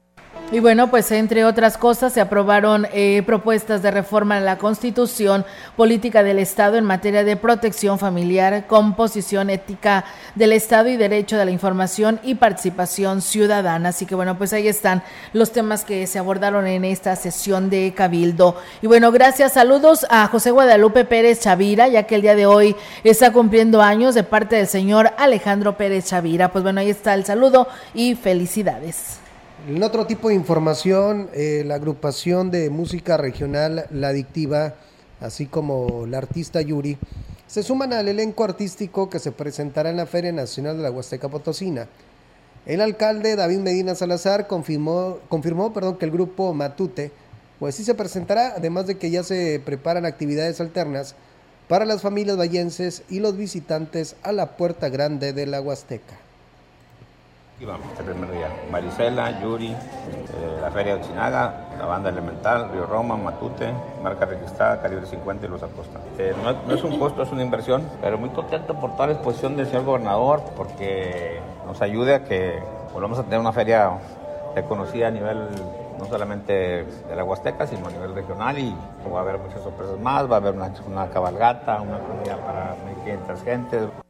Y 0.50 0.62
bueno, 0.62 0.90
pues 0.90 1.12
entre 1.12 1.44
otras 1.44 1.78
cosas 1.78 2.14
se 2.14 2.22
aprobaron 2.22 2.88
eh, 2.94 3.22
propuestas 3.26 3.82
de 3.82 3.92
reforma 3.92 4.38
a 4.38 4.40
la 4.40 4.58
Constitución 4.58 5.46
Política 5.76 6.24
del 6.24 6.40
Estado 6.40 6.78
en 6.78 6.86
materia 6.86 7.26
de 7.26 7.36
protección 7.36 8.00
familiar, 8.00 8.66
composición 8.66 9.50
ética 9.50 10.06
del 10.36 10.54
Estado 10.54 10.88
y 10.88 10.96
derecho 10.96 11.36
de 11.36 11.44
la 11.44 11.52
información 11.52 12.22
y 12.24 12.36
participación 12.36 13.22
ciudadana. 13.22 13.90
Así 13.90 14.06
que 14.06 14.16
bueno, 14.16 14.38
pues 14.38 14.54
ahí 14.54 14.70
están 14.70 15.04
los 15.34 15.52
temas 15.52 15.84
que 15.84 16.08
se 16.08 16.18
abordaron 16.18 16.66
en 16.66 16.86
esta 16.86 17.18
sesión 17.18 17.70
de 17.70 17.94
Cabildo. 17.94 18.56
Y 18.82 18.88
bueno, 18.88 19.12
gracias, 19.12 19.52
saludos 19.52 20.08
a 20.10 20.28
José 20.28 20.52
Guadalupe 20.52 21.04
Pérez 21.04 21.42
Chavira, 21.42 21.90
ya 21.90 22.04
que 22.04 22.16
el 22.16 22.22
día 22.22 22.36
de 22.36 22.46
hoy 22.46 22.74
está 23.04 23.34
cumpliendo 23.34 23.82
años 23.82 24.16
de 24.16 24.24
parte 24.24 24.56
del 24.56 24.68
señor 24.68 25.12
Alejandro 25.18 25.76
Pérez 25.76 26.06
Chavira. 26.06 26.54
Pues 26.54 26.64
bueno, 26.64 26.80
ahí 26.80 26.90
está 26.90 27.16
el 27.16 27.26
saludo 27.26 27.68
y 27.94 28.16
felicidades. 28.16 29.27
En 29.68 29.84
otro 29.84 30.08
tipo 30.08 30.30
de 30.30 30.36
información, 30.36 31.30
eh, 31.34 31.64
la 31.66 31.76
agrupación 31.76 32.52
de 32.52 32.70
música 32.70 33.18
regional 33.18 33.86
La 33.92 34.08
Adictiva, 34.08 34.76
así 35.20 35.46
como 35.46 36.06
la 36.08 36.20
artista 36.20 36.62
Yuri, 36.62 36.98
se 37.48 37.64
suman 37.64 37.92
al 37.92 38.08
elenco 38.08 38.46
artístico 38.46 39.10
que 39.10 39.20
se 39.20 39.34
presentará 39.34 39.90
en 39.90 39.98
la 39.98 40.06
Feria 40.06 40.32
Nacional 40.32 40.78
de 40.78 40.84
la 40.84 40.92
Huasteca 40.92 41.28
Potosina. 41.28 41.90
El 42.66 42.80
alcalde 42.80 43.36
David 43.36 43.58
Medina 43.58 43.94
Salazar 43.94 44.48
confirmó, 44.48 45.18
confirmó 45.28 45.74
perdón, 45.74 45.98
que 45.98 46.06
el 46.06 46.12
grupo 46.12 46.54
Matute 46.54 47.12
pues 47.60 47.76
sí 47.76 47.84
se 47.84 47.94
presentará, 47.94 48.54
además 48.56 48.88
de 48.88 48.98
que 48.98 49.12
ya 49.12 49.22
se 49.24 49.62
preparan 49.66 50.06
actividades 50.06 50.62
alternas 50.62 51.14
para 51.68 51.84
las 51.84 52.02
familias 52.02 52.38
vallenses 52.38 53.04
y 53.10 53.20
los 53.20 53.36
visitantes 53.36 54.16
a 54.24 54.32
la 54.32 54.56
Puerta 54.56 54.88
Grande 54.88 55.34
de 55.34 55.46
la 55.46 55.60
Huasteca. 55.60 56.27
Y 57.60 57.66
vamos, 57.66 57.88
el 57.98 58.06
primer 58.06 58.32
día. 58.32 58.50
Marisela, 58.72 59.42
Yuri, 59.42 59.72
eh, 59.72 60.58
la 60.62 60.70
Feria 60.70 60.98
de 60.98 61.02
Chinaga, 61.02 61.66
la 61.80 61.88
Banda 61.88 62.10
Elemental, 62.12 62.70
Río 62.72 62.86
Roma, 62.86 63.18
Matute, 63.18 63.74
marca 64.04 64.28
registrada, 64.28 64.80
Calibre 64.80 65.08
50 65.08 65.48
y 65.48 65.50
Los 65.50 65.64
Acosta. 65.64 66.00
Eh, 66.20 66.36
no, 66.44 66.72
es 66.72 66.84
un 66.84 67.00
costo, 67.00 67.24
es 67.24 67.32
una 67.32 67.42
inversión, 67.42 67.84
pero 68.00 68.20
muy 68.20 68.30
contento 68.30 68.76
por 68.80 68.92
toda 68.92 69.08
la 69.08 69.14
exposición 69.14 69.58
del 69.58 69.66
señor 69.66 69.86
gobernador 69.86 70.44
porque 70.56 71.40
nos 71.66 71.82
ayuda 71.82 72.18
a 72.18 72.24
que 72.26 72.62
volvamos 72.94 73.18
a 73.18 73.24
tener 73.24 73.40
una 73.40 73.54
feria 73.54 73.90
reconocida 74.54 75.08
a 75.08 75.12
nivel 75.12 75.48
no 75.98 76.06
solamente 76.06 76.54
de 76.54 77.16
la 77.16 77.24
Huasteca, 77.24 77.66
sino 77.66 77.88
a 77.88 77.90
nivel 77.90 78.14
regional 78.14 78.60
y 78.60 78.76
va 79.12 79.18
a 79.18 79.22
haber 79.24 79.40
muchas 79.40 79.64
sorpresas 79.64 80.00
más, 80.00 80.30
va 80.30 80.36
a 80.36 80.38
haber 80.38 80.54
una, 80.54 80.72
una 80.86 81.10
cabalgata, 81.10 81.82
una 81.82 81.98
comida 81.98 82.38
para 82.38 82.76
1.500 83.04 83.44
gentes. 83.44 84.07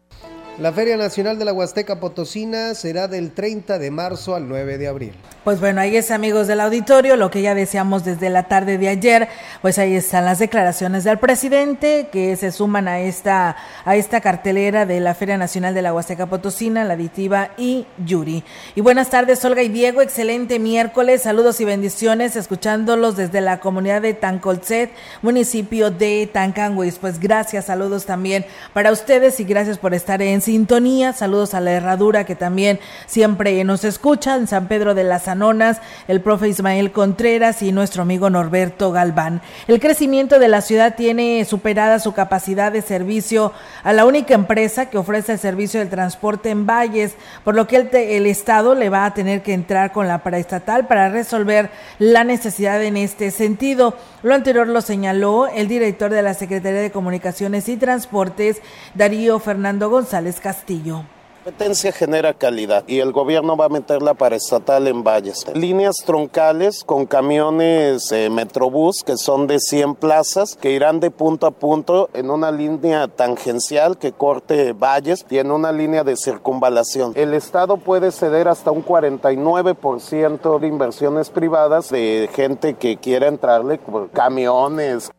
La 0.59 0.73
Feria 0.73 0.97
Nacional 0.97 1.37
de 1.37 1.45
la 1.45 1.53
Huasteca 1.53 1.99
Potosina 1.99 2.73
será 2.73 3.07
del 3.07 3.31
30 3.31 3.77
de 3.77 3.91
marzo 3.91 4.33
al 4.33 4.49
9 4.49 4.79
de 4.79 4.87
abril. 4.87 5.13
Pues 5.43 5.59
bueno, 5.59 5.81
ahí 5.81 5.95
es 5.95 6.09
amigos 6.09 6.47
del 6.47 6.59
auditorio, 6.59 7.15
lo 7.15 7.29
que 7.29 7.43
ya 7.43 7.53
deseamos 7.53 8.03
desde 8.03 8.31
la 8.31 8.47
tarde 8.47 8.79
de 8.79 8.89
ayer, 8.89 9.29
pues 9.61 9.77
ahí 9.77 9.95
están 9.95 10.25
las 10.25 10.39
declaraciones 10.39 11.03
del 11.03 11.19
presidente 11.19 12.09
que 12.11 12.35
se 12.37 12.51
suman 12.51 12.87
a 12.87 13.01
esta 13.01 13.55
a 13.85 13.95
esta 13.95 14.19
cartelera 14.19 14.87
de 14.87 14.99
la 14.99 15.13
Feria 15.13 15.37
Nacional 15.37 15.75
de 15.75 15.83
la 15.83 15.93
Huasteca 15.93 16.25
Potosina, 16.25 16.83
la 16.83 16.95
aditiva 16.95 17.51
y 17.55 17.85
Yuri. 18.03 18.43
Y 18.73 18.81
buenas 18.81 19.11
tardes, 19.11 19.45
Olga 19.45 19.61
y 19.61 19.69
Diego, 19.69 20.01
excelente 20.01 20.57
miércoles, 20.57 21.21
saludos 21.21 21.61
y 21.61 21.65
bendiciones, 21.65 22.35
escuchándolos 22.35 23.15
desde 23.15 23.41
la 23.41 23.59
comunidad 23.59 24.01
de 24.01 24.15
Tancolcet, 24.15 24.89
municipio 25.21 25.91
de 25.91 26.27
Tancanguis. 26.33 26.97
Pues 26.97 27.19
gracias, 27.19 27.65
saludos 27.65 28.07
también 28.07 28.43
para 28.73 28.91
ustedes 28.91 29.39
y 29.39 29.43
gracias 29.43 29.77
por 29.77 29.93
estar 29.93 30.19
en 30.21 30.41
sintonía. 30.47 31.11
Saludos 31.11 31.53
a 31.53 31.59
la 31.59 31.73
herradura 31.73 32.23
que 32.23 32.33
también 32.33 32.79
siempre 33.05 33.61
nos 33.65 33.83
escucha 33.83 34.37
en 34.37 34.47
San 34.47 34.69
Pedro 34.69 34.95
de 34.95 35.03
las 35.03 35.27
Anonas, 35.27 35.81
el 36.07 36.21
profe 36.21 36.47
Ismael 36.47 36.93
Contreras 36.93 37.61
y 37.61 37.73
nuestro 37.73 38.03
amigo 38.03 38.29
Norberto 38.29 38.93
Galván. 38.93 39.41
El 39.67 39.81
crecimiento 39.81 40.39
de 40.39 40.47
la 40.47 40.61
ciudad 40.61 40.95
tiene 40.95 41.43
superada 41.43 41.99
su 41.99 42.13
capacidad 42.13 42.71
de 42.71 42.81
servicio 42.81 43.51
a 43.83 43.91
la 43.91 44.05
única 44.05 44.35
empresa 44.35 44.89
que 44.89 44.97
ofrece 44.97 45.33
el 45.33 45.39
servicio 45.39 45.81
del 45.81 45.89
transporte 45.89 46.49
en 46.49 46.65
valles, 46.65 47.15
por 47.43 47.53
lo 47.53 47.67
que 47.67 47.75
el, 47.75 47.89
el 47.93 48.25
Estado 48.25 48.73
le 48.73 48.87
va 48.87 49.03
a 49.03 49.13
tener 49.13 49.41
que 49.41 49.53
entrar 49.53 49.91
con 49.91 50.07
la 50.07 50.23
paraestatal 50.23 50.87
para 50.87 51.09
resolver 51.09 51.71
la 51.99 52.23
necesidad 52.23 52.81
en 52.81 52.95
este 52.95 53.31
sentido. 53.31 53.95
Lo 54.23 54.33
anterior 54.33 54.67
lo 54.67 54.79
señaló 54.79 55.47
el 55.47 55.67
director 55.67 56.09
de 56.09 56.21
la 56.21 56.33
Secretaría 56.33 56.79
de 56.79 56.91
Comunicaciones 56.91 57.67
y 57.67 57.75
Transportes, 57.75 58.61
Darío 58.93 59.39
Fernando 59.39 59.89
González 59.89 60.36
Castillo. 60.39 61.03
Competencia 61.47 61.93
genera 61.93 62.33
calidad 62.33 62.83
y 62.87 62.99
el 62.99 63.13
gobierno 63.13 63.55
va 63.55 63.67
a 63.67 63.69
meterla 63.69 64.15
para 64.15 64.35
estatal 64.35 64.85
en 64.85 65.01
valles. 65.05 65.45
Líneas 65.55 65.95
troncales 66.05 66.83
con 66.83 67.05
camiones 67.05 68.11
eh, 68.11 68.29
Metrobús 68.29 69.01
que 69.01 69.15
son 69.15 69.47
de 69.47 69.59
100 69.59 69.95
plazas 69.95 70.57
que 70.59 70.71
irán 70.71 70.99
de 70.99 71.09
punto 71.09 71.47
a 71.47 71.51
punto 71.51 72.09
en 72.13 72.31
una 72.31 72.51
línea 72.51 73.07
tangencial 73.07 73.97
que 73.97 74.11
corte 74.11 74.73
valles 74.73 75.25
y 75.29 75.37
en 75.37 75.51
una 75.51 75.71
línea 75.71 76.03
de 76.03 76.17
circunvalación. 76.17 77.13
El 77.15 77.33
Estado 77.33 77.77
puede 77.77 78.11
ceder 78.11 78.49
hasta 78.49 78.71
un 78.71 78.83
49% 78.83 80.59
de 80.59 80.67
inversiones 80.67 81.29
privadas 81.29 81.89
de 81.89 82.29
gente 82.33 82.73
que 82.73 82.97
quiera 82.97 83.27
entrarle, 83.27 83.79
camiones, 84.11 85.11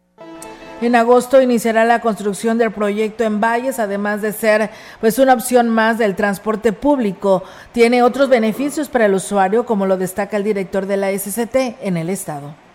En 0.81 0.95
agosto 0.95 1.43
iniciará 1.43 1.85
la 1.85 2.01
construcción 2.01 2.57
del 2.57 2.70
proyecto 2.70 3.24
en 3.24 3.41
Valles, 3.41 3.81
además 3.81 4.22
de 4.22 4.33
ser 4.33 4.70
pues 5.01 5.18
una 5.18 5.33
opción 5.33 5.68
más 5.68 5.99
del 5.99 6.14
transporte 6.14 6.72
público. 6.72 7.43
Tiene 7.72 8.05
otros 8.05 8.29
beneficios 8.29 8.89
para 8.89 9.07
el 9.07 9.14
usuario, 9.14 9.66
como 9.66 9.87
lo 9.87 9.97
destaca 9.97 10.37
el 10.37 10.45
director 10.45 10.87
de 10.87 10.97
la 10.97 11.11
SCT 11.11 11.83
en 11.83 11.97
el 11.97 12.09
estado 12.09 12.68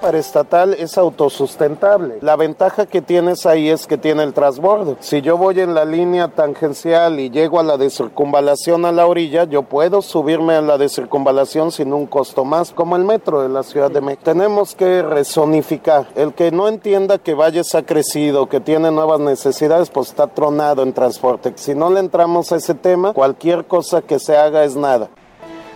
para 0.00 0.18
estatal 0.18 0.74
es 0.74 0.98
autosustentable. 0.98 2.18
La 2.20 2.36
ventaja 2.36 2.86
que 2.86 3.02
tienes 3.02 3.46
ahí 3.46 3.68
es 3.68 3.86
que 3.86 3.98
tiene 3.98 4.22
el 4.22 4.32
transbordo. 4.32 4.96
Si 5.00 5.20
yo 5.22 5.36
voy 5.36 5.60
en 5.60 5.74
la 5.74 5.84
línea 5.84 6.28
tangencial 6.28 7.20
y 7.20 7.30
llego 7.30 7.60
a 7.60 7.62
la 7.62 7.76
de 7.76 7.90
circunvalación 7.90 8.84
a 8.84 8.92
la 8.92 9.06
orilla, 9.06 9.44
yo 9.44 9.62
puedo 9.62 10.02
subirme 10.02 10.54
a 10.54 10.62
la 10.62 10.78
de 10.78 10.88
circunvalación 10.88 11.70
sin 11.70 11.92
un 11.92 12.06
costo 12.06 12.44
más, 12.44 12.72
como 12.72 12.96
el 12.96 13.04
metro 13.04 13.42
de 13.42 13.48
la 13.48 13.62
Ciudad 13.62 13.90
de 13.90 14.00
México. 14.00 14.22
Tenemos 14.24 14.74
que 14.74 15.02
resonificar. 15.02 16.08
El 16.14 16.34
que 16.34 16.50
no 16.50 16.68
entienda 16.68 17.18
que 17.18 17.34
Valles 17.34 17.74
ha 17.74 17.82
crecido, 17.82 18.48
que 18.48 18.60
tiene 18.60 18.90
nuevas 18.90 19.20
necesidades, 19.20 19.90
pues 19.90 20.08
está 20.08 20.26
tronado 20.26 20.82
en 20.82 20.92
transporte. 20.92 21.52
Si 21.56 21.74
no 21.74 21.90
le 21.90 22.00
entramos 22.00 22.50
a 22.50 22.56
ese 22.56 22.74
tema, 22.74 23.12
cualquier 23.12 23.66
cosa 23.66 24.02
que 24.02 24.18
se 24.18 24.36
haga 24.36 24.64
es 24.64 24.76
nada. 24.76 25.10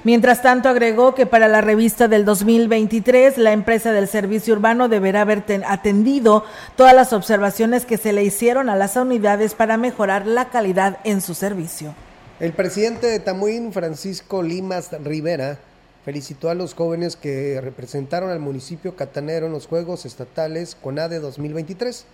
Mientras 0.02 0.40
tanto, 0.40 0.70
agregó 0.70 1.14
que 1.14 1.26
para 1.26 1.46
la 1.46 1.60
revista 1.60 2.08
del 2.08 2.24
2023, 2.24 3.36
la 3.36 3.52
empresa 3.52 3.92
del 3.92 4.08
servicio 4.08 4.54
urbano 4.54 4.88
deberá 4.88 5.20
haber 5.20 5.44
atendido 5.66 6.42
todas 6.74 6.94
las 6.94 7.12
observaciones 7.12 7.84
que 7.84 7.98
se 7.98 8.14
le 8.14 8.24
hicieron 8.24 8.70
a 8.70 8.76
las 8.76 8.96
unidades 8.96 9.52
para 9.52 9.76
mejorar 9.76 10.26
la 10.26 10.48
calidad 10.48 11.00
en 11.04 11.20
su 11.20 11.34
servicio. 11.34 11.94
El 12.38 12.54
presidente 12.54 13.08
de 13.08 13.20
Tamuín, 13.20 13.74
Francisco 13.74 14.42
Limas 14.42 14.90
Rivera, 15.04 15.58
felicitó 16.02 16.48
a 16.48 16.54
los 16.54 16.72
jóvenes 16.72 17.16
que 17.16 17.60
representaron 17.60 18.30
al 18.30 18.40
municipio 18.40 18.96
catanero 18.96 19.48
en 19.48 19.52
los 19.52 19.66
Juegos 19.66 20.06
Estatales 20.06 20.78
CONADE 20.80 21.20
2023. 21.20 22.06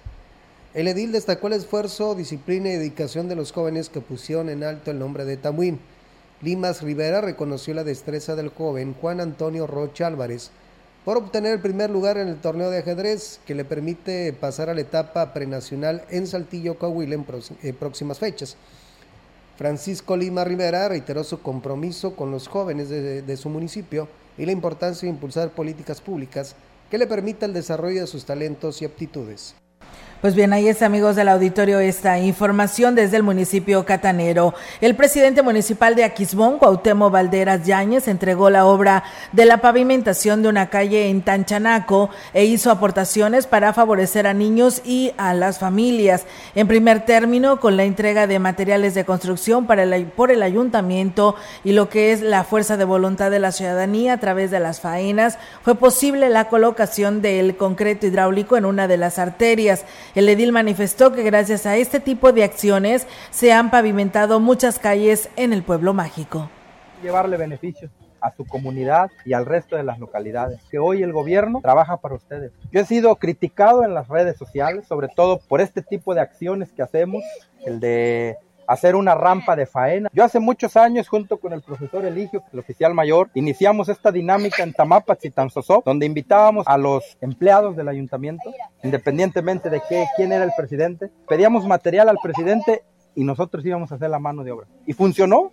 El 0.75 0.89
edil 0.89 1.13
destacó 1.13 1.47
el 1.47 1.53
esfuerzo, 1.53 2.17
disciplina 2.17 2.69
y 2.69 2.79
dedicación 2.79 3.29
de 3.29 3.37
los 3.37 3.53
jóvenes 3.53 3.89
que 3.89 4.01
pusieron 4.01 4.49
en 4.49 4.65
alto 4.65 4.91
el 4.91 4.99
nombre 4.99 5.25
de 5.25 5.37
Tamuín 5.37 5.79
Limas 6.43 6.83
Rivera 6.83 7.23
reconoció 7.23 7.73
la 7.73 7.83
destreza 7.83 8.37
del 8.37 8.51
joven 8.51 8.95
Juan 9.01 9.21
Antonio 9.21 9.67
Rocha 9.67 10.07
Álvarez 10.07 10.51
por 11.05 11.17
obtener 11.17 11.53
el 11.53 11.61
primer 11.61 11.89
lugar 11.89 12.19
en 12.19 12.29
el 12.29 12.37
torneo 12.37 12.69
de 12.69 12.79
ajedrez 12.79 13.41
que 13.47 13.55
le 13.55 13.65
permite 13.65 14.33
pasar 14.33 14.69
a 14.69 14.75
la 14.75 14.83
etapa 14.83 15.33
prenacional 15.33 16.05
en 16.11 16.27
Saltillo, 16.27 16.79
Coahuila 16.79 17.15
en, 17.15 17.75
próximas 17.75 18.19
fechas. 18.19 18.57
Francisco 19.57 20.17
Lima 20.17 20.45
Rivera 20.45 20.89
reiteró 20.89 21.25
su 21.25 21.41
compromiso 21.41 22.15
con 22.15 22.31
los 22.31 22.49
jóvenes 22.49 22.91
de 22.91 23.37
su 23.37 23.49
municipio 23.49 24.09
y 24.37 24.45
la 24.45 24.53
importancia 24.53 25.07
de 25.07 25.15
impulsar 25.15 25.51
políticas 25.51 26.01
públicas 26.01 26.55
que 26.91 26.99
le 26.99 27.07
permitan 27.07 27.51
el 27.51 27.55
desarrollo 27.55 28.03
de 28.03 28.07
sus 28.07 28.27
talentos 28.27 28.83
y 28.83 28.85
aptitudes. 28.85 29.55
Pues 30.23 30.35
bien, 30.35 30.55
ahí 30.55 30.67
es 30.67 30.81
amigos 30.81 31.15
del 31.15 31.29
auditorio 31.29 31.79
esta 31.79 32.19
información 32.19 32.95
desde 32.95 33.19
el 33.19 33.23
municipio 33.23 33.85
catanero. 33.85 34.55
El 34.81 34.97
presidente 34.97 35.43
municipal 35.43 35.95
de 35.95 36.05
Aquismón, 36.05 36.57
Cuauhtémoc 36.59 37.13
Valderas 37.13 37.67
Yáñez, 37.67 38.09
entregó 38.09 38.49
la 38.49 38.65
obra 38.65 39.05
de 39.33 39.45
la 39.45 39.59
pavimentación 39.59 40.43
de 40.43 40.49
una 40.49 40.71
calle 40.71 41.11
en 41.11 41.21
Tanchanaco 41.21 42.09
e 42.33 42.47
hizo 42.47 42.71
aportaciones 42.71 43.47
para 43.47 43.75
favorecer 43.75 44.27
a 44.27 44.33
niños 44.33 44.81
y 44.87 45.13
a 45.19 45.35
las 45.35 45.59
familias. 45.59 46.25
En 46.55 46.67
primer 46.67 47.05
término, 47.05 47.61
con 47.61 47.77
la 47.77 47.85
entrega 47.85 48.27
de 48.27 48.39
materiales 48.39 48.95
de 48.95 49.05
construcción 49.05 49.67
para 49.67 49.83
el, 49.83 50.07
por 50.07 50.31
el 50.31 50.43
ayuntamiento 50.43 51.37
y 51.63 51.73
lo 51.73 51.91
que 51.91 52.13
es 52.13 52.23
la 52.23 52.43
fuerza 52.43 52.79
de 52.79 52.85
voluntad 52.87 53.31
de 53.31 53.39
la 53.39 53.53
ciudadanía 53.53 54.15
a 54.15 54.21
través 54.21 54.51
de 54.51 54.61
las 54.61 54.81
faenas, 54.81 55.39
fue 55.63 55.75
posible 55.75 56.31
la 56.31 56.49
colocación 56.49 57.21
del 57.21 57.59
concreto 57.59 58.07
hidráulico 58.07 58.57
en 58.57 58.65
una 58.65 58.89
de 58.89 58.97
las 58.97 59.19
arterias. 59.19 59.85
El 60.17 60.31
edil 60.31 60.51
manifestó 60.51 61.13
que 61.13 61.23
gracias 61.23 61.67
a 61.67 61.77
este 61.77 62.01
tipo 62.01 62.33
de 62.33 62.43
acciones 62.43 63.07
se 63.29 63.53
han 63.53 63.71
pavimentado 63.71 64.41
muchas 64.41 64.79
calles 64.79 65.29
en 65.37 65.53
el 65.53 65.63
pueblo 65.63 65.93
mágico. 65.93 66.49
Llevarle 67.03 67.37
beneficios 67.37 67.91
a 68.23 68.35
su 68.35 68.47
comunidad 68.47 69.11
y 69.27 69.35
al 69.35 69.45
resto 69.45 69.77
de 69.77 69.83
las 69.83 69.99
localidades, 69.99 70.59
que 70.71 70.79
hoy 70.79 71.03
el 71.03 71.13
gobierno 71.13 71.61
trabaja 71.61 71.99
para 71.99 72.15
ustedes. 72.15 72.51
Yo 72.73 72.81
he 72.81 72.87
sido 72.87 73.15
criticado 73.17 73.85
en 73.85 73.93
las 73.93 74.09
redes 74.09 74.39
sociales, 74.39 74.87
sobre 74.87 75.09
todo 75.09 75.39
por 75.39 75.61
este 75.61 75.83
tipo 75.83 76.15
de 76.15 76.23
acciones 76.23 76.73
que 76.73 76.81
hacemos, 76.81 77.23
el 77.67 77.79
de 77.79 78.39
hacer 78.67 78.97
una 78.97 79.15
rampa 79.15 79.57
de 79.57 79.67
faena. 79.67 80.09
Yo 80.13 80.25
hace 80.25 80.41
muchos 80.41 80.77
años, 80.77 81.09
junto 81.09 81.39
con 81.39 81.53
el 81.53 81.63
profesor 81.63 82.05
Eligio, 82.05 82.43
el 82.53 82.59
oficial 82.59 82.95
mayor, 82.95 83.31
iniciamos 83.35 83.89
esta 83.89 84.13
dinámica 84.13 84.63
en 84.63 84.73
Tamapas 84.73 85.25
y 85.25 85.31
Tanzosó, 85.31 85.83
donde 85.85 86.07
invitábamos 86.07 86.67
a 86.67 86.77
los 86.79 87.17
empleados 87.21 87.77
del 87.77 87.89
ayuntamiento, 87.89 88.53
independientemente 88.83 89.71
de 89.71 89.81
qué, 89.89 90.07
quién 90.17 90.33
era 90.33 90.45
el 90.45 90.53
presidente, 90.57 91.11
pedíamos 91.29 91.67
material 91.67 92.09
al 92.09 92.19
presidente 92.23 92.83
y 93.15 93.25
nosotros 93.25 93.65
íbamos 93.65 93.91
a 93.93 93.97
hacer 93.97 94.11
la 94.11 94.19
mano 94.19 94.45
de 94.45 94.53
obra. 94.53 94.67
Y 94.87 94.93
funcionó, 94.93 95.53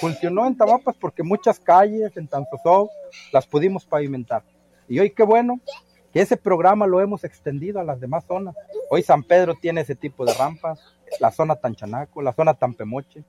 funcionó 0.00 0.46
en 0.46 0.56
Tamapas 0.56 0.96
porque 1.00 1.22
muchas 1.22 1.58
calles 1.58 2.16
en 2.16 2.28
Tanzosó 2.28 2.90
las 3.32 3.46
pudimos 3.46 3.86
pavimentar. 3.86 4.42
Y 4.88 5.00
hoy 5.00 5.10
qué 5.10 5.22
bueno 5.22 5.60
que 6.12 6.20
ese 6.20 6.36
programa 6.36 6.86
lo 6.86 7.00
hemos 7.00 7.24
extendido 7.24 7.80
a 7.80 7.84
las 7.84 8.00
demás 8.00 8.24
zonas. 8.26 8.54
Hoy 8.90 9.02
San 9.02 9.22
Pedro 9.22 9.54
tiene 9.54 9.82
ese 9.82 9.94
tipo 9.94 10.24
de 10.24 10.34
rampas, 10.34 10.80
la 11.20 11.30
zona 11.30 11.56
Tanchanaco, 11.56 12.22
la 12.22 12.32
zona 12.32 12.54
Tampemoche. 12.54 13.24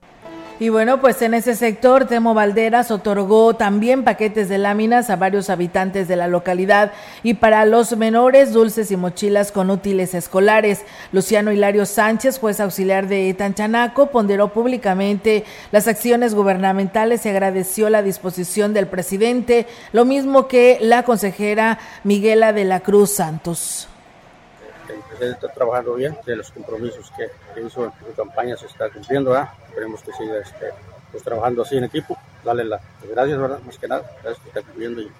Y 0.61 0.67
bueno, 0.67 0.99
pues 0.99 1.21
en 1.21 1.33
ese 1.33 1.55
sector, 1.55 2.05
Temo 2.05 2.33
Valderas 2.33 2.91
otorgó 2.91 3.53
también 3.53 4.03
paquetes 4.03 4.49
de 4.49 4.57
láminas 4.57 5.09
a 5.09 5.15
varios 5.15 5.49
habitantes 5.49 6.09
de 6.09 6.17
la 6.17 6.27
localidad 6.27 6.91
y 7.23 7.35
para 7.35 7.63
los 7.63 7.95
menores, 7.95 8.51
dulces 8.51 8.91
y 8.91 8.97
mochilas 8.97 9.53
con 9.53 9.69
útiles 9.69 10.13
escolares. 10.13 10.83
Luciano 11.13 11.53
Hilario 11.53 11.85
Sánchez, 11.85 12.39
juez 12.39 12.59
auxiliar 12.59 13.07
de 13.07 13.33
Tanchanaco, 13.35 14.07
ponderó 14.07 14.51
públicamente 14.51 15.45
las 15.71 15.87
acciones 15.87 16.35
gubernamentales 16.35 17.25
y 17.25 17.29
agradeció 17.29 17.89
la 17.89 18.01
disposición 18.01 18.73
del 18.73 18.87
presidente, 18.87 19.65
lo 19.93 20.03
mismo 20.03 20.49
que 20.49 20.77
la 20.81 21.03
consejera 21.03 21.79
Miguela 22.03 22.51
de 22.51 22.65
la 22.65 22.81
Cruz 22.81 23.11
Santos 23.11 23.88
está 25.21 25.47
trabajando 25.49 25.95
bien, 25.95 26.17
de 26.25 26.35
los 26.35 26.51
compromisos 26.51 27.11
que, 27.15 27.29
hizo 27.61 27.85
en 27.85 27.91
su 27.91 28.15
campaña 28.15 28.55
se 28.57 28.67
está 28.67 28.89
cumpliendo, 28.89 29.31
¿verdad? 29.31 29.49
esperemos 29.67 30.01
que 30.01 30.13
siga 30.13 30.39
este, 30.39 30.71
pues, 31.11 31.23
trabajando 31.23 31.61
así 31.61 31.77
en 31.77 31.85
equipo, 31.85 32.17
darle 32.43 32.65
las 32.65 32.81
gracias, 33.03 33.37
¿verdad? 33.37 33.59
más 33.65 33.77
que 33.77 33.87
nada, 33.87 34.09
gracias 34.23 34.39
que 34.39 34.47
está 34.49 34.61
cumpliendo 34.61 35.01
y, 35.01 35.11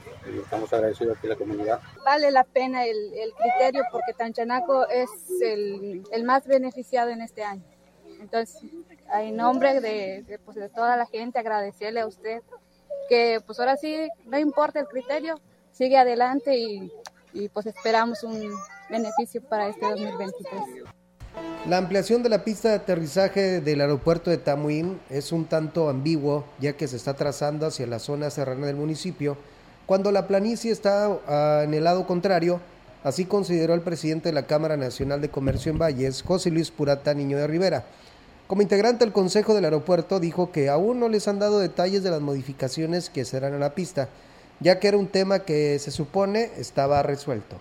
estamos 0.43 0.71
agradecidos 0.73 1.17
aquí 1.17 1.25
a 1.25 1.29
la 1.31 1.35
comunidad. 1.35 1.79
Vale 2.05 2.29
la 2.29 2.43
pena 2.43 2.85
el, 2.85 3.13
el 3.13 3.33
criterio 3.33 3.83
porque 3.91 4.13
Tanchanaco 4.13 4.87
es 4.87 5.09
el, 5.41 6.03
el, 6.11 6.23
más 6.23 6.45
beneficiado 6.45 7.09
en 7.09 7.21
este 7.21 7.43
año. 7.43 7.63
Entonces, 8.19 8.61
en 9.11 9.35
nombre 9.35 9.81
de, 9.81 10.23
de, 10.27 10.37
pues, 10.37 10.55
de 10.55 10.69
toda 10.69 10.97
la 10.97 11.07
gente, 11.07 11.39
agradecerle 11.39 12.01
a 12.01 12.05
usted 12.05 12.43
que 13.07 13.41
pues 13.43 13.59
ahora 13.59 13.75
sí, 13.75 14.07
no 14.25 14.37
importa 14.37 14.79
el 14.79 14.87
criterio, 14.87 15.39
sigue 15.71 15.97
adelante 15.97 16.55
y, 16.55 16.91
y 17.33 17.49
pues 17.49 17.65
esperamos 17.65 18.23
un, 18.23 18.53
beneficio 18.89 19.41
para 19.41 19.69
este 19.69 19.85
2023. 19.85 20.63
La 21.67 21.77
ampliación 21.77 22.23
de 22.23 22.29
la 22.29 22.43
pista 22.43 22.69
de 22.69 22.75
aterrizaje 22.75 23.61
del 23.61 23.81
aeropuerto 23.81 24.29
de 24.29 24.37
Tamuín 24.37 24.99
es 25.09 25.31
un 25.31 25.45
tanto 25.45 25.89
ambiguo, 25.89 26.45
ya 26.59 26.73
que 26.73 26.87
se 26.87 26.95
está 26.95 27.13
trazando 27.13 27.67
hacia 27.67 27.85
la 27.85 27.99
zona 27.99 28.29
serrana 28.29 28.67
del 28.67 28.75
municipio, 28.75 29.37
cuando 29.85 30.11
la 30.11 30.27
planicie 30.27 30.71
está 30.71 31.19
ah, 31.27 31.61
en 31.63 31.73
el 31.73 31.83
lado 31.83 32.07
contrario, 32.07 32.59
así 33.03 33.25
consideró 33.25 33.73
el 33.73 33.81
presidente 33.81 34.29
de 34.29 34.33
la 34.33 34.47
Cámara 34.47 34.77
Nacional 34.77 35.21
de 35.21 35.29
Comercio 35.29 35.71
en 35.71 35.79
Valles, 35.79 36.23
José 36.23 36.49
Luis 36.51 36.71
Purata 36.71 37.13
Niño 37.13 37.37
de 37.37 37.47
Rivera. 37.47 37.85
Como 38.47 38.61
integrante 38.61 39.05
del 39.05 39.13
Consejo 39.13 39.53
del 39.53 39.65
Aeropuerto, 39.65 40.19
dijo 40.19 40.51
que 40.51 40.69
aún 40.69 40.99
no 40.99 41.09
les 41.09 41.27
han 41.27 41.39
dado 41.39 41.59
detalles 41.59 42.03
de 42.03 42.11
las 42.11 42.21
modificaciones 42.21 43.09
que 43.09 43.25
serán 43.25 43.53
a 43.53 43.59
la 43.59 43.75
pista, 43.75 44.09
ya 44.59 44.79
que 44.79 44.87
era 44.87 44.97
un 44.97 45.07
tema 45.07 45.39
que 45.39 45.77
se 45.79 45.91
supone 45.91 46.49
estaba 46.57 47.03
resuelto. 47.03 47.57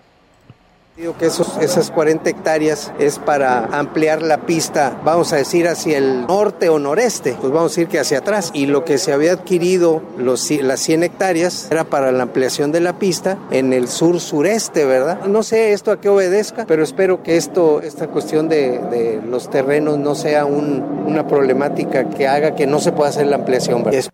Que 0.99 1.27
esas 1.27 1.91
40 1.91 2.29
hectáreas 2.29 2.91
es 2.99 3.19
para 3.19 3.63
ampliar 3.67 4.21
la 4.21 4.45
pista, 4.45 4.99
vamos 5.05 5.31
a 5.31 5.37
decir, 5.37 5.65
hacia 5.65 5.97
el 5.97 6.27
norte 6.27 6.67
o 6.67 6.77
noreste, 6.77 7.37
pues 7.39 7.53
vamos 7.53 7.71
a 7.71 7.75
decir 7.75 7.87
que 7.87 7.99
hacia 7.99 8.17
atrás. 8.17 8.51
Y 8.53 8.65
lo 8.65 8.83
que 8.83 8.97
se 8.97 9.13
había 9.13 9.31
adquirido, 9.31 10.03
las 10.17 10.41
100 10.81 11.03
hectáreas, 11.03 11.69
era 11.71 11.85
para 11.85 12.11
la 12.11 12.23
ampliación 12.23 12.73
de 12.73 12.81
la 12.81 12.99
pista 12.99 13.39
en 13.49 13.71
el 13.71 13.87
sur-sureste, 13.87 14.83
¿verdad? 14.83 15.23
No 15.25 15.41
sé 15.41 15.71
esto 15.71 15.93
a 15.93 16.01
qué 16.01 16.09
obedezca, 16.09 16.65
pero 16.67 16.83
espero 16.83 17.23
que 17.23 17.37
esto, 17.37 17.79
esta 17.81 18.07
cuestión 18.07 18.49
de, 18.49 19.21
los 19.25 19.49
terrenos 19.49 19.97
no 19.97 20.15
sea 20.15 20.43
un, 20.43 21.05
una 21.07 21.25
problemática 21.27 22.09
que 22.09 22.27
haga 22.27 22.55
que 22.55 22.67
no 22.67 22.81
se 22.81 22.91
pueda 22.91 23.09
hacer 23.09 23.27
la 23.27 23.37
ampliación, 23.37 23.85
¿verdad? 23.85 24.11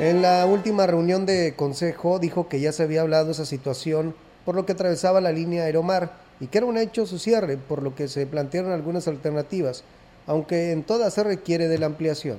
En 0.00 0.22
la 0.22 0.46
última 0.46 0.84
reunión 0.88 1.26
de 1.26 1.54
consejo 1.54 2.18
dijo 2.18 2.48
que 2.48 2.58
ya 2.58 2.72
se 2.72 2.82
había 2.82 3.02
hablado 3.02 3.30
esa 3.30 3.46
situación 3.46 4.14
por 4.44 4.54
lo 4.54 4.66
que 4.66 4.72
atravesaba 4.72 5.20
la 5.20 5.32
línea 5.32 5.64
Aeromar 5.64 6.12
y 6.40 6.46
que 6.46 6.58
era 6.58 6.66
un 6.66 6.78
hecho 6.78 7.06
su 7.06 7.18
cierre, 7.18 7.56
por 7.56 7.82
lo 7.82 7.94
que 7.94 8.08
se 8.08 8.26
plantearon 8.26 8.72
algunas 8.72 9.08
alternativas, 9.08 9.84
aunque 10.26 10.72
en 10.72 10.84
todas 10.84 11.14
se 11.14 11.24
requiere 11.24 11.68
de 11.68 11.78
la 11.78 11.86
ampliación 11.86 12.38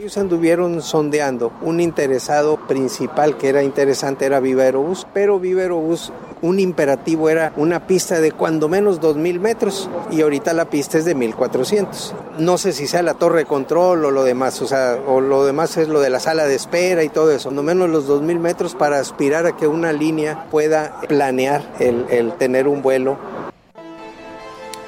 Ellos 0.00 0.16
anduvieron 0.16 0.80
sondeando. 0.80 1.52
Un 1.60 1.78
interesado 1.78 2.56
principal 2.66 3.36
que 3.36 3.50
era 3.50 3.62
interesante 3.62 4.24
era 4.24 4.40
Viverobus, 4.40 5.06
pero 5.12 5.38
Viverobus 5.38 6.10
un 6.40 6.58
imperativo 6.58 7.28
era 7.28 7.52
una 7.58 7.86
pista 7.86 8.18
de 8.18 8.32
cuando 8.32 8.66
menos 8.66 9.02
2.000 9.02 9.40
metros 9.40 9.90
y 10.10 10.22
ahorita 10.22 10.54
la 10.54 10.70
pista 10.70 10.96
es 10.96 11.04
de 11.04 11.14
1.400. 11.14 12.14
No 12.38 12.56
sé 12.56 12.72
si 12.72 12.86
sea 12.86 13.02
la 13.02 13.12
torre 13.12 13.40
de 13.40 13.44
control 13.44 14.06
o 14.06 14.10
lo 14.10 14.24
demás, 14.24 14.62
o 14.62 14.66
sea, 14.66 14.98
o 15.06 15.20
lo 15.20 15.44
demás 15.44 15.76
es 15.76 15.88
lo 15.88 16.00
de 16.00 16.08
la 16.08 16.18
sala 16.18 16.46
de 16.46 16.54
espera 16.54 17.04
y 17.04 17.10
todo 17.10 17.30
eso. 17.30 17.50
Cuando 17.50 17.62
menos 17.62 17.90
los 17.90 18.08
2.000 18.08 18.38
metros 18.38 18.74
para 18.74 19.00
aspirar 19.00 19.44
a 19.44 19.54
que 19.54 19.66
una 19.66 19.92
línea 19.92 20.46
pueda 20.50 20.98
planear 21.08 21.62
el 21.78 22.32
tener 22.38 22.68
un 22.68 22.80
vuelo 22.80 23.18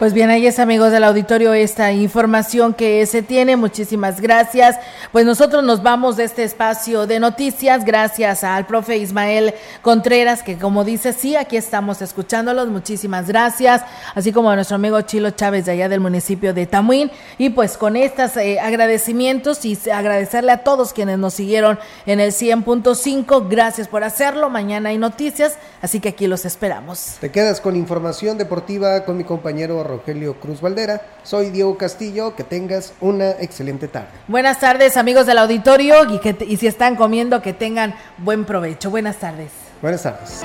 pues 0.03 0.15
bien, 0.15 0.31
ahí 0.31 0.49
es 0.49 0.59
amigos 0.59 0.91
del 0.91 1.05
auditorio 1.05 1.55
esta 1.55 1.93
información 1.93 2.75
que 2.75 3.07
se 3.07 3.23
tiene. 3.23 3.55
Muchísimas 3.55 4.21
gracias. 4.21 4.77
Pues 5.13 5.25
nosotros 5.25 5.63
nos 5.63 5.81
vamos 5.81 6.17
de 6.17 6.25
este 6.25 6.43
espacio 6.43 7.07
de 7.07 7.21
noticias 7.21 7.85
gracias 7.85 8.43
al 8.43 8.67
profe 8.67 8.97
Ismael 8.97 9.55
Contreras, 9.81 10.43
que 10.43 10.59
como 10.59 10.83
dice, 10.83 11.13
sí, 11.13 11.37
aquí 11.37 11.57
estamos 11.57 12.03
escuchándolos. 12.03 12.67
Muchísimas 12.67 13.29
gracias. 13.29 13.83
Así 14.17 14.33
como 14.33 14.51
a 14.51 14.57
nuestro 14.57 14.75
amigo 14.75 15.01
Chilo 15.03 15.31
Chávez 15.31 15.67
de 15.67 15.71
allá 15.71 15.89
del 15.89 16.01
municipio 16.01 16.53
de 16.53 16.67
Tamuín. 16.67 17.13
Y 17.39 17.51
pues 17.51 17.79
con 17.79 17.95
estos 17.95 18.37
eh, 18.39 18.59
agradecimientos 18.59 19.65
y 19.65 19.79
agradecerle 19.89 20.51
a 20.51 20.65
todos 20.65 20.93
quienes 20.93 21.21
nos 21.21 21.35
siguieron 21.35 21.79
en 22.07 22.19
el 22.19 22.33
100.5. 22.33 23.47
Gracias 23.49 23.87
por 23.87 24.03
hacerlo. 24.03 24.51
Mañana 24.51 24.89
hay 24.89 24.99
noticias, 24.99 25.59
así 25.81 26.01
que 26.01 26.09
aquí 26.09 26.27
los 26.27 26.45
esperamos. 26.45 27.19
Te 27.21 27.31
quedas 27.31 27.61
con 27.61 27.77
información 27.77 28.37
deportiva 28.37 29.05
con 29.05 29.17
mi 29.17 29.23
compañero 29.23 29.92
Rogelio 29.93 30.35
Cruz 30.41 30.61
Valdera. 30.61 31.03
Soy 31.23 31.51
Diego 31.51 31.77
Castillo, 31.77 32.35
que 32.35 32.45
tengas 32.45 32.95
una 33.01 33.31
excelente 33.31 33.89
tarde. 33.89 34.09
Buenas 34.27 34.59
tardes 34.59 34.97
amigos 34.97 35.27
del 35.27 35.39
auditorio 35.39 36.11
y, 36.11 36.19
que, 36.19 36.37
y 36.47 36.57
si 36.57 36.67
están 36.67 36.97
comiendo 36.97 37.43
que 37.43 37.53
tengan 37.53 37.95
buen 38.19 38.45
provecho. 38.45 38.91
Buenas 38.91 39.19
tardes. 39.19 39.51
Buenas 39.83 40.03
tardes. 40.03 40.43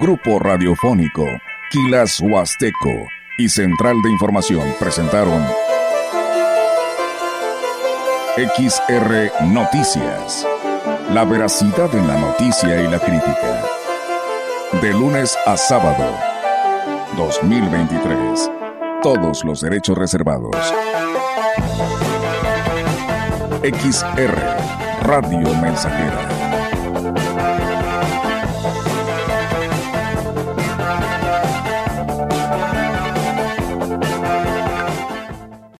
Grupo 0.00 0.38
Radiofónico, 0.38 1.26
Quilas 1.70 2.20
Huasteco 2.20 3.08
y 3.38 3.48
Central 3.48 3.96
de 4.02 4.10
Información 4.10 4.74
presentaron 4.78 5.46
XR 8.36 9.32
Noticias. 9.46 10.46
La 11.12 11.24
veracidad 11.24 11.94
en 11.94 12.06
la 12.08 12.18
noticia 12.18 12.82
y 12.82 12.88
la 12.88 12.98
crítica 12.98 13.76
de 14.72 14.92
lunes 14.92 15.36
a 15.46 15.56
sábado. 15.56 16.14
2023. 17.16 18.50
Todos 19.02 19.44
los 19.44 19.60
derechos 19.60 19.96
reservados. 19.96 20.56
XR 23.62 24.36
Radio 25.02 25.54
Mensajera 25.60 26.35